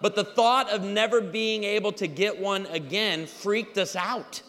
But 0.00 0.16
the 0.16 0.24
thought 0.24 0.68
of 0.68 0.82
never 0.82 1.20
being 1.20 1.62
able 1.62 1.92
to 1.92 2.08
get 2.08 2.38
one 2.38 2.66
again 2.66 3.26
freaked 3.26 3.78
us 3.78 3.94
out. 3.94 4.42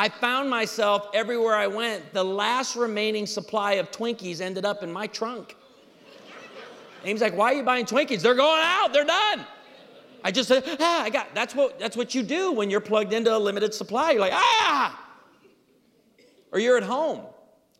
I 0.00 0.08
found 0.08 0.48
myself 0.48 1.08
everywhere 1.12 1.54
I 1.54 1.66
went, 1.66 2.14
the 2.14 2.24
last 2.24 2.74
remaining 2.74 3.26
supply 3.26 3.72
of 3.72 3.90
Twinkies 3.90 4.40
ended 4.40 4.64
up 4.64 4.82
in 4.82 4.90
my 4.90 5.06
trunk. 5.06 5.54
Amy's 7.04 7.20
like, 7.20 7.36
why 7.36 7.52
are 7.52 7.56
you 7.56 7.62
buying 7.62 7.84
Twinkies? 7.84 8.22
They're 8.22 8.34
going 8.34 8.62
out, 8.64 8.94
they're 8.94 9.04
done. 9.04 9.44
I 10.24 10.30
just 10.30 10.48
said, 10.48 10.64
ah, 10.80 11.02
I 11.02 11.10
got 11.10 11.34
that's 11.34 11.54
what 11.54 11.78
that's 11.78 11.98
what 11.98 12.14
you 12.14 12.22
do 12.22 12.50
when 12.50 12.70
you're 12.70 12.80
plugged 12.80 13.12
into 13.12 13.36
a 13.36 13.36
limited 13.36 13.74
supply. 13.74 14.12
You're 14.12 14.22
like, 14.22 14.32
ah! 14.32 15.06
Or 16.50 16.58
you're 16.58 16.78
at 16.78 16.82
home, 16.82 17.20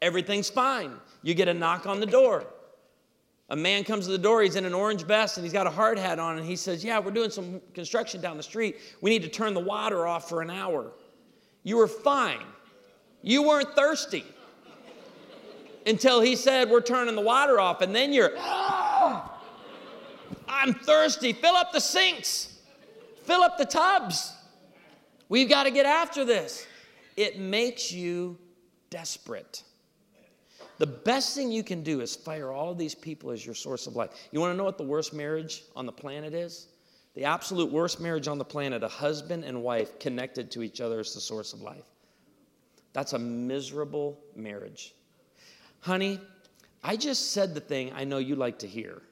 everything's 0.02 0.50
fine. 0.50 0.92
You 1.22 1.32
get 1.32 1.48
a 1.48 1.54
knock 1.54 1.86
on 1.86 2.00
the 2.00 2.06
door. 2.06 2.44
A 3.48 3.56
man 3.56 3.82
comes 3.82 4.04
to 4.04 4.12
the 4.12 4.18
door, 4.18 4.42
he's 4.42 4.56
in 4.56 4.66
an 4.66 4.74
orange 4.74 5.04
vest 5.04 5.38
and 5.38 5.44
he's 5.44 5.54
got 5.54 5.66
a 5.66 5.70
hard 5.70 5.98
hat 5.98 6.18
on, 6.18 6.36
and 6.36 6.46
he 6.46 6.54
says, 6.54 6.84
Yeah, 6.84 6.98
we're 6.98 7.12
doing 7.12 7.30
some 7.30 7.62
construction 7.72 8.20
down 8.20 8.36
the 8.36 8.42
street. 8.42 8.76
We 9.00 9.08
need 9.08 9.22
to 9.22 9.30
turn 9.30 9.54
the 9.54 9.60
water 9.60 10.06
off 10.06 10.28
for 10.28 10.42
an 10.42 10.50
hour. 10.50 10.92
You 11.62 11.76
were 11.76 11.88
fine. 11.88 12.46
You 13.22 13.42
weren't 13.42 13.74
thirsty 13.74 14.24
until 15.86 16.20
he 16.20 16.36
said, 16.36 16.70
We're 16.70 16.80
turning 16.80 17.14
the 17.14 17.22
water 17.22 17.60
off. 17.60 17.82
And 17.82 17.94
then 17.94 18.12
you're, 18.12 18.32
oh, 18.36 19.40
I'm 20.48 20.74
thirsty. 20.74 21.32
Fill 21.32 21.54
up 21.54 21.72
the 21.72 21.80
sinks, 21.80 22.58
fill 23.24 23.42
up 23.42 23.58
the 23.58 23.66
tubs. 23.66 24.32
We've 25.28 25.48
got 25.48 25.64
to 25.64 25.70
get 25.70 25.86
after 25.86 26.24
this. 26.24 26.66
It 27.16 27.38
makes 27.38 27.92
you 27.92 28.38
desperate. 28.88 29.62
The 30.78 30.86
best 30.86 31.34
thing 31.34 31.52
you 31.52 31.62
can 31.62 31.82
do 31.82 32.00
is 32.00 32.16
fire 32.16 32.50
all 32.52 32.72
of 32.72 32.78
these 32.78 32.94
people 32.94 33.30
as 33.30 33.44
your 33.44 33.54
source 33.54 33.86
of 33.86 33.96
life. 33.96 34.10
You 34.32 34.40
want 34.40 34.54
to 34.54 34.56
know 34.56 34.64
what 34.64 34.78
the 34.78 34.84
worst 34.84 35.12
marriage 35.12 35.62
on 35.76 35.84
the 35.84 35.92
planet 35.92 36.32
is? 36.32 36.68
The 37.14 37.24
absolute 37.24 37.72
worst 37.72 38.00
marriage 38.00 38.28
on 38.28 38.38
the 38.38 38.44
planet, 38.44 38.82
a 38.82 38.88
husband 38.88 39.44
and 39.44 39.62
wife 39.62 39.98
connected 39.98 40.50
to 40.52 40.62
each 40.62 40.80
other 40.80 41.00
as 41.00 41.12
the 41.12 41.20
source 41.20 41.52
of 41.52 41.60
life. 41.60 41.84
That's 42.92 43.12
a 43.12 43.18
miserable 43.18 44.18
marriage. 44.36 44.94
Honey, 45.80 46.20
I 46.82 46.96
just 46.96 47.32
said 47.32 47.54
the 47.54 47.60
thing 47.60 47.92
I 47.94 48.04
know 48.04 48.18
you 48.18 48.36
like 48.36 48.58
to 48.60 48.66
hear. 48.66 49.02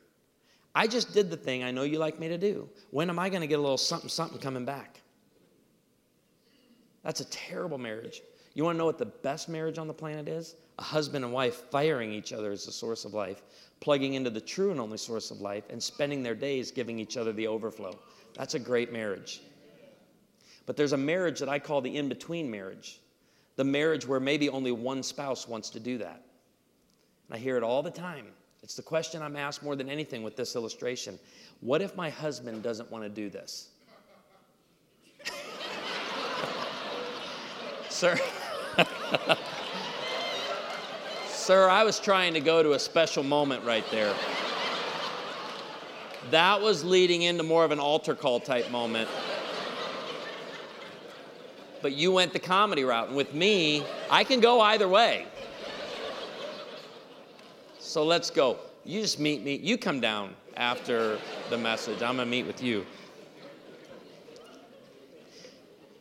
I 0.74 0.86
just 0.86 1.12
did 1.12 1.30
the 1.30 1.36
thing 1.36 1.64
I 1.64 1.70
know 1.70 1.82
you 1.82 1.98
like 1.98 2.20
me 2.20 2.28
to 2.28 2.38
do. 2.38 2.68
When 2.90 3.10
am 3.10 3.18
I 3.18 3.28
going 3.28 3.40
to 3.40 3.46
get 3.46 3.58
a 3.58 3.62
little 3.62 3.78
something, 3.78 4.08
something 4.08 4.38
coming 4.38 4.64
back? 4.64 5.00
That's 7.02 7.20
a 7.20 7.24
terrible 7.24 7.78
marriage. 7.78 8.22
You 8.54 8.64
want 8.64 8.76
to 8.76 8.78
know 8.78 8.86
what 8.86 8.98
the 8.98 9.06
best 9.06 9.48
marriage 9.48 9.78
on 9.78 9.88
the 9.88 9.94
planet 9.94 10.28
is? 10.28 10.54
A 10.78 10.82
husband 10.82 11.24
and 11.24 11.34
wife 11.34 11.70
firing 11.70 12.12
each 12.12 12.32
other 12.32 12.52
as 12.52 12.64
the 12.64 12.72
source 12.72 13.04
of 13.04 13.12
life, 13.12 13.42
plugging 13.80 14.14
into 14.14 14.30
the 14.30 14.40
true 14.40 14.70
and 14.70 14.80
only 14.80 14.96
source 14.96 15.30
of 15.30 15.40
life, 15.40 15.64
and 15.70 15.82
spending 15.82 16.22
their 16.22 16.36
days 16.36 16.70
giving 16.70 16.98
each 16.98 17.16
other 17.16 17.32
the 17.32 17.46
overflow. 17.46 17.98
That's 18.34 18.54
a 18.54 18.58
great 18.58 18.92
marriage. 18.92 19.42
But 20.66 20.76
there's 20.76 20.92
a 20.92 20.98
marriage 20.98 21.40
that 21.40 21.48
I 21.48 21.58
call 21.58 21.80
the 21.80 21.96
in 21.96 22.08
between 22.08 22.50
marriage, 22.50 23.00
the 23.56 23.64
marriage 23.64 24.06
where 24.06 24.20
maybe 24.20 24.48
only 24.48 24.70
one 24.70 25.02
spouse 25.02 25.48
wants 25.48 25.70
to 25.70 25.80
do 25.80 25.98
that. 25.98 26.22
And 27.28 27.36
I 27.36 27.38
hear 27.38 27.56
it 27.56 27.62
all 27.62 27.82
the 27.82 27.90
time. 27.90 28.26
It's 28.62 28.74
the 28.74 28.82
question 28.82 29.22
I'm 29.22 29.36
asked 29.36 29.62
more 29.62 29.74
than 29.76 29.88
anything 29.88 30.22
with 30.22 30.36
this 30.36 30.54
illustration. 30.54 31.18
What 31.60 31.82
if 31.82 31.96
my 31.96 32.10
husband 32.10 32.62
doesn't 32.62 32.90
want 32.90 33.02
to 33.04 33.10
do 33.10 33.30
this? 33.30 33.70
Sir. 37.88 38.16
Sir, 41.48 41.70
I 41.70 41.82
was 41.82 41.98
trying 41.98 42.34
to 42.34 42.40
go 42.40 42.62
to 42.62 42.74
a 42.74 42.78
special 42.78 43.22
moment 43.22 43.64
right 43.64 43.90
there. 43.90 44.14
That 46.30 46.60
was 46.60 46.84
leading 46.84 47.22
into 47.22 47.42
more 47.42 47.64
of 47.64 47.70
an 47.70 47.78
altar 47.78 48.14
call 48.14 48.38
type 48.38 48.70
moment. 48.70 49.08
But 51.80 51.92
you 51.92 52.12
went 52.12 52.34
the 52.34 52.38
comedy 52.38 52.84
route. 52.84 53.08
And 53.08 53.16
with 53.16 53.32
me, 53.32 53.82
I 54.10 54.24
can 54.24 54.40
go 54.40 54.60
either 54.60 54.88
way. 54.88 55.24
So 57.78 58.04
let's 58.04 58.28
go. 58.28 58.58
You 58.84 59.00
just 59.00 59.18
meet 59.18 59.42
me. 59.42 59.56
You 59.56 59.78
come 59.78 60.00
down 60.00 60.34
after 60.54 61.18
the 61.48 61.56
message. 61.56 62.02
I'm 62.02 62.16
going 62.16 62.26
to 62.26 62.30
meet 62.30 62.46
with 62.46 62.62
you. 62.62 62.84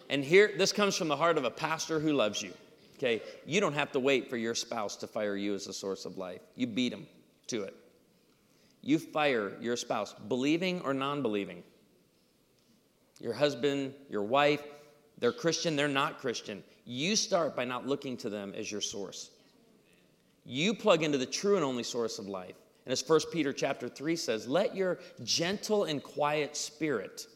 And 0.10 0.26
here, 0.26 0.52
this 0.58 0.74
comes 0.74 0.98
from 0.98 1.08
the 1.08 1.16
heart 1.16 1.38
of 1.38 1.46
a 1.46 1.52
pastor 1.52 2.02
who 2.02 2.12
loves 2.12 2.42
you. 2.42 2.52
Okay, 2.98 3.22
you 3.46 3.62
don't 3.62 3.74
have 3.74 3.92
to 3.92 4.00
wait 4.00 4.30
for 4.30 4.38
your 4.38 4.56
spouse 4.56 4.96
to 4.98 5.08
fire 5.08 5.36
you 5.36 5.54
as 5.54 5.68
a 5.68 5.74
source 5.74 6.06
of 6.06 6.18
life. 6.18 6.42
You 6.56 6.66
beat 6.66 6.90
them 6.90 7.06
to 7.48 7.64
it. 7.64 7.76
You 8.82 8.98
fire 8.98 9.54
your 9.62 9.76
spouse, 9.76 10.16
believing 10.28 10.82
or 10.82 10.94
non 10.94 11.22
believing. 11.22 11.64
Your 13.20 13.34
husband, 13.34 13.94
your 14.10 14.24
wife, 14.24 14.64
they're 15.20 15.32
Christian, 15.32 15.76
they're 15.76 15.88
not 15.88 16.20
Christian. 16.20 16.64
You 16.86 17.16
start 17.16 17.56
by 17.56 17.66
not 17.66 17.86
looking 17.86 18.18
to 18.18 18.30
them 18.30 18.54
as 18.56 18.72
your 18.72 18.82
source. 18.82 19.32
You 20.46 20.74
plug 20.74 21.04
into 21.04 21.18
the 21.18 21.26
true 21.26 21.56
and 21.56 21.66
only 21.66 21.84
source 21.84 22.20
of 22.20 22.28
life. 22.28 22.56
And 22.86 22.94
as 22.94 23.08
1 23.08 23.20
Peter 23.34 23.52
chapter 23.52 23.90
3 23.90 24.16
says, 24.16 24.48
let 24.48 24.76
your 24.76 25.00
gentle 25.24 25.84
and 25.84 26.02
quiet 26.02 26.56
spirit, 26.56 27.28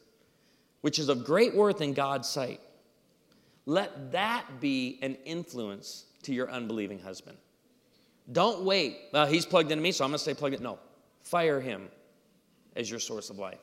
which 0.80 0.98
is 0.98 1.10
of 1.10 1.26
great 1.26 1.54
worth 1.54 1.82
in 1.82 1.94
God's 1.94 2.30
sight, 2.30 2.62
let 3.72 4.12
that 4.12 4.60
be 4.60 5.00
an 5.02 5.16
influence 5.24 6.06
to 6.24 6.34
your 6.34 6.52
unbelieving 6.52 7.00
husband. 7.00 7.38
Don't 8.30 8.66
wait. 8.66 8.98
Well, 9.14 9.26
he's 9.26 9.46
plugged 9.46 9.72
into 9.72 9.82
me, 9.82 9.94
so 9.94 10.04
I'm 10.04 10.12
going 10.12 10.18
to 10.18 10.22
stay 10.22 10.34
plugged 10.34 10.56
in. 10.56 10.64
No, 10.64 10.78
fire 11.24 11.62
him 11.62 11.88
as 12.76 12.90
your 12.90 13.00
source 13.00 13.30
of 13.30 13.40
life. 13.40 13.62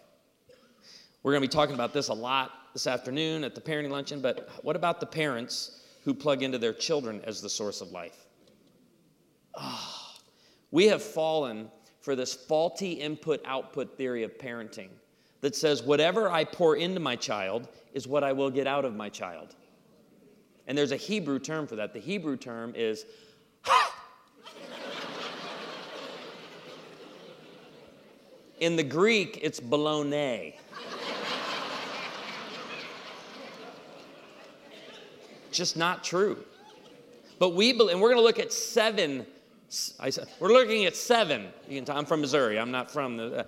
We're 1.23 1.33
going 1.33 1.43
to 1.43 1.49
be 1.49 1.53
talking 1.53 1.75
about 1.75 1.93
this 1.93 2.09
a 2.09 2.15
lot 2.15 2.53
this 2.73 2.87
afternoon 2.87 3.45
at 3.45 3.55
the 3.55 3.61
parenting 3.61 3.91
luncheon, 3.91 4.23
but 4.23 4.49
what 4.63 4.77
about 4.77 4.99
the 4.99 5.07
parents 5.07 5.83
who 6.05 6.15
plug 6.15 6.43
into 6.43 6.57
their 6.57 6.73
children 6.73 7.21
as 7.25 7.43
the 7.43 7.51
source 7.51 7.83
of 7.83 7.91
life? 7.93 8.25
Oh, 9.57 10.15
we 10.71 10.87
have 10.87 11.03
fallen 11.03 11.71
for 12.01 12.17
this 12.17 12.33
faulty 12.33 12.93
input 12.93 13.43
output 13.45 13.99
theory 13.99 14.23
of 14.23 14.39
parenting 14.39 14.89
that 15.43 15.55
says 15.55 15.83
whatever 15.83 16.31
I 16.31 16.45
pour 16.45 16.77
into 16.77 16.99
my 16.99 17.15
child 17.15 17.69
is 17.93 18.09
what 18.09 18.25
I 18.25 18.33
will 18.33 18.51
get 18.51 18.67
out 18.67 18.87
of 18.87 18.97
my 18.97 19.11
child. 19.11 19.55
And 20.69 20.79
there's 20.79 20.93
a 20.93 20.97
Hebrew 20.97 21.39
term 21.39 21.67
for 21.67 21.77
that. 21.77 21.95
The 21.95 21.99
Hebrew 21.99 22.37
term 22.37 22.75
is 22.77 23.07
In 28.61 28.77
the 28.77 28.83
Greek, 28.83 29.39
it's 29.41 29.61
baloney. 29.61 30.55
Just 35.51 35.77
not 35.77 36.05
true. 36.05 36.45
But 37.39 37.51
we 37.55 37.73
believe, 37.73 37.93
and 37.93 38.03
we're 38.03 38.09
going 38.09 38.21
to 38.21 38.25
look 38.25 38.39
at 38.39 38.53
seven. 38.53 39.25
I 39.99 40.11
said, 40.11 40.29
we're 40.41 40.53
looking 40.53 40.85
at 40.85 40.97
seven. 40.97 41.49
Can, 41.69 41.89
I'm 41.89 42.05
from 42.05 42.21
Missouri. 42.21 42.59
I'm 42.59 42.71
not 42.71 42.91
from 42.91 43.17
the. 43.17 43.39
Uh, 43.39 43.45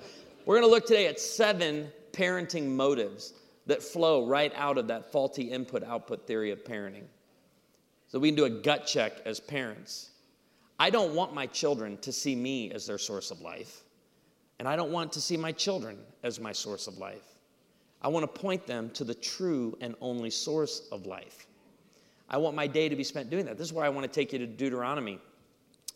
we're 0.46 0.56
going 0.56 0.66
to 0.66 0.70
look 0.70 0.87
today 0.87 1.06
at 1.06 1.20
seven 1.20 1.90
parenting 2.12 2.66
motives 2.66 3.35
that 3.66 3.83
flow 3.83 4.27
right 4.27 4.53
out 4.57 4.79
of 4.79 4.88
that 4.88 5.12
faulty 5.12 5.44
input 5.44 5.85
output 5.85 6.27
theory 6.27 6.51
of 6.51 6.64
parenting. 6.64 7.05
So 8.09 8.18
we 8.18 8.29
can 8.29 8.37
do 8.37 8.44
a 8.44 8.51
gut 8.51 8.87
check 8.87 9.12
as 9.25 9.38
parents. 9.38 10.11
I 10.79 10.90
don't 10.90 11.14
want 11.14 11.35
my 11.35 11.46
children 11.46 11.99
to 11.99 12.12
see 12.12 12.35
me 12.35 12.73
as 12.73 12.87
their 12.87 12.99
source 12.99 13.31
of 13.31 13.40
life, 13.40 13.85
and 14.59 14.66
I 14.66 14.77
don't 14.77 14.90
want 14.90 15.12
to 15.12 15.20
see 15.20 15.37
my 15.37 15.53
children 15.53 15.99
as 16.23 16.40
my 16.40 16.53
source 16.53 16.87
of 16.87 16.99
life. 16.99 17.37
I 18.03 18.09
want 18.09 18.23
to 18.23 18.40
point 18.40 18.66
them 18.66 18.90
to 18.94 19.05
the 19.05 19.14
true 19.14 19.77
and 19.81 19.94
only 20.01 20.31
source 20.31 20.88
of 20.90 21.07
life. 21.07 21.46
I 22.31 22.38
want 22.38 22.57
my 22.57 22.66
day 22.66 22.88
to 22.88 22.96
be 22.96 23.05
spent 23.05 23.29
doing 23.29 23.44
that. 23.44 23.59
This 23.59 23.66
is 23.66 23.73
where 23.73 23.85
I 23.85 23.90
want 23.90 24.11
to 24.11 24.12
take 24.12 24.33
you 24.33 24.38
to 24.38 24.46
Deuteronomy 24.46 25.18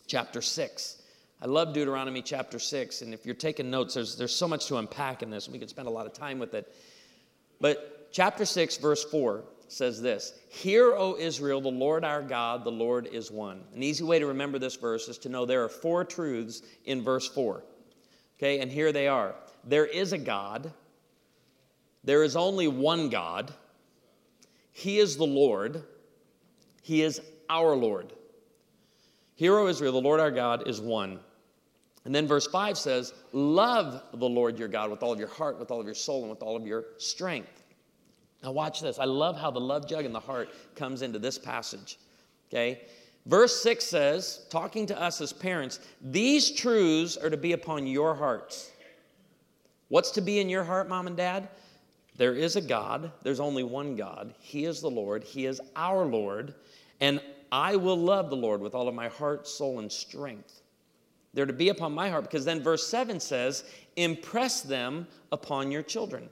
chapter 0.05 0.41
6. 0.41 1.01
I 1.41 1.47
love 1.47 1.73
Deuteronomy 1.73 2.21
chapter 2.21 2.59
6, 2.59 3.01
and 3.01 3.13
if 3.13 3.25
you're 3.25 3.35
taking 3.35 3.69
notes, 3.69 3.95
there's, 3.95 4.15
there's 4.15 4.35
so 4.35 4.47
much 4.47 4.67
to 4.67 4.77
unpack 4.77 5.21
in 5.21 5.29
this, 5.29 5.49
we 5.49 5.59
could 5.59 5.69
spend 5.69 5.87
a 5.87 5.91
lot 5.91 6.05
of 6.05 6.13
time 6.13 6.39
with 6.39 6.53
it. 6.53 6.73
But 7.59 8.09
chapter 8.11 8.45
6, 8.45 8.77
verse 8.77 9.03
4 9.03 9.43
says 9.67 10.01
this 10.01 10.33
Hear, 10.49 10.93
O 10.95 11.17
Israel, 11.17 11.61
the 11.61 11.69
Lord 11.69 12.03
our 12.03 12.21
God, 12.21 12.63
the 12.63 12.71
Lord 12.71 13.07
is 13.07 13.31
one. 13.31 13.63
An 13.73 13.83
easy 13.83 14.03
way 14.03 14.19
to 14.19 14.27
remember 14.27 14.59
this 14.59 14.75
verse 14.75 15.07
is 15.07 15.17
to 15.19 15.29
know 15.29 15.45
there 15.45 15.63
are 15.63 15.69
four 15.69 16.03
truths 16.03 16.61
in 16.85 17.03
verse 17.03 17.27
4. 17.27 17.63
Okay, 18.37 18.59
and 18.59 18.71
here 18.71 18.91
they 18.91 19.07
are. 19.07 19.35
There 19.63 19.85
is 19.85 20.13
a 20.13 20.17
God. 20.17 20.71
There 22.03 22.23
is 22.23 22.35
only 22.35 22.67
one 22.67 23.09
God. 23.09 23.53
He 24.71 24.99
is 24.99 25.17
the 25.17 25.25
Lord. 25.25 25.83
He 26.81 27.01
is 27.01 27.21
our 27.49 27.75
Lord. 27.75 28.13
Hear, 29.35 29.57
O 29.57 29.67
Israel, 29.67 29.93
the 29.93 30.01
Lord 30.01 30.19
our 30.19 30.31
God 30.31 30.67
is 30.67 30.79
one. 30.79 31.19
And 32.05 32.13
then 32.13 32.27
verse 32.27 32.47
5 32.47 32.77
says, 32.77 33.13
Love 33.33 34.01
the 34.13 34.29
Lord 34.29 34.57
your 34.57 34.67
God 34.67 34.91
with 34.91 35.03
all 35.03 35.11
of 35.11 35.19
your 35.19 35.27
heart, 35.27 35.59
with 35.59 35.71
all 35.71 35.79
of 35.79 35.85
your 35.85 35.95
soul, 35.95 36.21
and 36.21 36.29
with 36.29 36.43
all 36.43 36.55
of 36.55 36.65
your 36.65 36.85
strength. 36.97 37.63
Now, 38.43 38.51
watch 38.51 38.79
this. 38.81 38.99
I 38.99 39.05
love 39.05 39.39
how 39.39 39.49
the 39.49 39.59
love 39.59 39.87
jug 39.87 40.05
and 40.05 40.13
the 40.13 40.19
heart 40.19 40.49
comes 40.75 41.01
into 41.01 41.17
this 41.17 41.37
passage. 41.37 41.97
Okay? 42.49 42.81
Verse 43.25 43.59
6 43.63 43.83
says, 43.83 44.45
talking 44.51 44.85
to 44.85 45.01
us 45.01 45.19
as 45.19 45.33
parents, 45.33 45.79
these 45.99 46.51
truths 46.51 47.17
are 47.17 47.31
to 47.31 47.37
be 47.37 47.53
upon 47.53 47.87
your 47.87 48.13
hearts. 48.13 48.71
What's 49.87 50.11
to 50.11 50.21
be 50.21 50.39
in 50.39 50.47
your 50.47 50.63
heart, 50.63 50.87
mom 50.87 51.07
and 51.07 51.17
dad? 51.17 51.49
There 52.17 52.35
is 52.35 52.55
a 52.55 52.61
God. 52.61 53.11
There's 53.23 53.39
only 53.39 53.63
one 53.63 53.95
God. 53.95 54.35
He 54.39 54.65
is 54.65 54.79
the 54.79 54.89
Lord. 54.89 55.23
He 55.23 55.47
is 55.47 55.59
our 55.75 56.05
Lord. 56.05 56.53
And 57.01 57.19
I 57.51 57.75
will 57.75 57.97
love 57.97 58.29
the 58.29 58.35
Lord 58.35 58.61
with 58.61 58.75
all 58.75 58.87
of 58.87 58.93
my 58.93 59.09
heart, 59.09 59.47
soul, 59.47 59.79
and 59.79 59.91
strength. 59.91 60.61
They're 61.35 61.45
to 61.45 61.53
be 61.53 61.69
upon 61.69 61.93
my 61.93 62.09
heart 62.09 62.23
because 62.23 62.45
then 62.45 62.63
verse 62.63 62.87
7 62.87 63.19
says, 63.19 63.65
impress 63.97 64.61
them 64.61 65.05
upon 65.33 65.69
your 65.69 65.83
children. 65.83 66.29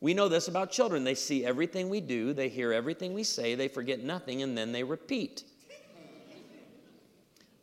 We 0.00 0.12
know 0.12 0.28
this 0.28 0.46
about 0.46 0.70
children. 0.70 1.04
They 1.04 1.14
see 1.14 1.46
everything 1.46 1.88
we 1.88 2.02
do, 2.02 2.34
they 2.34 2.50
hear 2.50 2.72
everything 2.72 3.14
we 3.14 3.24
say, 3.24 3.54
they 3.54 3.66
forget 3.68 4.04
nothing, 4.04 4.42
and 4.42 4.56
then 4.56 4.70
they 4.70 4.84
repeat. 4.84 5.44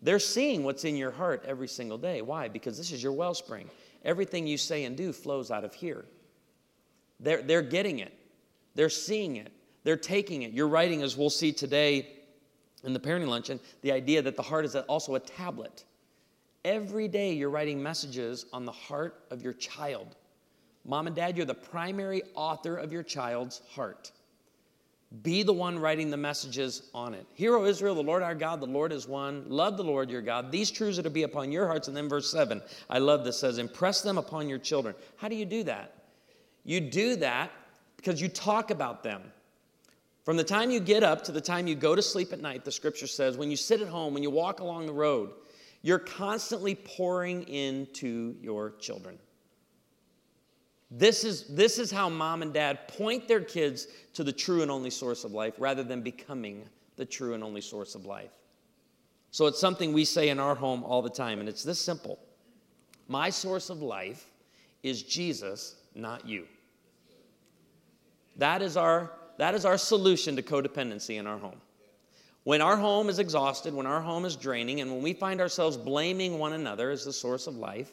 They're 0.01 0.17
seeing 0.17 0.63
what's 0.63 0.83
in 0.83 0.95
your 0.95 1.11
heart 1.11 1.45
every 1.47 1.67
single 1.67 1.99
day. 1.99 2.23
Why? 2.23 2.47
Because 2.47 2.75
this 2.75 2.91
is 2.91 3.03
your 3.03 3.11
wellspring. 3.11 3.69
Everything 4.03 4.47
you 4.47 4.57
say 4.57 4.85
and 4.85 4.97
do 4.97 5.13
flows 5.13 5.51
out 5.51 5.63
of 5.63 5.75
here. 5.75 6.05
They're, 7.19 7.43
they're 7.43 7.61
getting 7.61 7.99
it, 7.99 8.17
they're 8.73 8.89
seeing 8.89 9.35
it, 9.35 9.51
they're 9.83 9.95
taking 9.95 10.41
it. 10.41 10.53
You're 10.53 10.67
writing, 10.67 11.03
as 11.03 11.15
we'll 11.15 11.29
see 11.29 11.51
today 11.51 12.07
in 12.83 12.93
the 12.93 12.99
parenting 12.99 13.27
luncheon, 13.27 13.59
the 13.83 13.91
idea 13.91 14.23
that 14.23 14.35
the 14.35 14.41
heart 14.41 14.65
is 14.65 14.75
also 14.75 15.13
a 15.13 15.19
tablet. 15.19 15.83
Every 16.63 17.07
day 17.07 17.33
you're 17.33 17.49
writing 17.49 17.81
messages 17.81 18.45
on 18.53 18.65
the 18.65 18.71
heart 18.71 19.23
of 19.31 19.41
your 19.41 19.53
child. 19.53 20.15
Mom 20.85 21.07
and 21.07 21.15
dad, 21.15 21.37
you're 21.37 21.45
the 21.45 21.53
primary 21.53 22.21
author 22.35 22.75
of 22.75 22.91
your 22.91 23.03
child's 23.03 23.61
heart. 23.71 24.11
Be 25.23 25.43
the 25.43 25.53
one 25.53 25.77
writing 25.77 26.09
the 26.09 26.17
messages 26.17 26.89
on 26.93 27.13
it. 27.13 27.25
Hear, 27.33 27.55
O 27.57 27.65
Israel, 27.65 27.95
the 27.95 28.03
Lord 28.03 28.23
our 28.23 28.33
God, 28.33 28.61
the 28.61 28.65
Lord 28.65 28.93
is 28.93 29.07
one. 29.07 29.43
Love 29.49 29.75
the 29.75 29.83
Lord 29.83 30.09
your 30.09 30.21
God. 30.21 30.51
These 30.51 30.71
truths 30.71 30.97
are 30.99 31.03
to 31.03 31.09
be 31.09 31.23
upon 31.23 31.51
your 31.51 31.67
hearts. 31.67 31.89
And 31.89 31.97
then 31.97 32.07
verse 32.07 32.31
7, 32.31 32.61
I 32.89 32.99
love 32.99 33.25
this, 33.25 33.37
says, 33.37 33.57
Impress 33.57 34.01
them 34.01 34.17
upon 34.17 34.47
your 34.47 34.57
children. 34.57 34.95
How 35.17 35.27
do 35.27 35.35
you 35.35 35.45
do 35.45 35.63
that? 35.63 35.93
You 36.63 36.79
do 36.79 37.17
that 37.17 37.51
because 37.97 38.21
you 38.21 38.29
talk 38.29 38.71
about 38.71 39.03
them. 39.03 39.21
From 40.23 40.37
the 40.37 40.43
time 40.43 40.71
you 40.71 40.79
get 40.79 41.03
up 41.03 41.23
to 41.25 41.31
the 41.31 41.41
time 41.41 41.67
you 41.67 41.75
go 41.75 41.95
to 41.95 42.01
sleep 42.01 42.31
at 42.31 42.39
night, 42.39 42.63
the 42.63 42.71
scripture 42.71 43.07
says, 43.07 43.37
when 43.37 43.49
you 43.49 43.57
sit 43.57 43.81
at 43.81 43.87
home, 43.87 44.13
when 44.13 44.23
you 44.23 44.29
walk 44.29 44.59
along 44.59 44.85
the 44.85 44.93
road, 44.93 45.31
you're 45.81 45.99
constantly 45.99 46.75
pouring 46.75 47.43
into 47.43 48.35
your 48.41 48.71
children. 48.79 49.17
This 50.91 51.23
is, 51.23 51.47
this 51.47 51.79
is 51.79 51.89
how 51.89 52.09
mom 52.09 52.41
and 52.41 52.53
dad 52.53 52.87
point 52.87 53.27
their 53.27 53.41
kids 53.41 53.87
to 54.13 54.23
the 54.23 54.31
true 54.33 54.61
and 54.61 54.69
only 54.69 54.89
source 54.89 55.23
of 55.23 55.31
life 55.31 55.53
rather 55.57 55.83
than 55.83 56.01
becoming 56.01 56.65
the 56.97 57.05
true 57.05 57.33
and 57.33 57.43
only 57.43 57.61
source 57.61 57.95
of 57.95 58.05
life. 58.05 58.31
So 59.31 59.47
it's 59.47 59.59
something 59.59 59.93
we 59.93 60.03
say 60.03 60.27
in 60.29 60.39
our 60.39 60.53
home 60.53 60.83
all 60.83 61.01
the 61.01 61.09
time, 61.09 61.39
and 61.39 61.47
it's 61.47 61.63
this 61.63 61.79
simple 61.79 62.19
My 63.07 63.29
source 63.29 63.69
of 63.69 63.81
life 63.81 64.27
is 64.83 65.03
Jesus, 65.03 65.75
not 65.95 66.27
you. 66.27 66.45
That 68.35 68.61
is 68.61 68.75
our, 68.75 69.11
that 69.37 69.55
is 69.55 69.63
our 69.63 69.77
solution 69.77 70.35
to 70.35 70.41
codependency 70.41 71.17
in 71.17 71.27
our 71.27 71.37
home. 71.37 71.61
When 72.43 72.61
our 72.61 72.75
home 72.75 73.09
is 73.09 73.19
exhausted, 73.19 73.73
when 73.73 73.85
our 73.85 74.01
home 74.01 74.25
is 74.25 74.35
draining, 74.35 74.81
and 74.81 74.91
when 74.91 75.01
we 75.01 75.13
find 75.13 75.39
ourselves 75.39 75.77
blaming 75.77 76.39
one 76.39 76.53
another 76.53 76.89
as 76.89 77.05
the 77.05 77.13
source 77.13 77.45
of 77.45 77.55
life, 77.55 77.91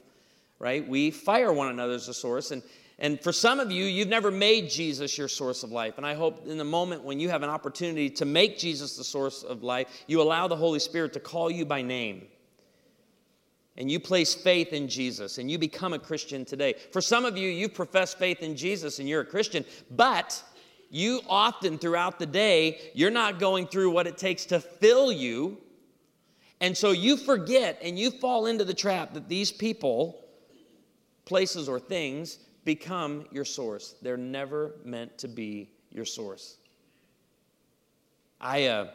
right, 0.59 0.87
we 0.89 1.11
fire 1.11 1.53
one 1.53 1.69
another 1.69 1.93
as 1.93 2.07
the 2.07 2.15
source. 2.15 2.51
And, 2.51 2.63
and 2.99 3.21
for 3.21 3.31
some 3.31 3.61
of 3.61 3.71
you, 3.71 3.85
you've 3.85 4.09
never 4.09 4.31
made 4.31 4.71
Jesus 4.71 5.19
your 5.19 5.29
source 5.29 5.63
of 5.65 5.71
life. 5.71 5.99
And 5.99 6.07
I 6.07 6.15
hope 6.15 6.47
in 6.47 6.57
the 6.57 6.65
moment 6.65 7.05
when 7.05 7.21
you 7.21 7.29
have 7.29 7.43
an 7.43 7.51
opportunity 7.51 8.09
to 8.11 8.25
make 8.25 8.59
Jesus 8.59 8.97
the 8.97 9.05
source 9.05 9.43
of 9.43 9.63
life, 9.63 9.89
you 10.07 10.23
allow 10.23 10.49
the 10.49 10.57
Holy 10.57 10.79
Spirit 10.79 11.13
to 11.13 11.21
call 11.21 11.51
you 11.51 11.67
by 11.67 11.83
name. 11.83 12.27
And 13.77 13.89
you 13.89 14.01
place 14.01 14.35
faith 14.35 14.73
in 14.73 14.89
Jesus 14.89 15.39
and 15.39 15.49
you 15.49 15.57
become 15.57 15.93
a 15.93 16.01
Christian 16.01 16.45
today. 16.45 16.75
For 16.91 17.01
some 17.01 17.25
of 17.25 17.37
you, 17.37 17.49
you've 17.49 17.75
professed 17.75 18.19
faith 18.19 18.43
in 18.43 18.57
Jesus 18.57 18.99
and 18.99 19.09
you're 19.09 19.21
a 19.21 19.27
Christian, 19.27 19.65
but 19.91 20.43
you 20.91 21.21
often 21.29 21.79
throughout 21.79 22.19
the 22.19 22.27
day, 22.27 22.81
you're 22.95 23.11
not 23.11 23.39
going 23.39 23.67
through 23.67 23.91
what 23.91 24.07
it 24.07 24.17
takes 24.17 24.47
to 24.47 24.61
fill 24.61 25.13
you. 25.13 25.59
And 26.61 26.77
so 26.77 26.91
you 26.91 27.17
forget 27.17 27.79
and 27.83 27.99
you 27.99 28.11
fall 28.11 28.47
into 28.47 28.65
the 28.65 28.75
trap 28.75 29.15
that 29.15 29.29
these 29.29 29.53
people, 29.53 30.25
places, 31.25 31.69
or 31.69 31.79
things 31.79 32.39
become 32.65 33.27
your 33.31 33.45
source. 33.45 33.95
They're 34.03 34.17
never 34.17 34.73
meant 34.85 35.17
to 35.19 35.29
be 35.29 35.71
your 35.91 36.05
source. 36.05 36.57
I, 38.41 38.67
uh, 38.67 38.89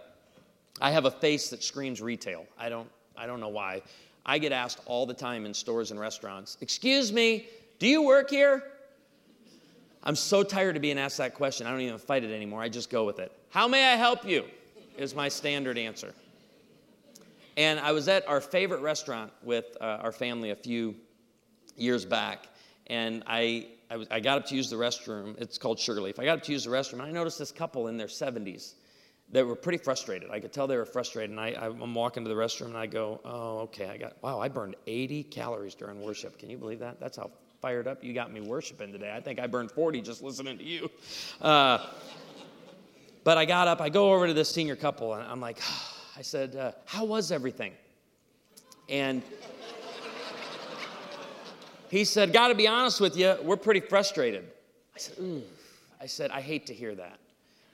I 0.81 0.91
have 0.91 1.05
a 1.05 1.11
face 1.11 1.49
that 1.49 1.63
screams 1.63 2.01
retail. 2.01 2.45
I 2.57 2.69
don't, 2.69 2.89
I 3.15 3.27
don't 3.27 3.39
know 3.39 3.49
why. 3.49 3.81
I 4.25 4.39
get 4.39 4.51
asked 4.51 4.79
all 4.85 5.05
the 5.05 5.13
time 5.13 5.45
in 5.45 5.53
stores 5.53 5.91
and 5.91 5.99
restaurants, 5.99 6.57
Excuse 6.61 7.11
me, 7.11 7.47
do 7.79 7.87
you 7.87 8.01
work 8.01 8.29
here? 8.29 8.63
I'm 10.03 10.15
so 10.15 10.43
tired 10.43 10.75
of 10.75 10.81
being 10.81 10.99
asked 10.99 11.17
that 11.17 11.33
question. 11.33 11.65
I 11.65 11.71
don't 11.71 11.81
even 11.81 11.97
fight 11.97 12.23
it 12.23 12.33
anymore. 12.33 12.61
I 12.61 12.69
just 12.69 12.89
go 12.89 13.05
with 13.05 13.19
it. 13.19 13.31
How 13.49 13.67
may 13.67 13.93
I 13.93 13.95
help 13.95 14.25
you? 14.25 14.45
Is 14.97 15.15
my 15.15 15.29
standard 15.29 15.77
answer. 15.77 16.13
And 17.55 17.79
I 17.79 17.91
was 17.91 18.07
at 18.07 18.27
our 18.27 18.41
favorite 18.41 18.81
restaurant 18.81 19.31
with 19.43 19.77
uh, 19.79 19.99
our 20.01 20.11
family 20.11 20.49
a 20.49 20.55
few 20.55 20.95
years 21.77 22.03
back, 22.03 22.47
and 22.87 23.23
I, 23.27 23.67
I, 23.89 23.97
was, 23.97 24.07
I, 24.11 24.19
got 24.19 24.39
up 24.39 24.45
to 24.47 24.55
use 24.55 24.69
the 24.69 24.75
restroom. 24.75 25.39
It's 25.39 25.57
called 25.57 25.79
Sugarleaf. 25.79 26.19
I 26.19 26.25
got 26.25 26.39
up 26.39 26.43
to 26.45 26.51
use 26.51 26.65
the 26.65 26.71
restroom, 26.71 26.93
and 26.93 27.03
I 27.03 27.11
noticed 27.11 27.39
this 27.39 27.51
couple 27.51 27.87
in 27.87 27.97
their 27.97 28.07
70s 28.07 28.73
that 29.31 29.45
were 29.45 29.55
pretty 29.55 29.77
frustrated. 29.77 30.29
I 30.31 30.39
could 30.39 30.51
tell 30.51 30.67
they 30.67 30.77
were 30.77 30.85
frustrated. 30.85 31.31
And 31.31 31.39
I, 31.39 31.49
I'm 31.59 31.93
walking 31.93 32.23
to 32.23 32.29
the 32.29 32.35
restroom, 32.35 32.67
and 32.67 32.77
I 32.77 32.87
go, 32.87 33.21
"Oh, 33.23 33.59
okay. 33.59 33.87
I 33.87 33.97
got 33.97 34.21
wow. 34.21 34.39
I 34.39 34.47
burned 34.47 34.75
80 34.85 35.23
calories 35.23 35.75
during 35.75 36.01
worship. 36.01 36.37
Can 36.37 36.49
you 36.49 36.57
believe 36.57 36.79
that? 36.79 36.99
That's 36.99 37.17
how 37.17 37.31
fired 37.63 37.87
up 37.87 38.03
you 38.03 38.13
got 38.13 38.29
me 38.29 38.41
worshiping 38.41 38.91
today. 38.91 39.13
I 39.15 39.21
think 39.21 39.39
I 39.39 39.47
burned 39.47 39.71
40 39.71 40.01
just 40.01 40.21
listening 40.21 40.57
to 40.57 40.63
you." 40.65 40.91
Uh, 41.41 41.87
but 43.23 43.37
I 43.37 43.45
got 43.45 43.69
up. 43.69 43.79
I 43.79 43.87
go 43.87 44.13
over 44.13 44.27
to 44.27 44.33
this 44.33 44.49
senior 44.49 44.75
couple, 44.75 45.13
and 45.13 45.23
I'm 45.23 45.39
like, 45.39 45.59
I 46.17 46.21
said, 46.21 46.57
uh, 46.57 46.73
"How 46.85 47.05
was 47.05 47.31
everything?" 47.31 47.71
And 48.89 49.21
he 51.89 52.05
said, 52.05 52.33
Got 52.33 52.47
to 52.47 52.55
be 52.55 52.67
honest 52.67 52.99
with 52.99 53.15
you, 53.15 53.35
we're 53.43 53.55
pretty 53.55 53.79
frustrated. 53.79 54.45
I 54.95 54.99
said, 54.99 55.15
Ooh. 55.19 55.43
I 56.01 56.07
said, 56.07 56.31
I 56.31 56.41
hate 56.41 56.65
to 56.65 56.73
hear 56.73 56.95
that. 56.95 57.19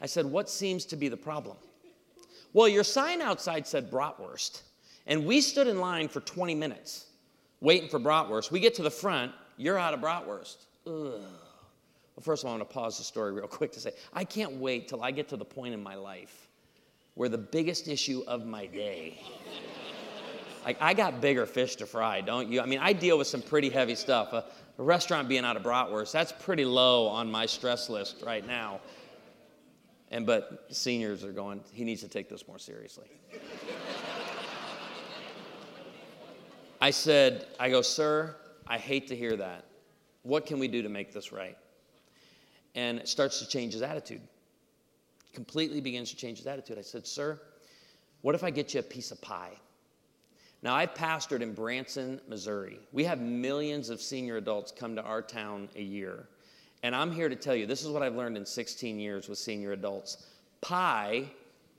I 0.01 0.05
said, 0.05 0.25
What 0.25 0.49
seems 0.49 0.85
to 0.85 0.97
be 0.97 1.07
the 1.07 1.17
problem? 1.17 1.55
Well, 2.51 2.67
your 2.67 2.83
sign 2.83 3.21
outside 3.21 3.65
said 3.65 3.89
bratwurst, 3.89 4.63
and 5.07 5.25
we 5.25 5.39
stood 5.39 5.67
in 5.67 5.79
line 5.79 6.09
for 6.09 6.19
20 6.19 6.53
minutes 6.53 7.05
waiting 7.61 7.89
for 7.89 7.99
bratwurst. 7.99 8.51
We 8.51 8.59
get 8.59 8.73
to 8.75 8.83
the 8.83 8.91
front, 8.91 9.31
you're 9.59 9.77
out 9.77 9.93
of 9.93 9.99
bratwurst. 9.99 10.57
Ugh. 10.87 10.93
Well, 10.93 11.21
first 12.21 12.43
of 12.43 12.47
all, 12.47 12.55
I 12.55 12.57
want 12.57 12.69
to 12.69 12.73
pause 12.73 12.97
the 12.97 13.03
story 13.03 13.31
real 13.31 13.47
quick 13.47 13.71
to 13.73 13.79
say, 13.79 13.93
I 14.11 14.23
can't 14.23 14.53
wait 14.53 14.87
till 14.87 15.03
I 15.03 15.11
get 15.11 15.29
to 15.29 15.37
the 15.37 15.45
point 15.45 15.75
in 15.75 15.83
my 15.83 15.95
life 15.95 16.47
where 17.13 17.29
the 17.29 17.37
biggest 17.37 17.87
issue 17.87 18.23
of 18.27 18.45
my 18.45 18.65
day 18.65 19.19
like, 20.65 20.77
I 20.81 20.93
got 20.93 21.21
bigger 21.21 21.45
fish 21.45 21.77
to 21.77 21.85
fry, 21.85 22.21
don't 22.21 22.51
you? 22.51 22.61
I 22.61 22.65
mean, 22.65 22.79
I 22.79 22.93
deal 22.93 23.17
with 23.17 23.27
some 23.27 23.41
pretty 23.41 23.69
heavy 23.69 23.95
stuff. 23.95 24.33
A, 24.33 24.45
a 24.77 24.83
restaurant 24.83 25.27
being 25.27 25.45
out 25.45 25.57
of 25.57 25.63
bratwurst, 25.63 26.11
that's 26.11 26.31
pretty 26.31 26.65
low 26.65 27.07
on 27.07 27.31
my 27.31 27.45
stress 27.45 27.89
list 27.89 28.23
right 28.25 28.45
now. 28.45 28.79
And 30.11 30.25
but 30.25 30.65
seniors 30.69 31.23
are 31.23 31.31
going, 31.31 31.61
he 31.71 31.83
needs 31.83 32.01
to 32.01 32.07
take 32.07 32.29
this 32.29 32.47
more 32.47 32.59
seriously. 32.59 33.07
I 36.81 36.91
said, 36.91 37.47
I 37.59 37.69
go, 37.69 37.81
sir, 37.81 38.35
I 38.69 38.77
hate 38.77 39.07
to 39.07 39.15
hear 39.15 39.35
that. 39.35 39.65
What 40.23 40.45
can 40.45 40.59
we 40.59 40.67
do 40.67 40.83
to 40.83 40.89
make 40.89 41.11
this 41.11 41.31
right? 41.31 41.57
And 42.75 42.99
it 42.99 43.07
starts 43.07 43.39
to 43.39 43.47
change 43.47 43.73
his 43.73 43.81
attitude. 43.81 44.21
Completely 45.33 45.81
begins 45.81 46.11
to 46.11 46.15
change 46.15 46.37
his 46.37 46.47
attitude. 46.47 46.77
I 46.77 46.83
said, 46.83 47.07
sir, 47.07 47.39
what 48.21 48.35
if 48.35 48.43
I 48.43 48.51
get 48.51 48.73
you 48.73 48.79
a 48.79 48.83
piece 48.83 49.11
of 49.11 49.19
pie? 49.21 49.53
Now, 50.61 50.75
I've 50.75 50.93
pastored 50.93 51.41
in 51.41 51.53
Branson, 51.53 52.19
Missouri. 52.27 52.79
We 52.91 53.05
have 53.05 53.19
millions 53.19 53.89
of 53.89 54.01
senior 54.01 54.37
adults 54.37 54.71
come 54.71 54.95
to 54.95 55.01
our 55.01 55.21
town 55.21 55.69
a 55.75 55.81
year. 55.81 56.27
And 56.83 56.95
I'm 56.95 57.11
here 57.11 57.29
to 57.29 57.35
tell 57.35 57.55
you 57.55 57.65
this 57.65 57.83
is 57.83 57.89
what 57.89 58.03
I've 58.03 58.15
learned 58.15 58.37
in 58.37 58.45
16 58.45 58.99
years 58.99 59.27
with 59.27 59.37
senior 59.37 59.71
adults 59.71 60.25
pie 60.61 61.25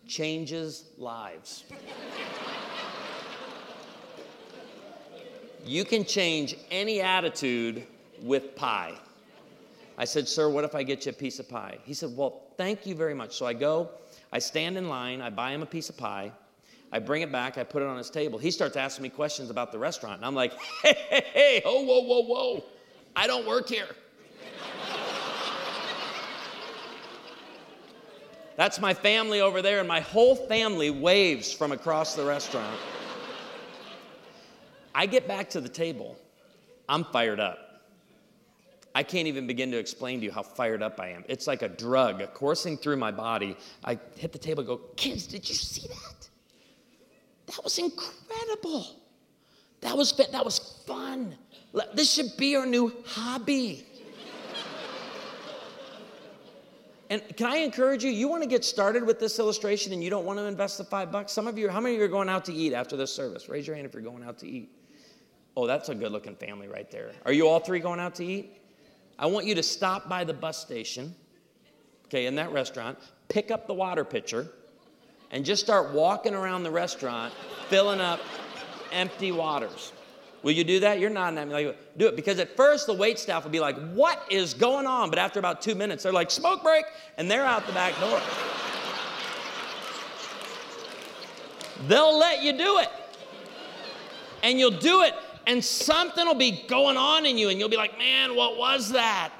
changes 0.07 0.87
lives. 0.97 1.65
You 5.65 5.85
can 5.85 6.05
change 6.05 6.57
any 6.71 7.01
attitude 7.01 7.85
with 8.23 8.55
pie. 8.57 8.95
I 9.99 10.05
said, 10.05 10.27
Sir, 10.29 10.49
what 10.49 10.65
if 10.65 10.75
I 10.75 10.83
get 10.83 11.05
you 11.05 11.11
a 11.11 11.13
piece 11.13 11.39
of 11.39 11.49
pie? 11.49 11.79
He 11.85 11.95
said, 11.95 12.17
Well, 12.17 12.43
thank 12.57 12.87
you 12.87 12.95
very 12.95 13.15
much. 13.15 13.37
So 13.37 13.47
I 13.47 13.53
go, 13.53 13.91
I 14.33 14.39
stand 14.39 14.79
in 14.79 14.89
line, 14.89 15.21
I 15.21 15.31
buy 15.31 15.53
him 15.53 15.63
a 15.63 15.67
piece 15.67 15.91
of 15.91 15.97
pie, 15.97 16.33
I 16.93 16.99
bring 16.99 17.23
it 17.23 17.31
back, 17.31 17.59
I 17.59 17.65
put 17.65 17.83
it 17.83 17.89
on 17.89 17.99
his 17.99 18.11
table. 18.11 18.39
He 18.39 18.51
starts 18.51 18.77
asking 18.77 19.03
me 19.03 19.09
questions 19.11 19.51
about 19.51 19.73
the 19.73 19.79
restaurant, 19.79 20.17
and 20.17 20.25
I'm 20.25 20.35
like, 20.35 20.53
Hey, 20.83 20.95
hey, 21.09 21.25
hey, 21.33 21.63
oh, 21.65 21.85
whoa, 21.85 22.01
whoa, 22.01 22.23
whoa. 22.25 22.65
I 23.15 23.27
don't 23.27 23.47
work 23.47 23.69
here. 23.69 23.89
That's 28.57 28.79
my 28.79 28.93
family 28.93 29.41
over 29.41 29.63
there, 29.63 29.79
and 29.79 29.89
my 29.89 30.01
whole 30.01 30.37
family 30.37 30.91
waves 30.91 31.53
from 31.53 31.73
across 31.73 32.15
the 32.15 32.25
restaurant. 32.25 32.79
I 35.01 35.07
get 35.07 35.27
back 35.27 35.49
to 35.51 35.63
the 35.63 35.69
table. 35.71 36.19
I'm 36.87 37.05
fired 37.05 37.41
up. 37.41 37.59
I 38.95 39.03
can't 39.03 39.27
even 39.29 39.47
begin 39.47 39.71
to 39.71 39.79
explain 39.79 40.21
to 40.21 40.27
you 40.27 40.31
how 40.31 40.43
fired 40.43 40.83
up 40.83 41.01
I 41.01 41.09
am. 41.09 41.25
It's 41.27 41.47
like 41.47 41.63
a 41.63 41.71
drug 41.71 42.23
coursing 42.35 42.77
through 42.77 42.99
my 42.99 43.11
body. 43.11 43.57
I 43.83 43.99
hit 44.19 44.31
the 44.33 44.39
table 44.39 44.61
and 44.61 44.69
go, 44.69 44.77
Kids, 44.97 45.27
did 45.27 45.49
you 45.49 45.55
see 45.55 45.89
that? 45.89 46.29
That 47.47 47.65
was 47.65 47.79
incredible. 47.79 48.85
That 49.81 49.97
was, 49.97 50.15
that 50.19 50.45
was 50.45 50.83
fun. 50.87 51.35
This 51.95 52.13
should 52.13 52.37
be 52.37 52.57
our 52.57 52.67
new 52.67 52.93
hobby. 53.07 53.87
And 57.09 57.23
can 57.37 57.47
I 57.47 57.57
encourage 57.57 58.05
you? 58.05 58.11
You 58.11 58.29
want 58.29 58.45
to 58.45 58.49
get 58.49 58.65
started 58.65 59.05
with 59.05 59.19
this 59.19 59.41
illustration 59.41 59.93
and 59.93 60.05
you 60.05 60.11
don't 60.11 60.25
want 60.25 60.39
to 60.39 60.45
invest 60.45 60.79
the 60.79 60.85
five 60.85 61.11
bucks? 61.11 61.33
Some 61.33 61.49
of 61.49 61.59
you, 61.59 61.69
how 61.69 61.81
many 61.81 61.97
of 61.97 61.99
you 61.99 62.05
are 62.05 62.09
going 62.09 62.29
out 62.29 62.45
to 62.45 62.53
eat 62.53 62.73
after 62.73 62.97
this 62.97 63.13
service? 63.13 63.49
Raise 63.49 63.67
your 63.67 63.75
hand 63.75 63.87
if 63.87 63.95
you're 63.95 64.03
going 64.03 64.23
out 64.23 64.39
to 64.39 64.47
eat. 64.47 64.71
Oh, 65.57 65.67
that's 65.67 65.89
a 65.89 65.95
good 65.95 66.13
looking 66.13 66.37
family 66.37 66.69
right 66.69 66.91
there. 66.91 67.13
Are 67.27 67.33
you 67.33 67.49
all 67.49 67.61
three 67.61 67.81
going 67.81 68.01
out 68.01 68.15
to 68.17 68.25
eat? 68.25 68.61
I 69.19 69.27
want 69.27 69.47
you 69.47 69.55
to 69.57 69.63
stop 69.63 70.09
by 70.09 70.25
the 70.25 70.33
bus 70.33 70.59
station, 70.59 71.15
okay, 72.07 72.27
in 72.27 72.37
that 72.37 72.53
restaurant, 72.53 72.99
pick 73.29 73.51
up 73.51 73.67
the 73.67 73.75
water 73.75 74.05
pitcher, 74.05 74.49
and 75.31 75.45
just 75.45 75.63
start 75.63 75.93
walking 75.93 76.35
around 76.35 76.63
the 76.63 76.71
restaurant 76.71 77.35
filling 77.69 78.01
up 78.01 78.21
empty 78.93 79.33
waters. 79.33 79.93
Will 80.43 80.53
you 80.53 80.65
do 80.65 80.81
that? 80.81 81.01
You're 81.01 81.11
not 81.11 81.35
like 81.35 81.77
do 81.99 82.07
it 82.07 82.17
because 82.17 82.39
at 82.39 82.57
first 82.57 82.87
the 82.87 82.95
wait 82.95 83.19
staff 83.19 83.45
will 83.45 83.51
be 83.51 83.61
like, 83.61 83.77
"What 83.93 84.25
is 84.31 84.55
going 84.55 84.87
on?" 84.87 85.11
But 85.11 85.19
after 85.19 85.39
about 85.39 85.61
two 85.61 85.75
minutes, 85.75 86.03
they're 86.03 86.13
like, 86.13 86.31
"Smoke 86.31 86.63
break," 86.63 86.87
and 87.19 87.31
they're 87.31 87.45
out 87.45 87.67
the 87.67 87.75
back 87.75 87.99
door. 88.01 88.21
They'll 91.89 92.19
let 92.19 92.43
you 92.43 92.57
do 92.57 92.79
it, 92.79 92.89
and 94.43 94.59
you'll 94.59 94.71
do 94.71 95.03
it, 95.03 95.15
and 95.51 95.65
something 95.65 96.25
will 96.25 96.37
be 96.37 96.63
going 96.69 96.97
on 96.97 97.27
in 97.27 97.37
you, 97.37 97.49
and 97.49 97.59
you'll 97.59 97.69
be 97.69 97.77
like, 97.77 97.99
"Man, 97.99 98.37
what 98.37 98.57
was 98.57 98.93
that?" 98.93 99.33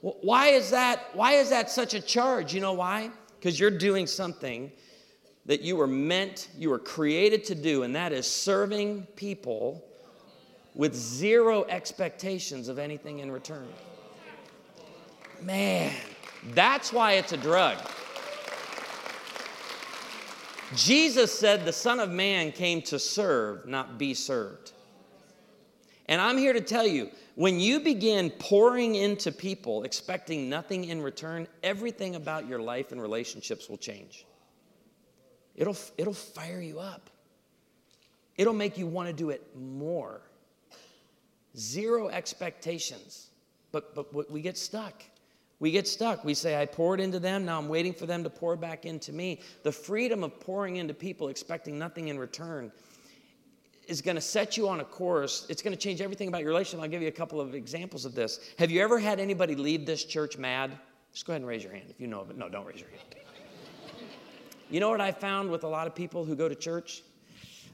Why 0.00 0.48
is 0.48 0.70
that? 0.70 1.10
Why 1.12 1.34
is 1.34 1.50
that 1.50 1.70
such 1.70 1.92
a 1.92 2.00
charge? 2.00 2.54
You 2.54 2.62
know 2.62 2.72
why? 2.72 3.10
Because 3.38 3.60
you're 3.60 3.70
doing 3.70 4.06
something 4.06 4.72
that 5.44 5.60
you 5.60 5.76
were 5.76 5.86
meant, 5.86 6.48
you 6.56 6.70
were 6.70 6.78
created 6.78 7.44
to 7.44 7.54
do, 7.54 7.82
and 7.82 7.94
that 7.94 8.10
is 8.10 8.26
serving 8.26 9.06
people 9.16 9.84
with 10.74 10.94
zero 10.94 11.64
expectations 11.64 12.68
of 12.68 12.78
anything 12.78 13.18
in 13.18 13.30
return. 13.30 13.68
Man, 15.42 15.92
that's 16.54 16.90
why 16.90 17.12
it's 17.14 17.32
a 17.32 17.36
drug. 17.36 17.76
Jesus 20.74 21.36
said 21.38 21.66
the 21.66 21.72
Son 21.72 22.00
of 22.00 22.08
Man 22.08 22.50
came 22.50 22.80
to 22.82 22.98
serve, 22.98 23.66
not 23.66 23.98
be 23.98 24.14
served. 24.14 24.72
And 26.08 26.20
I'm 26.22 26.38
here 26.38 26.54
to 26.54 26.60
tell 26.60 26.86
you 26.86 27.10
when 27.34 27.60
you 27.60 27.80
begin 27.80 28.30
pouring 28.30 28.94
into 28.94 29.30
people 29.30 29.84
expecting 29.84 30.48
nothing 30.48 30.86
in 30.86 31.02
return, 31.02 31.46
everything 31.62 32.16
about 32.16 32.48
your 32.48 32.60
life 32.60 32.92
and 32.92 33.00
relationships 33.00 33.68
will 33.68 33.76
change. 33.76 34.24
It'll, 35.54 35.76
it'll 35.98 36.14
fire 36.14 36.60
you 36.60 36.78
up, 36.80 37.10
it'll 38.36 38.54
make 38.54 38.78
you 38.78 38.86
want 38.86 39.08
to 39.08 39.12
do 39.12 39.30
it 39.30 39.44
more. 39.56 40.22
Zero 41.56 42.08
expectations. 42.08 43.30
But, 43.70 43.94
but 43.94 44.30
we 44.30 44.40
get 44.40 44.56
stuck. 44.56 45.02
We 45.60 45.72
get 45.72 45.88
stuck. 45.88 46.24
We 46.24 46.34
say, 46.34 46.60
I 46.60 46.66
poured 46.66 47.00
into 47.00 47.18
them, 47.18 47.44
now 47.44 47.58
I'm 47.58 47.68
waiting 47.68 47.92
for 47.92 48.06
them 48.06 48.22
to 48.22 48.30
pour 48.30 48.56
back 48.56 48.86
into 48.86 49.12
me. 49.12 49.40
The 49.64 49.72
freedom 49.72 50.22
of 50.22 50.38
pouring 50.40 50.76
into 50.76 50.94
people 50.94 51.28
expecting 51.28 51.78
nothing 51.78 52.08
in 52.08 52.18
return 52.18 52.72
is 53.88 54.02
going 54.02 54.14
to 54.14 54.20
set 54.20 54.56
you 54.56 54.68
on 54.68 54.80
a 54.80 54.84
course. 54.84 55.46
It's 55.48 55.62
going 55.62 55.74
to 55.74 55.80
change 55.80 56.00
everything 56.00 56.28
about 56.28 56.42
your 56.42 56.50
relationship. 56.50 56.82
I'll 56.82 56.90
give 56.90 57.02
you 57.02 57.08
a 57.08 57.12
couple 57.12 57.40
of 57.40 57.54
examples 57.54 58.04
of 58.04 58.14
this. 58.14 58.38
Have 58.58 58.70
you 58.70 58.82
ever 58.82 58.98
had 58.98 59.18
anybody 59.18 59.54
leave 59.54 59.86
this 59.86 60.04
church 60.04 60.36
mad? 60.36 60.78
Just 61.12 61.26
go 61.26 61.32
ahead 61.32 61.40
and 61.40 61.48
raise 61.48 61.64
your 61.64 61.72
hand 61.72 61.86
if 61.88 62.00
you 62.00 62.06
know 62.06 62.20
of 62.20 62.30
it. 62.30 62.36
No, 62.36 62.48
don't 62.48 62.66
raise 62.66 62.80
your 62.80 62.90
hand. 62.90 63.02
You 64.70 64.80
know 64.80 64.90
what 64.90 65.00
I 65.00 65.12
found 65.12 65.50
with 65.50 65.64
a 65.64 65.66
lot 65.66 65.86
of 65.86 65.94
people 65.94 66.26
who 66.26 66.36
go 66.36 66.46
to 66.46 66.54
church? 66.54 67.02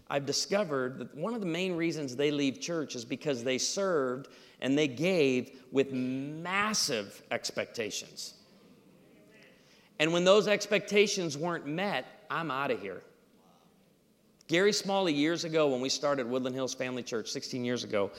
I've 0.09 0.27
discovered 0.27 0.99
that 1.01 1.13
one 1.17 1.35
of 1.35 1.41
the 1.41 1.47
main 1.47 1.75
reasons 1.75 2.15
they 2.15 2.31
leave 2.31 2.61
church 2.61 2.95
is 2.95 3.05
because 3.05 3.43
they 3.43 3.59
served 3.59 4.29
and 4.61 4.79
they 4.79 4.87
gave 4.87 5.63
with 5.73 5.93
massive 5.93 7.21
expectations. 7.33 8.35
And 9.99 10.13
when 10.13 10.25
those 10.25 10.47
expectations 10.47 11.37
weren't 11.37 11.67
met, 11.67 12.07
I'm 12.31 12.53
out 12.53 12.71
of 12.71 12.81
here. 12.81 13.03
Gary 14.47 14.73
Smalley, 14.73 15.13
years 15.13 15.45
ago, 15.45 15.69
when 15.69 15.81
we 15.81 15.89
started 15.89 16.29
Woodland 16.29 16.55
Hills 16.55 16.75
Family 16.75 17.03
Church 17.03 17.31
16 17.31 17.65
years 17.65 17.83
ago, 17.83 18.11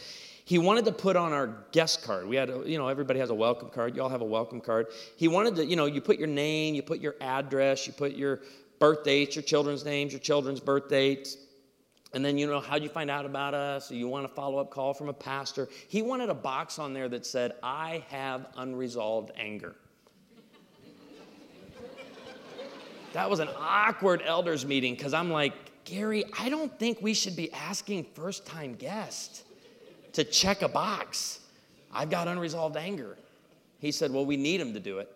he 0.44 0.58
wanted 0.58 0.86
to 0.86 0.92
put 0.92 1.16
on 1.16 1.34
our 1.34 1.66
guest 1.72 2.04
card. 2.04 2.28
We 2.28 2.36
had, 2.36 2.50
a, 2.50 2.64
you 2.66 2.78
know, 2.78 2.88
everybody 2.88 3.20
has 3.20 3.30
a 3.30 3.36
welcome 3.36 3.70
card. 3.70 3.96
You 3.96 4.02
all 4.02 4.10
have 4.10 4.22
a 4.22 4.26
welcome 4.26 4.60
card. 4.60 4.88
He 5.18 5.28
wanted 5.28 5.56
to, 5.58 5.66
you 5.66 5.76
know, 5.76 5.86
you 5.86 6.02
put 6.02 6.18
your 6.18 6.28
name, 6.28 6.74
you 6.74 6.82
put 6.82 7.00
your 7.00 7.16
address, 7.22 7.86
you 7.86 7.94
put 7.94 8.14
your 8.14 8.42
birth 8.80 9.04
dates, 9.04 9.36
your 9.36 9.44
children's 9.44 9.86
names, 9.86 10.14
your 10.14 10.20
children's 10.20 10.60
birth 10.60 10.90
dates, 10.90 11.38
and 12.16 12.24
then, 12.24 12.38
you 12.38 12.48
know, 12.48 12.62
how'd 12.62 12.82
you 12.82 12.90
find 12.90 13.12
out 13.12 13.26
about 13.26 13.54
us? 13.54 13.92
you 13.92 14.08
want 14.08 14.24
a 14.24 14.30
follow 14.30 14.58
up 14.58 14.72
call 14.72 14.94
from 14.94 15.10
a 15.10 15.14
pastor. 15.14 15.68
He 15.90 16.02
wanted 16.02 16.30
a 16.30 16.34
box 16.34 16.80
on 16.80 16.94
there 16.94 17.10
that 17.10 17.26
said, 17.26 17.54
I 17.62 18.06
have 18.10 18.48
unresolved 18.56 19.32
anger. 19.38 19.76
that 23.14 23.30
was 23.30 23.40
an 23.40 23.50
awkward 23.60 24.22
elders 24.26 24.66
meeting 24.66 24.96
because 24.96 25.14
I'm 25.14 25.30
like, 25.30 25.54
Gary, 25.86 26.26
I 26.38 26.50
don't 26.50 26.78
think 26.80 27.02
we 27.02 27.14
should 27.14 27.36
be 27.36 27.52
asking 27.54 28.08
first 28.16 28.46
time 28.46 28.74
guests 28.74 29.44
to 30.14 30.24
check 30.24 30.64
a 30.64 30.68
box. 30.68 31.42
I've 31.94 32.10
got 32.10 32.28
unresolved 32.28 32.76
anger. 32.76 33.18
He 33.80 33.92
said, 33.92 34.12
Well, 34.12 34.26
we 34.26 34.36
need 34.36 34.60
him 34.60 34.74
to 34.74 34.80
do 34.80 34.98
it. 34.98 35.12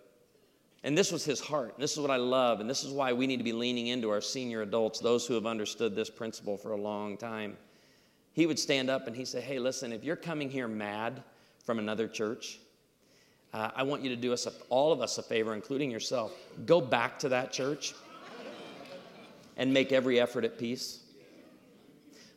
And 0.82 0.96
this 0.96 1.12
was 1.12 1.24
his 1.24 1.40
heart. 1.40 1.74
This 1.78 1.92
is 1.92 1.98
what 1.98 2.10
I 2.10 2.16
love. 2.16 2.60
And 2.60 2.70
this 2.70 2.84
is 2.84 2.92
why 2.92 3.12
we 3.12 3.26
need 3.26 3.36
to 3.36 3.44
be 3.44 3.52
leaning 3.52 3.88
into 3.88 4.08
our 4.08 4.20
senior 4.20 4.62
adults, 4.62 5.00
those 5.00 5.26
who 5.26 5.34
have 5.34 5.44
understood 5.44 5.94
this 5.94 6.08
principle 6.08 6.56
for 6.56 6.72
a 6.72 6.80
long 6.80 7.18
time. 7.18 7.56
He 8.32 8.46
would 8.46 8.58
stand 8.58 8.88
up 8.88 9.06
and 9.06 9.14
he'd 9.14 9.28
say, 9.28 9.40
Hey, 9.40 9.58
listen, 9.58 9.92
if 9.92 10.04
you're 10.04 10.16
coming 10.16 10.48
here 10.48 10.68
mad 10.68 11.22
from 11.64 11.78
another 11.78 12.06
church, 12.06 12.60
uh, 13.52 13.70
I 13.74 13.82
want 13.82 14.02
you 14.02 14.10
to 14.10 14.16
do 14.16 14.32
us, 14.32 14.46
a, 14.46 14.52
all 14.68 14.92
of 14.92 15.00
us, 15.00 15.18
a 15.18 15.22
favor, 15.22 15.54
including 15.54 15.90
yourself. 15.90 16.32
Go 16.64 16.80
back 16.80 17.18
to 17.18 17.28
that 17.30 17.52
church 17.52 17.94
and 19.60 19.72
make 19.74 19.92
every 19.92 20.18
effort 20.18 20.42
at 20.42 20.58
peace. 20.58 21.00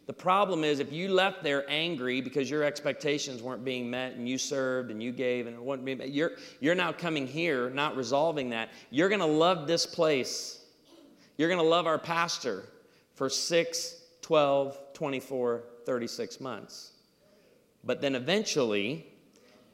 The 0.07 0.13
problem 0.13 0.65
is 0.65 0.79
if 0.81 0.91
you 0.91 1.07
left 1.07 1.41
there 1.41 1.63
angry 1.69 2.19
because 2.19 2.49
your 2.49 2.65
expectations 2.65 3.41
weren't 3.41 3.63
being 3.63 3.89
met 3.89 4.15
and 4.15 4.27
you 4.27 4.37
served 4.37 4.91
and 4.91 5.01
you 5.01 5.13
gave 5.13 5.47
and 5.47 5.55
it 5.55 5.61
wasn't 5.61 5.85
being 5.85 5.99
met, 5.99 6.09
you're, 6.09 6.33
you're 6.59 6.75
now 6.75 6.91
coming 6.91 7.25
here 7.25 7.69
not 7.69 7.95
resolving 7.95 8.49
that. 8.49 8.71
You're 8.89 9.07
going 9.07 9.21
to 9.21 9.25
love 9.25 9.67
this 9.67 9.85
place. 9.85 10.65
You're 11.37 11.47
going 11.47 11.61
to 11.61 11.67
love 11.67 11.87
our 11.87 11.97
pastor 11.97 12.65
for 13.15 13.29
6, 13.29 13.95
12, 14.21 14.77
24, 14.93 15.63
36 15.85 16.41
months. 16.41 16.91
But 17.85 18.01
then 18.01 18.15
eventually, 18.15 19.07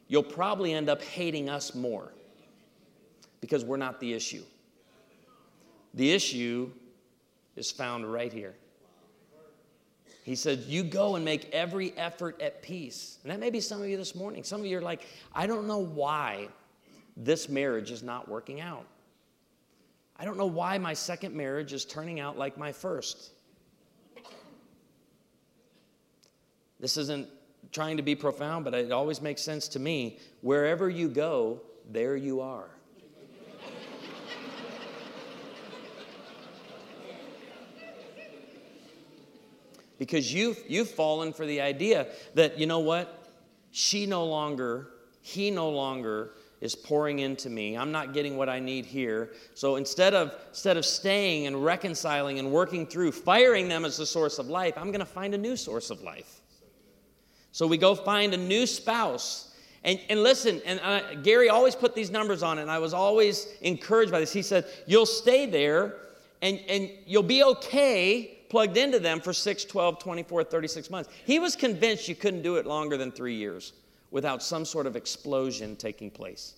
you'll 0.07 0.21
probably 0.21 0.73
end 0.73 0.87
up 0.87 1.01
hating 1.01 1.49
us 1.49 1.73
more 1.73 2.13
because 3.41 3.65
we're 3.65 3.77
not 3.77 3.99
the 3.99 4.13
issue. 4.13 4.43
The 5.95 6.11
issue 6.11 6.69
is 7.59 7.71
found 7.71 8.11
right 8.11 8.31
here. 8.31 8.55
He 10.23 10.35
said, 10.35 10.59
You 10.59 10.83
go 10.83 11.15
and 11.15 11.25
make 11.25 11.49
every 11.51 11.91
effort 11.97 12.41
at 12.41 12.61
peace. 12.61 13.17
And 13.23 13.31
that 13.31 13.39
may 13.39 13.49
be 13.49 13.59
some 13.59 13.81
of 13.81 13.87
you 13.87 13.97
this 13.97 14.15
morning. 14.15 14.43
Some 14.43 14.61
of 14.61 14.65
you 14.65 14.77
are 14.77 14.81
like, 14.81 15.05
I 15.33 15.47
don't 15.47 15.67
know 15.67 15.79
why 15.79 16.47
this 17.17 17.49
marriage 17.49 17.91
is 17.91 18.01
not 18.01 18.29
working 18.29 18.61
out. 18.61 18.85
I 20.17 20.25
don't 20.25 20.37
know 20.37 20.45
why 20.45 20.77
my 20.77 20.93
second 20.93 21.35
marriage 21.35 21.73
is 21.73 21.85
turning 21.85 22.19
out 22.19 22.37
like 22.37 22.57
my 22.57 22.71
first. 22.71 23.31
This 26.79 26.97
isn't 26.97 27.27
trying 27.71 27.97
to 27.97 28.03
be 28.03 28.15
profound, 28.15 28.65
but 28.65 28.73
it 28.73 28.91
always 28.91 29.21
makes 29.21 29.41
sense 29.41 29.67
to 29.69 29.79
me. 29.79 30.19
Wherever 30.41 30.89
you 30.89 31.09
go, 31.09 31.61
there 31.89 32.15
you 32.15 32.41
are. 32.41 32.69
Because 39.99 40.33
you've, 40.33 40.57
you've 40.67 40.89
fallen 40.89 41.31
for 41.31 41.45
the 41.45 41.61
idea 41.61 42.07
that, 42.33 42.57
you 42.57 42.65
know 42.65 42.79
what? 42.79 43.27
She 43.71 44.05
no 44.07 44.25
longer, 44.25 44.87
he 45.21 45.51
no 45.51 45.69
longer 45.69 46.31
is 46.61 46.75
pouring 46.75 47.19
into 47.19 47.49
me. 47.49 47.77
I'm 47.77 47.91
not 47.91 48.13
getting 48.13 48.35
what 48.35 48.49
I 48.49 48.59
need 48.59 48.85
here. 48.85 49.31
So 49.53 49.75
instead 49.75 50.13
of 50.13 50.33
instead 50.49 50.77
of 50.77 50.85
staying 50.85 51.47
and 51.47 51.63
reconciling 51.63 52.39
and 52.39 52.51
working 52.51 52.85
through, 52.87 53.11
firing 53.11 53.69
them 53.69 53.85
as 53.85 53.97
the 53.97 54.05
source 54.05 54.39
of 54.39 54.47
life, 54.47 54.73
I'm 54.75 54.87
going 54.87 54.99
to 54.99 55.05
find 55.05 55.33
a 55.33 55.37
new 55.37 55.55
source 55.55 55.89
of 55.89 56.01
life. 56.01 56.41
So 57.51 57.67
we 57.67 57.77
go 57.77 57.95
find 57.95 58.33
a 58.33 58.37
new 58.37 58.65
spouse. 58.65 59.45
And, 59.83 59.99
and 60.09 60.23
listen, 60.23 60.61
and 60.65 60.79
uh, 60.81 61.15
Gary 61.23 61.47
always 61.47 61.75
put 61.75 61.95
these 61.95 62.11
numbers 62.11 62.43
on 62.43 62.59
it, 62.59 62.63
and 62.63 62.71
I 62.71 62.79
was 62.79 62.93
always 62.93 63.47
encouraged 63.61 64.11
by 64.11 64.19
this. 64.19 64.33
He 64.33 64.41
said, 64.41 64.65
You'll 64.85 65.05
stay 65.05 65.45
there 65.45 65.95
and, 66.41 66.59
and 66.67 66.89
you'll 67.05 67.23
be 67.23 67.43
okay 67.43 68.38
plugged 68.49 68.77
into 68.77 68.99
them 68.99 69.21
for 69.21 69.31
6, 69.31 69.65
12, 69.65 69.99
24, 69.99 70.43
36 70.43 70.89
months. 70.89 71.09
He 71.25 71.39
was 71.39 71.55
convinced 71.55 72.07
you 72.07 72.15
couldn't 72.15 72.41
do 72.41 72.55
it 72.57 72.65
longer 72.65 72.97
than 72.97 73.11
three 73.11 73.35
years 73.35 73.73
without 74.11 74.43
some 74.43 74.65
sort 74.65 74.87
of 74.87 74.95
explosion 74.95 75.75
taking 75.75 76.09
place. 76.09 76.55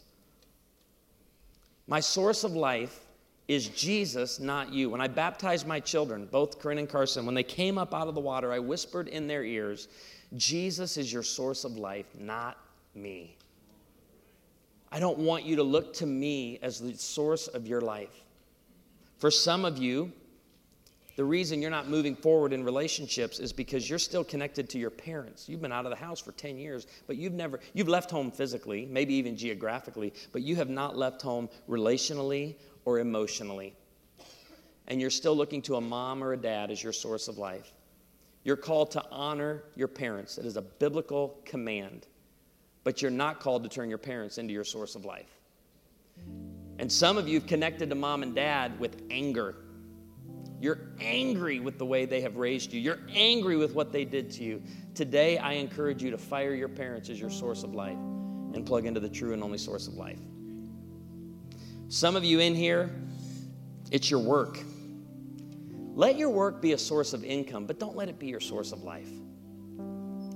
My 1.87 1.99
source 1.99 2.43
of 2.43 2.53
life 2.53 3.01
is 3.47 3.67
Jesus, 3.67 4.39
not 4.39 4.71
you. 4.71 4.89
When 4.89 5.01
I 5.01 5.07
baptized 5.07 5.67
my 5.67 5.81
children, 5.81 6.25
both 6.31 6.59
Corynn 6.61 6.79
and 6.79 6.87
Carson, 6.87 7.25
when 7.25 7.35
they 7.35 7.43
came 7.43 7.77
up 7.77 7.93
out 7.93 8.07
of 8.07 8.15
the 8.15 8.21
water, 8.21 8.53
I 8.53 8.59
whispered 8.59 9.09
in 9.09 9.27
their 9.27 9.43
ears, 9.43 9.89
Jesus 10.37 10.95
is 10.95 11.11
your 11.11 11.23
source 11.23 11.65
of 11.65 11.77
life, 11.77 12.05
not 12.17 12.57
me. 12.95 13.35
I 14.89 14.99
don't 14.99 15.19
want 15.19 15.43
you 15.43 15.57
to 15.57 15.63
look 15.63 15.93
to 15.95 16.05
me 16.05 16.59
as 16.61 16.79
the 16.79 16.93
source 16.95 17.47
of 17.47 17.67
your 17.67 17.81
life. 17.81 18.23
For 19.17 19.31
some 19.31 19.65
of 19.65 19.77
you, 19.77 20.11
the 21.21 21.25
reason 21.25 21.61
you're 21.61 21.69
not 21.69 21.87
moving 21.87 22.15
forward 22.15 22.51
in 22.51 22.63
relationships 22.63 23.37
is 23.37 23.53
because 23.53 23.87
you're 23.87 23.99
still 23.99 24.23
connected 24.23 24.67
to 24.67 24.79
your 24.79 24.89
parents. 24.89 25.47
You've 25.47 25.61
been 25.61 25.71
out 25.71 25.85
of 25.85 25.91
the 25.91 25.95
house 25.95 26.19
for 26.19 26.31
10 26.31 26.57
years, 26.57 26.87
but 27.05 27.15
you've 27.15 27.33
never, 27.33 27.59
you've 27.75 27.87
left 27.87 28.09
home 28.09 28.31
physically, 28.31 28.87
maybe 28.89 29.13
even 29.13 29.37
geographically, 29.37 30.15
but 30.31 30.41
you 30.41 30.55
have 30.55 30.67
not 30.67 30.97
left 30.97 31.21
home 31.21 31.47
relationally 31.69 32.55
or 32.85 32.97
emotionally. 32.97 33.75
And 34.87 34.99
you're 34.99 35.11
still 35.11 35.35
looking 35.35 35.61
to 35.61 35.75
a 35.75 35.81
mom 35.81 36.23
or 36.23 36.33
a 36.33 36.37
dad 36.37 36.71
as 36.71 36.81
your 36.81 36.91
source 36.91 37.27
of 37.27 37.37
life. 37.37 37.71
You're 38.43 38.57
called 38.57 38.89
to 38.93 39.05
honor 39.11 39.61
your 39.75 39.89
parents. 39.89 40.39
It 40.39 40.47
is 40.47 40.57
a 40.57 40.63
biblical 40.63 41.37
command. 41.45 42.07
But 42.83 43.03
you're 43.03 43.11
not 43.11 43.41
called 43.41 43.61
to 43.61 43.69
turn 43.69 43.89
your 43.89 43.99
parents 43.99 44.39
into 44.39 44.53
your 44.53 44.63
source 44.63 44.95
of 44.95 45.05
life. 45.05 45.29
And 46.79 46.91
some 46.91 47.19
of 47.19 47.27
you 47.27 47.39
have 47.39 47.47
connected 47.47 47.89
to 47.91 47.95
mom 47.95 48.23
and 48.23 48.33
dad 48.33 48.79
with 48.79 49.03
anger 49.11 49.53
you're 50.61 50.79
angry 50.99 51.59
with 51.59 51.79
the 51.79 51.85
way 51.85 52.05
they 52.05 52.21
have 52.21 52.35
raised 52.35 52.71
you. 52.71 52.79
You're 52.79 52.99
angry 53.09 53.57
with 53.57 53.73
what 53.73 53.91
they 53.91 54.05
did 54.05 54.29
to 54.33 54.43
you. 54.43 54.61
Today, 54.93 55.39
I 55.39 55.53
encourage 55.53 56.03
you 56.03 56.11
to 56.11 56.19
fire 56.19 56.53
your 56.53 56.69
parents 56.69 57.09
as 57.09 57.19
your 57.19 57.31
source 57.31 57.63
of 57.63 57.73
life 57.73 57.97
and 57.97 58.63
plug 58.63 58.85
into 58.85 58.99
the 58.99 59.09
true 59.09 59.33
and 59.33 59.41
only 59.41 59.57
source 59.57 59.87
of 59.87 59.95
life. 59.95 60.19
Some 61.87 62.15
of 62.15 62.23
you 62.23 62.39
in 62.39 62.53
here, 62.53 62.91
it's 63.91 64.11
your 64.11 64.19
work. 64.19 64.59
Let 65.95 66.17
your 66.17 66.29
work 66.29 66.61
be 66.61 66.73
a 66.73 66.77
source 66.77 67.13
of 67.13 67.23
income, 67.23 67.65
but 67.65 67.79
don't 67.79 67.95
let 67.95 68.07
it 68.07 68.19
be 68.19 68.27
your 68.27 68.39
source 68.39 68.71
of 68.71 68.83
life. 68.83 69.09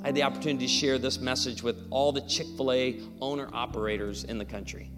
I 0.04 0.08
had 0.08 0.16
the 0.16 0.24
opportunity 0.24 0.66
to 0.66 0.72
share 0.72 0.98
this 0.98 1.20
message 1.20 1.62
with 1.62 1.88
all 1.92 2.12
the 2.12 2.22
Chick 2.22 2.48
fil 2.58 2.72
A 2.72 3.00
owner 3.22 3.48
operators 3.54 4.24
in 4.24 4.40
the 4.40 4.46
country. 4.46 4.92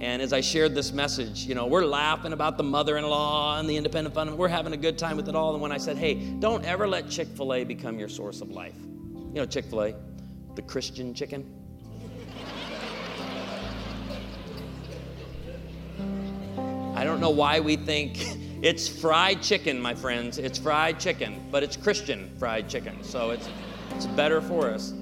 And 0.00 0.22
as 0.22 0.32
I 0.32 0.40
shared 0.40 0.74
this 0.74 0.92
message, 0.92 1.44
you 1.44 1.54
know, 1.54 1.66
we're 1.66 1.84
laughing 1.84 2.32
about 2.32 2.56
the 2.56 2.62
mother 2.62 2.96
in 2.96 3.04
law 3.04 3.58
and 3.58 3.68
the 3.68 3.76
independent 3.76 4.14
fund. 4.14 4.36
We're 4.36 4.48
having 4.48 4.72
a 4.72 4.78
good 4.78 4.96
time 4.96 5.18
with 5.18 5.28
it 5.28 5.34
all. 5.34 5.52
And 5.52 5.60
when 5.60 5.72
I 5.72 5.76
said, 5.76 5.98
hey, 5.98 6.14
don't 6.14 6.64
ever 6.64 6.88
let 6.88 7.10
Chick 7.10 7.28
fil 7.28 7.52
A 7.52 7.64
become 7.64 7.98
your 7.98 8.08
source 8.08 8.40
of 8.40 8.50
life. 8.50 8.74
You 8.78 9.34
know, 9.34 9.46
Chick 9.46 9.66
fil 9.66 9.82
A, 9.82 9.94
the 10.54 10.62
Christian 10.62 11.12
chicken. 11.12 11.54
I 16.94 17.04
don't 17.04 17.20
know 17.20 17.30
why 17.30 17.60
we 17.60 17.76
think 17.76 18.16
it's 18.62 18.88
fried 18.88 19.42
chicken, 19.42 19.78
my 19.80 19.94
friends. 19.94 20.38
It's 20.38 20.58
fried 20.58 20.98
chicken, 20.98 21.46
but 21.50 21.62
it's 21.62 21.76
Christian 21.76 22.30
fried 22.38 22.70
chicken. 22.70 23.02
So 23.02 23.30
it's, 23.30 23.48
it's 23.94 24.06
better 24.06 24.40
for 24.40 24.70
us. 24.70 24.94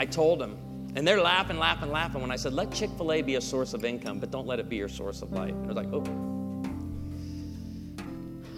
I 0.00 0.06
told 0.06 0.38
them. 0.38 0.56
And 0.96 1.06
they're 1.06 1.20
laughing, 1.20 1.58
laughing, 1.58 1.90
laughing 1.90 2.22
when 2.22 2.30
I 2.30 2.36
said, 2.36 2.54
let 2.54 2.72
Chick 2.72 2.88
fil 2.96 3.12
A 3.12 3.20
be 3.20 3.34
a 3.34 3.40
source 3.40 3.74
of 3.74 3.84
income, 3.84 4.18
but 4.18 4.30
don't 4.30 4.46
let 4.46 4.58
it 4.58 4.66
be 4.66 4.76
your 4.76 4.88
source 4.88 5.20
of 5.20 5.30
life. 5.30 5.50
And 5.50 5.66
they're 5.66 5.74
like, 5.74 5.92
oh. 5.92 6.02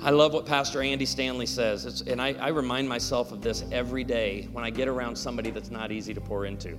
I 0.06 0.10
love 0.10 0.34
what 0.34 0.46
Pastor 0.46 0.82
Andy 0.82 1.04
Stanley 1.04 1.46
says. 1.46 1.84
It's, 1.84 2.02
and 2.02 2.22
I, 2.22 2.34
I 2.34 2.50
remind 2.50 2.88
myself 2.88 3.32
of 3.32 3.42
this 3.42 3.64
every 3.72 4.04
day 4.04 4.48
when 4.52 4.64
I 4.64 4.70
get 4.70 4.86
around 4.86 5.16
somebody 5.16 5.50
that's 5.50 5.72
not 5.72 5.90
easy 5.90 6.14
to 6.14 6.20
pour 6.20 6.46
into. 6.46 6.78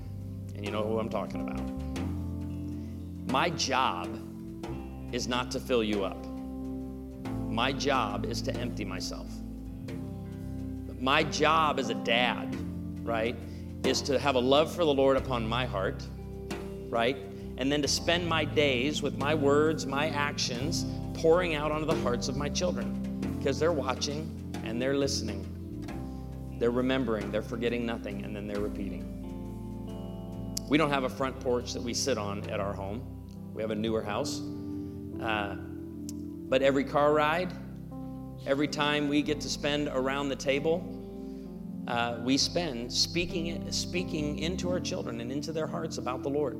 And 0.55 0.63
you 0.63 0.71
know 0.71 0.83
who 0.83 0.97
I'm 0.97 1.09
talking 1.09 1.41
about. 1.41 1.61
My 3.33 3.49
job 3.49 4.17
is 5.11 5.27
not 5.27 5.51
to 5.51 5.59
fill 5.59 5.83
you 5.83 6.05
up, 6.05 6.25
my 7.49 7.73
job 7.73 8.25
is 8.25 8.41
to 8.43 8.55
empty 8.55 8.85
myself. 8.85 9.27
My 11.01 11.23
job 11.23 11.79
as 11.79 11.89
a 11.89 11.95
dad, 11.95 12.55
right? 13.05 13.35
Is 13.85 14.01
to 14.03 14.17
have 14.17 14.35
a 14.35 14.39
love 14.39 14.73
for 14.73 14.85
the 14.85 14.93
Lord 14.93 15.17
upon 15.17 15.47
my 15.47 15.65
heart, 15.65 16.03
right? 16.89 17.17
And 17.57 17.71
then 17.71 17.81
to 17.81 17.87
spend 17.87 18.27
my 18.27 18.45
days 18.45 19.01
with 19.01 19.17
my 19.17 19.35
words, 19.35 19.85
my 19.85 20.09
actions, 20.09 20.85
pouring 21.13 21.55
out 21.55 21.71
onto 21.71 21.85
the 21.85 21.95
hearts 22.01 22.27
of 22.27 22.37
my 22.37 22.49
children 22.49 23.03
because 23.37 23.59
they're 23.59 23.73
watching 23.73 24.51
and 24.63 24.81
they're 24.81 24.95
listening. 24.95 25.49
They're 26.59 26.71
remembering, 26.71 27.29
they're 27.31 27.41
forgetting 27.41 27.85
nothing, 27.85 28.23
and 28.23 28.35
then 28.35 28.47
they're 28.47 28.61
repeating. 28.61 29.09
We 30.69 30.77
don't 30.77 30.89
have 30.89 31.03
a 31.03 31.09
front 31.09 31.39
porch 31.41 31.73
that 31.73 31.83
we 31.83 31.93
sit 31.93 32.17
on 32.17 32.49
at 32.49 32.59
our 32.59 32.73
home, 32.73 33.01
we 33.53 33.61
have 33.61 33.71
a 33.71 33.75
newer 33.75 34.01
house. 34.01 34.39
Uh, 35.21 35.55
but 36.49 36.61
every 36.61 36.83
car 36.83 37.13
ride, 37.13 37.51
every 38.45 38.67
time 38.67 39.09
we 39.09 39.21
get 39.21 39.41
to 39.41 39.49
spend 39.49 39.89
around 39.89 40.29
the 40.29 40.35
table, 40.35 41.02
uh, 41.87 42.17
we 42.21 42.37
spend 42.37 42.91
speaking, 42.91 43.69
speaking 43.71 44.39
into 44.39 44.69
our 44.69 44.79
children 44.79 45.19
and 45.19 45.31
into 45.31 45.51
their 45.51 45.67
hearts 45.67 45.97
about 45.97 46.23
the 46.23 46.29
Lord. 46.29 46.59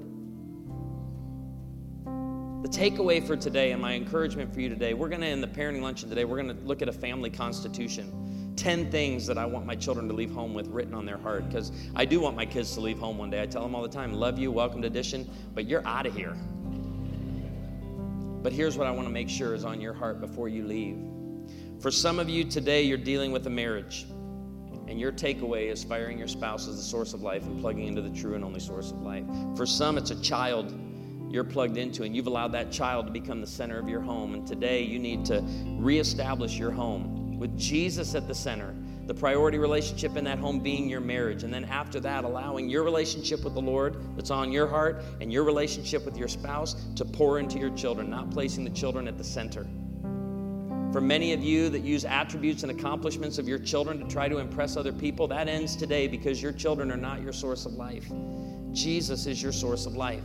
The 2.64 2.70
takeaway 2.70 3.26
for 3.26 3.36
today 3.36 3.72
and 3.72 3.82
my 3.82 3.94
encouragement 3.94 4.54
for 4.54 4.62
you 4.62 4.70
today, 4.70 4.94
we're 4.94 5.10
going 5.10 5.22
to, 5.22 5.28
in 5.28 5.42
the 5.42 5.48
parenting 5.48 5.82
luncheon 5.82 6.10
today, 6.10 6.26
we're 6.26 6.42
going 6.42 6.56
to 6.56 6.64
look 6.66 6.82
at 6.82 6.90
a 6.90 6.94
family 6.94 7.30
constitution. 7.30 8.54
10 8.56 8.92
things 8.92 9.26
that 9.26 9.38
I 9.38 9.46
want 9.46 9.66
my 9.66 9.76
children 9.76 10.08
to 10.08 10.14
leave 10.14 10.32
home 10.32 10.54
with 10.54 10.68
written 10.68 10.94
on 10.94 11.06
their 11.06 11.18
heart. 11.18 11.48
Because 11.48 11.72
I 11.96 12.06
do 12.06 12.20
want 12.20 12.36
my 12.36 12.46
kids 12.46 12.74
to 12.76 12.82
leave 12.82 13.00
home 13.00 13.18
one 13.18 13.30
day. 13.30 13.42
I 13.42 13.46
tell 13.46 13.64
them 13.64 13.76
all 13.76 13.82
the 13.82 13.90
time, 13.90 14.14
love 14.14 14.38
you, 14.38 14.52
welcome 14.52 14.82
to 14.82 14.88
Addition, 14.88 15.30
but 15.54 15.66
you're 15.66 15.86
out 15.88 16.06
of 16.06 16.16
here. 16.16 16.38
But 18.42 18.52
here's 18.54 18.78
what 18.78 18.88
I 18.88 18.92
want 18.92 19.08
to 19.08 19.14
make 19.14 19.30
sure 19.30 19.54
is 19.54 19.66
on 19.66 19.80
your 19.80 19.94
heart 19.94 20.20
before 20.20 20.50
you 20.50 20.66
leave. 20.66 21.00
For 21.82 21.92
some 21.92 22.20
of 22.20 22.30
you 22.30 22.44
today, 22.44 22.84
you're 22.84 22.98
dealing 22.98 23.32
with 23.32 23.48
a 23.48 23.50
marriage 23.50 24.06
and 24.88 25.00
your 25.00 25.12
takeaway 25.12 25.72
is 25.72 25.84
firing 25.84 26.18
your 26.18 26.28
spouse 26.28 26.68
as 26.68 26.78
the 26.78 26.84
source 26.84 27.14
of 27.14 27.22
life 27.22 27.44
and 27.44 27.60
plugging 27.60 27.88
into 27.88 28.02
the 28.02 28.10
true 28.10 28.36
and 28.36 28.44
only 28.44 28.60
source 28.60 28.92
of 28.92 29.02
life. 29.02 29.26
For 29.56 29.66
some, 29.66 29.98
it's 29.98 30.12
a 30.12 30.22
child 30.22 30.74
you're 31.30 31.44
plugged 31.44 31.78
into, 31.78 32.04
and 32.04 32.16
you've 32.16 32.28
allowed 32.28 32.52
that 32.52 32.72
child 32.72 33.08
to 33.08 33.12
become 33.12 33.42
the 33.42 33.48
center 33.48 33.80
of 33.80 33.90
your 33.90 34.02
home. 34.02 34.36
And 34.36 34.46
today, 34.46 34.84
you 34.84 35.00
need 35.00 35.26
to 35.26 35.44
reestablish 35.80 36.58
your 36.58 36.72
home 36.72 37.40
with 37.40 37.58
Jesus 37.58 38.14
at 38.14 38.28
the 38.28 38.36
center, 38.36 38.76
the 39.08 39.14
priority 39.14 39.58
relationship 39.58 40.16
in 40.16 40.24
that 40.26 40.38
home 40.38 40.60
being 40.60 40.88
your 40.88 41.02
marriage. 41.02 41.44
And 41.44 41.52
then 41.52 41.66
after 41.66 42.00
that, 42.02 42.24
allowing 42.24 42.70
your 42.70 42.84
relationship 42.84 43.44
with 43.44 43.56
the 43.56 43.62
Lord 43.62 43.98
that's 44.16 44.30
on 44.30 44.52
your 44.52 44.68
heart 44.68 45.04
and 45.22 45.34
your 45.34 45.44
relationship 45.44 46.06
with 46.06 46.18
your 46.18 46.28
spouse 46.28 46.76
to 46.96 47.04
pour 47.04 47.40
into 47.40 47.58
your 47.58 47.72
children, 47.72 48.10
not 48.10 48.30
placing 48.30 48.64
the 48.64 48.70
children 48.70 49.08
at 49.08 49.18
the 49.18 49.24
center. 49.24 49.66
For 50.94 51.02
many 51.02 51.34
of 51.34 51.44
you 51.44 51.70
that 51.70 51.82
use 51.82 52.06
attributes 52.06 52.62
and 52.62 52.72
accomplishments 52.72 53.40
of 53.40 53.48
your 53.48 53.58
children 53.58 54.00
to 54.00 54.08
try 54.08 54.30
to 54.30 54.38
impress 54.38 54.78
other 54.78 54.94
people, 54.94 55.28
that 55.28 55.48
ends 55.48 55.76
today 55.76 56.08
because 56.08 56.40
your 56.40 56.52
children 56.52 56.92
are 56.92 56.98
not 56.98 57.24
your 57.24 57.34
source 57.34 57.66
of 57.66 57.74
life. 57.74 58.06
Jesus 58.74 59.26
is 59.26 59.42
your 59.42 59.52
source 59.52 59.88
of 59.88 59.96
life. 59.96 60.24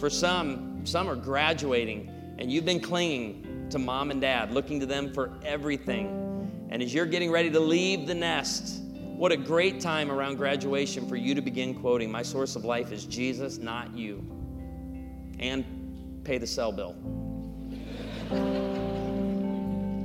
For 0.00 0.10
some, 0.10 0.84
some 0.84 1.08
are 1.08 1.14
graduating 1.14 2.10
and 2.38 2.50
you've 2.50 2.64
been 2.64 2.80
clinging 2.80 3.68
to 3.70 3.78
mom 3.78 4.10
and 4.10 4.20
dad, 4.20 4.50
looking 4.50 4.80
to 4.80 4.86
them 4.86 5.14
for 5.14 5.32
everything. 5.44 6.68
And 6.70 6.82
as 6.82 6.92
you're 6.92 7.06
getting 7.06 7.30
ready 7.30 7.50
to 7.50 7.60
leave 7.60 8.08
the 8.08 8.14
nest, 8.16 8.82
what 9.16 9.30
a 9.30 9.36
great 9.36 9.78
time 9.78 10.10
around 10.10 10.38
graduation 10.38 11.08
for 11.08 11.14
you 11.14 11.36
to 11.36 11.40
begin 11.40 11.72
quoting, 11.72 12.10
My 12.10 12.22
source 12.22 12.56
of 12.56 12.64
life 12.64 12.90
is 12.90 13.04
Jesus, 13.04 13.58
not 13.58 13.96
you. 13.96 14.24
And 15.38 15.64
pay 16.24 16.38
the 16.38 16.48
cell 16.48 16.72
bill. 16.72 16.96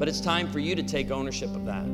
But 0.01 0.07
it's 0.07 0.19
time 0.19 0.51
for 0.51 0.57
you 0.57 0.73
to 0.73 0.81
take 0.81 1.11
ownership 1.11 1.55
of 1.55 1.63
that. 1.65 1.85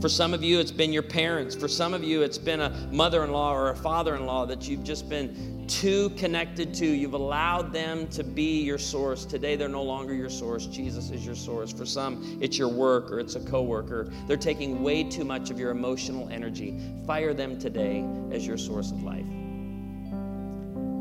For 0.00 0.08
some 0.08 0.32
of 0.32 0.40
you, 0.44 0.60
it's 0.60 0.70
been 0.70 0.92
your 0.92 1.02
parents. 1.02 1.56
For 1.56 1.66
some 1.66 1.94
of 1.94 2.04
you, 2.04 2.22
it's 2.22 2.38
been 2.38 2.60
a 2.60 2.70
mother 2.92 3.24
in 3.24 3.32
law 3.32 3.52
or 3.52 3.70
a 3.70 3.74
father 3.74 4.14
in 4.14 4.24
law 4.24 4.46
that 4.46 4.68
you've 4.68 4.84
just 4.84 5.08
been 5.08 5.66
too 5.66 6.10
connected 6.10 6.72
to. 6.74 6.86
You've 6.86 7.14
allowed 7.14 7.72
them 7.72 8.06
to 8.10 8.22
be 8.22 8.62
your 8.62 8.78
source. 8.78 9.24
Today, 9.24 9.56
they're 9.56 9.68
no 9.68 9.82
longer 9.82 10.14
your 10.14 10.30
source. 10.30 10.66
Jesus 10.66 11.10
is 11.10 11.26
your 11.26 11.34
source. 11.34 11.72
For 11.72 11.84
some, 11.84 12.38
it's 12.40 12.56
your 12.56 12.68
work 12.68 13.10
or 13.10 13.18
it's 13.18 13.34
a 13.34 13.40
coworker. 13.40 14.12
They're 14.28 14.36
taking 14.36 14.84
way 14.84 15.02
too 15.02 15.24
much 15.24 15.50
of 15.50 15.58
your 15.58 15.72
emotional 15.72 16.28
energy. 16.28 16.80
Fire 17.04 17.34
them 17.34 17.58
today 17.58 18.08
as 18.30 18.46
your 18.46 18.58
source 18.58 18.92
of 18.92 19.02
life. 19.02 19.26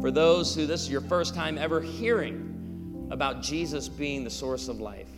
For 0.01 0.09
those 0.09 0.55
who 0.55 0.65
this 0.65 0.81
is 0.81 0.89
your 0.89 1.01
first 1.01 1.35
time 1.35 1.59
ever 1.59 1.79
hearing 1.79 3.07
about 3.11 3.43
Jesus 3.43 3.87
being 3.87 4.23
the 4.23 4.31
source 4.31 4.67
of 4.67 4.79
life, 4.79 5.09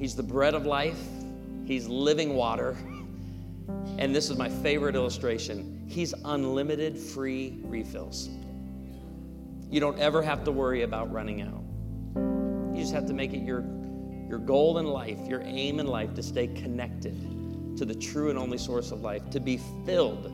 He's 0.00 0.16
the 0.16 0.22
bread 0.22 0.54
of 0.54 0.64
life. 0.64 0.98
He's 1.66 1.86
living 1.86 2.34
water. 2.34 2.74
And 3.98 4.16
this 4.16 4.30
is 4.30 4.38
my 4.38 4.48
favorite 4.48 4.96
illustration 4.96 5.84
He's 5.86 6.14
unlimited 6.24 6.96
free 6.96 7.58
refills. 7.64 8.30
You 9.70 9.80
don't 9.80 9.98
ever 9.98 10.22
have 10.22 10.42
to 10.44 10.52
worry 10.52 10.82
about 10.82 11.12
running 11.12 11.42
out. 11.42 11.62
You 12.74 12.80
just 12.80 12.94
have 12.94 13.06
to 13.06 13.12
make 13.12 13.34
it 13.34 13.42
your, 13.42 13.62
your 14.28 14.38
goal 14.38 14.78
in 14.78 14.86
life, 14.86 15.18
your 15.28 15.42
aim 15.42 15.80
in 15.80 15.86
life 15.86 16.14
to 16.14 16.22
stay 16.22 16.46
connected 16.46 17.76
to 17.76 17.84
the 17.84 17.94
true 17.94 18.30
and 18.30 18.38
only 18.38 18.56
source 18.56 18.92
of 18.92 19.02
life, 19.02 19.28
to 19.30 19.40
be 19.40 19.60
filled 19.84 20.32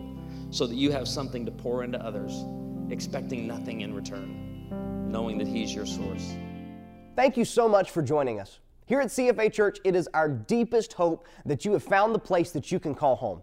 so 0.50 0.66
that 0.66 0.76
you 0.76 0.92
have 0.92 1.08
something 1.08 1.44
to 1.44 1.50
pour 1.50 1.82
into 1.82 1.98
others, 1.98 2.44
expecting 2.90 3.46
nothing 3.48 3.80
in 3.80 3.94
return, 3.94 5.10
knowing 5.10 5.38
that 5.38 5.48
He's 5.48 5.74
your 5.74 5.86
source. 5.86 6.34
Thank 7.16 7.36
you 7.36 7.44
so 7.44 7.66
much 7.66 7.90
for 7.90 8.02
joining 8.02 8.40
us. 8.40 8.60
Here 8.86 9.00
at 9.00 9.08
CFA 9.08 9.52
Church, 9.52 9.78
it 9.82 9.96
is 9.96 10.08
our 10.14 10.28
deepest 10.28 10.92
hope 10.92 11.26
that 11.44 11.64
you 11.64 11.72
have 11.72 11.82
found 11.82 12.14
the 12.14 12.20
place 12.20 12.52
that 12.52 12.70
you 12.70 12.78
can 12.78 12.94
call 12.94 13.16
home. 13.16 13.42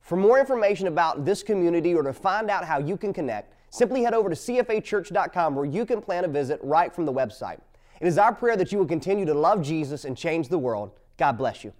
For 0.00 0.16
more 0.16 0.40
information 0.40 0.88
about 0.88 1.24
this 1.24 1.44
community 1.44 1.94
or 1.94 2.02
to 2.02 2.12
find 2.12 2.50
out 2.50 2.64
how 2.64 2.80
you 2.80 2.96
can 2.96 3.12
connect, 3.12 3.54
simply 3.70 4.02
head 4.02 4.12
over 4.12 4.28
to 4.28 4.34
cfachurch.com 4.34 5.54
where 5.54 5.64
you 5.64 5.86
can 5.86 6.02
plan 6.02 6.24
a 6.24 6.28
visit 6.28 6.58
right 6.64 6.92
from 6.92 7.06
the 7.06 7.12
website. 7.12 7.60
It 8.00 8.08
is 8.08 8.18
our 8.18 8.34
prayer 8.34 8.56
that 8.56 8.72
you 8.72 8.78
will 8.78 8.86
continue 8.86 9.24
to 9.24 9.34
love 9.34 9.62
Jesus 9.62 10.04
and 10.04 10.16
change 10.16 10.48
the 10.48 10.58
world. 10.58 10.90
God 11.16 11.38
bless 11.38 11.62
you. 11.62 11.72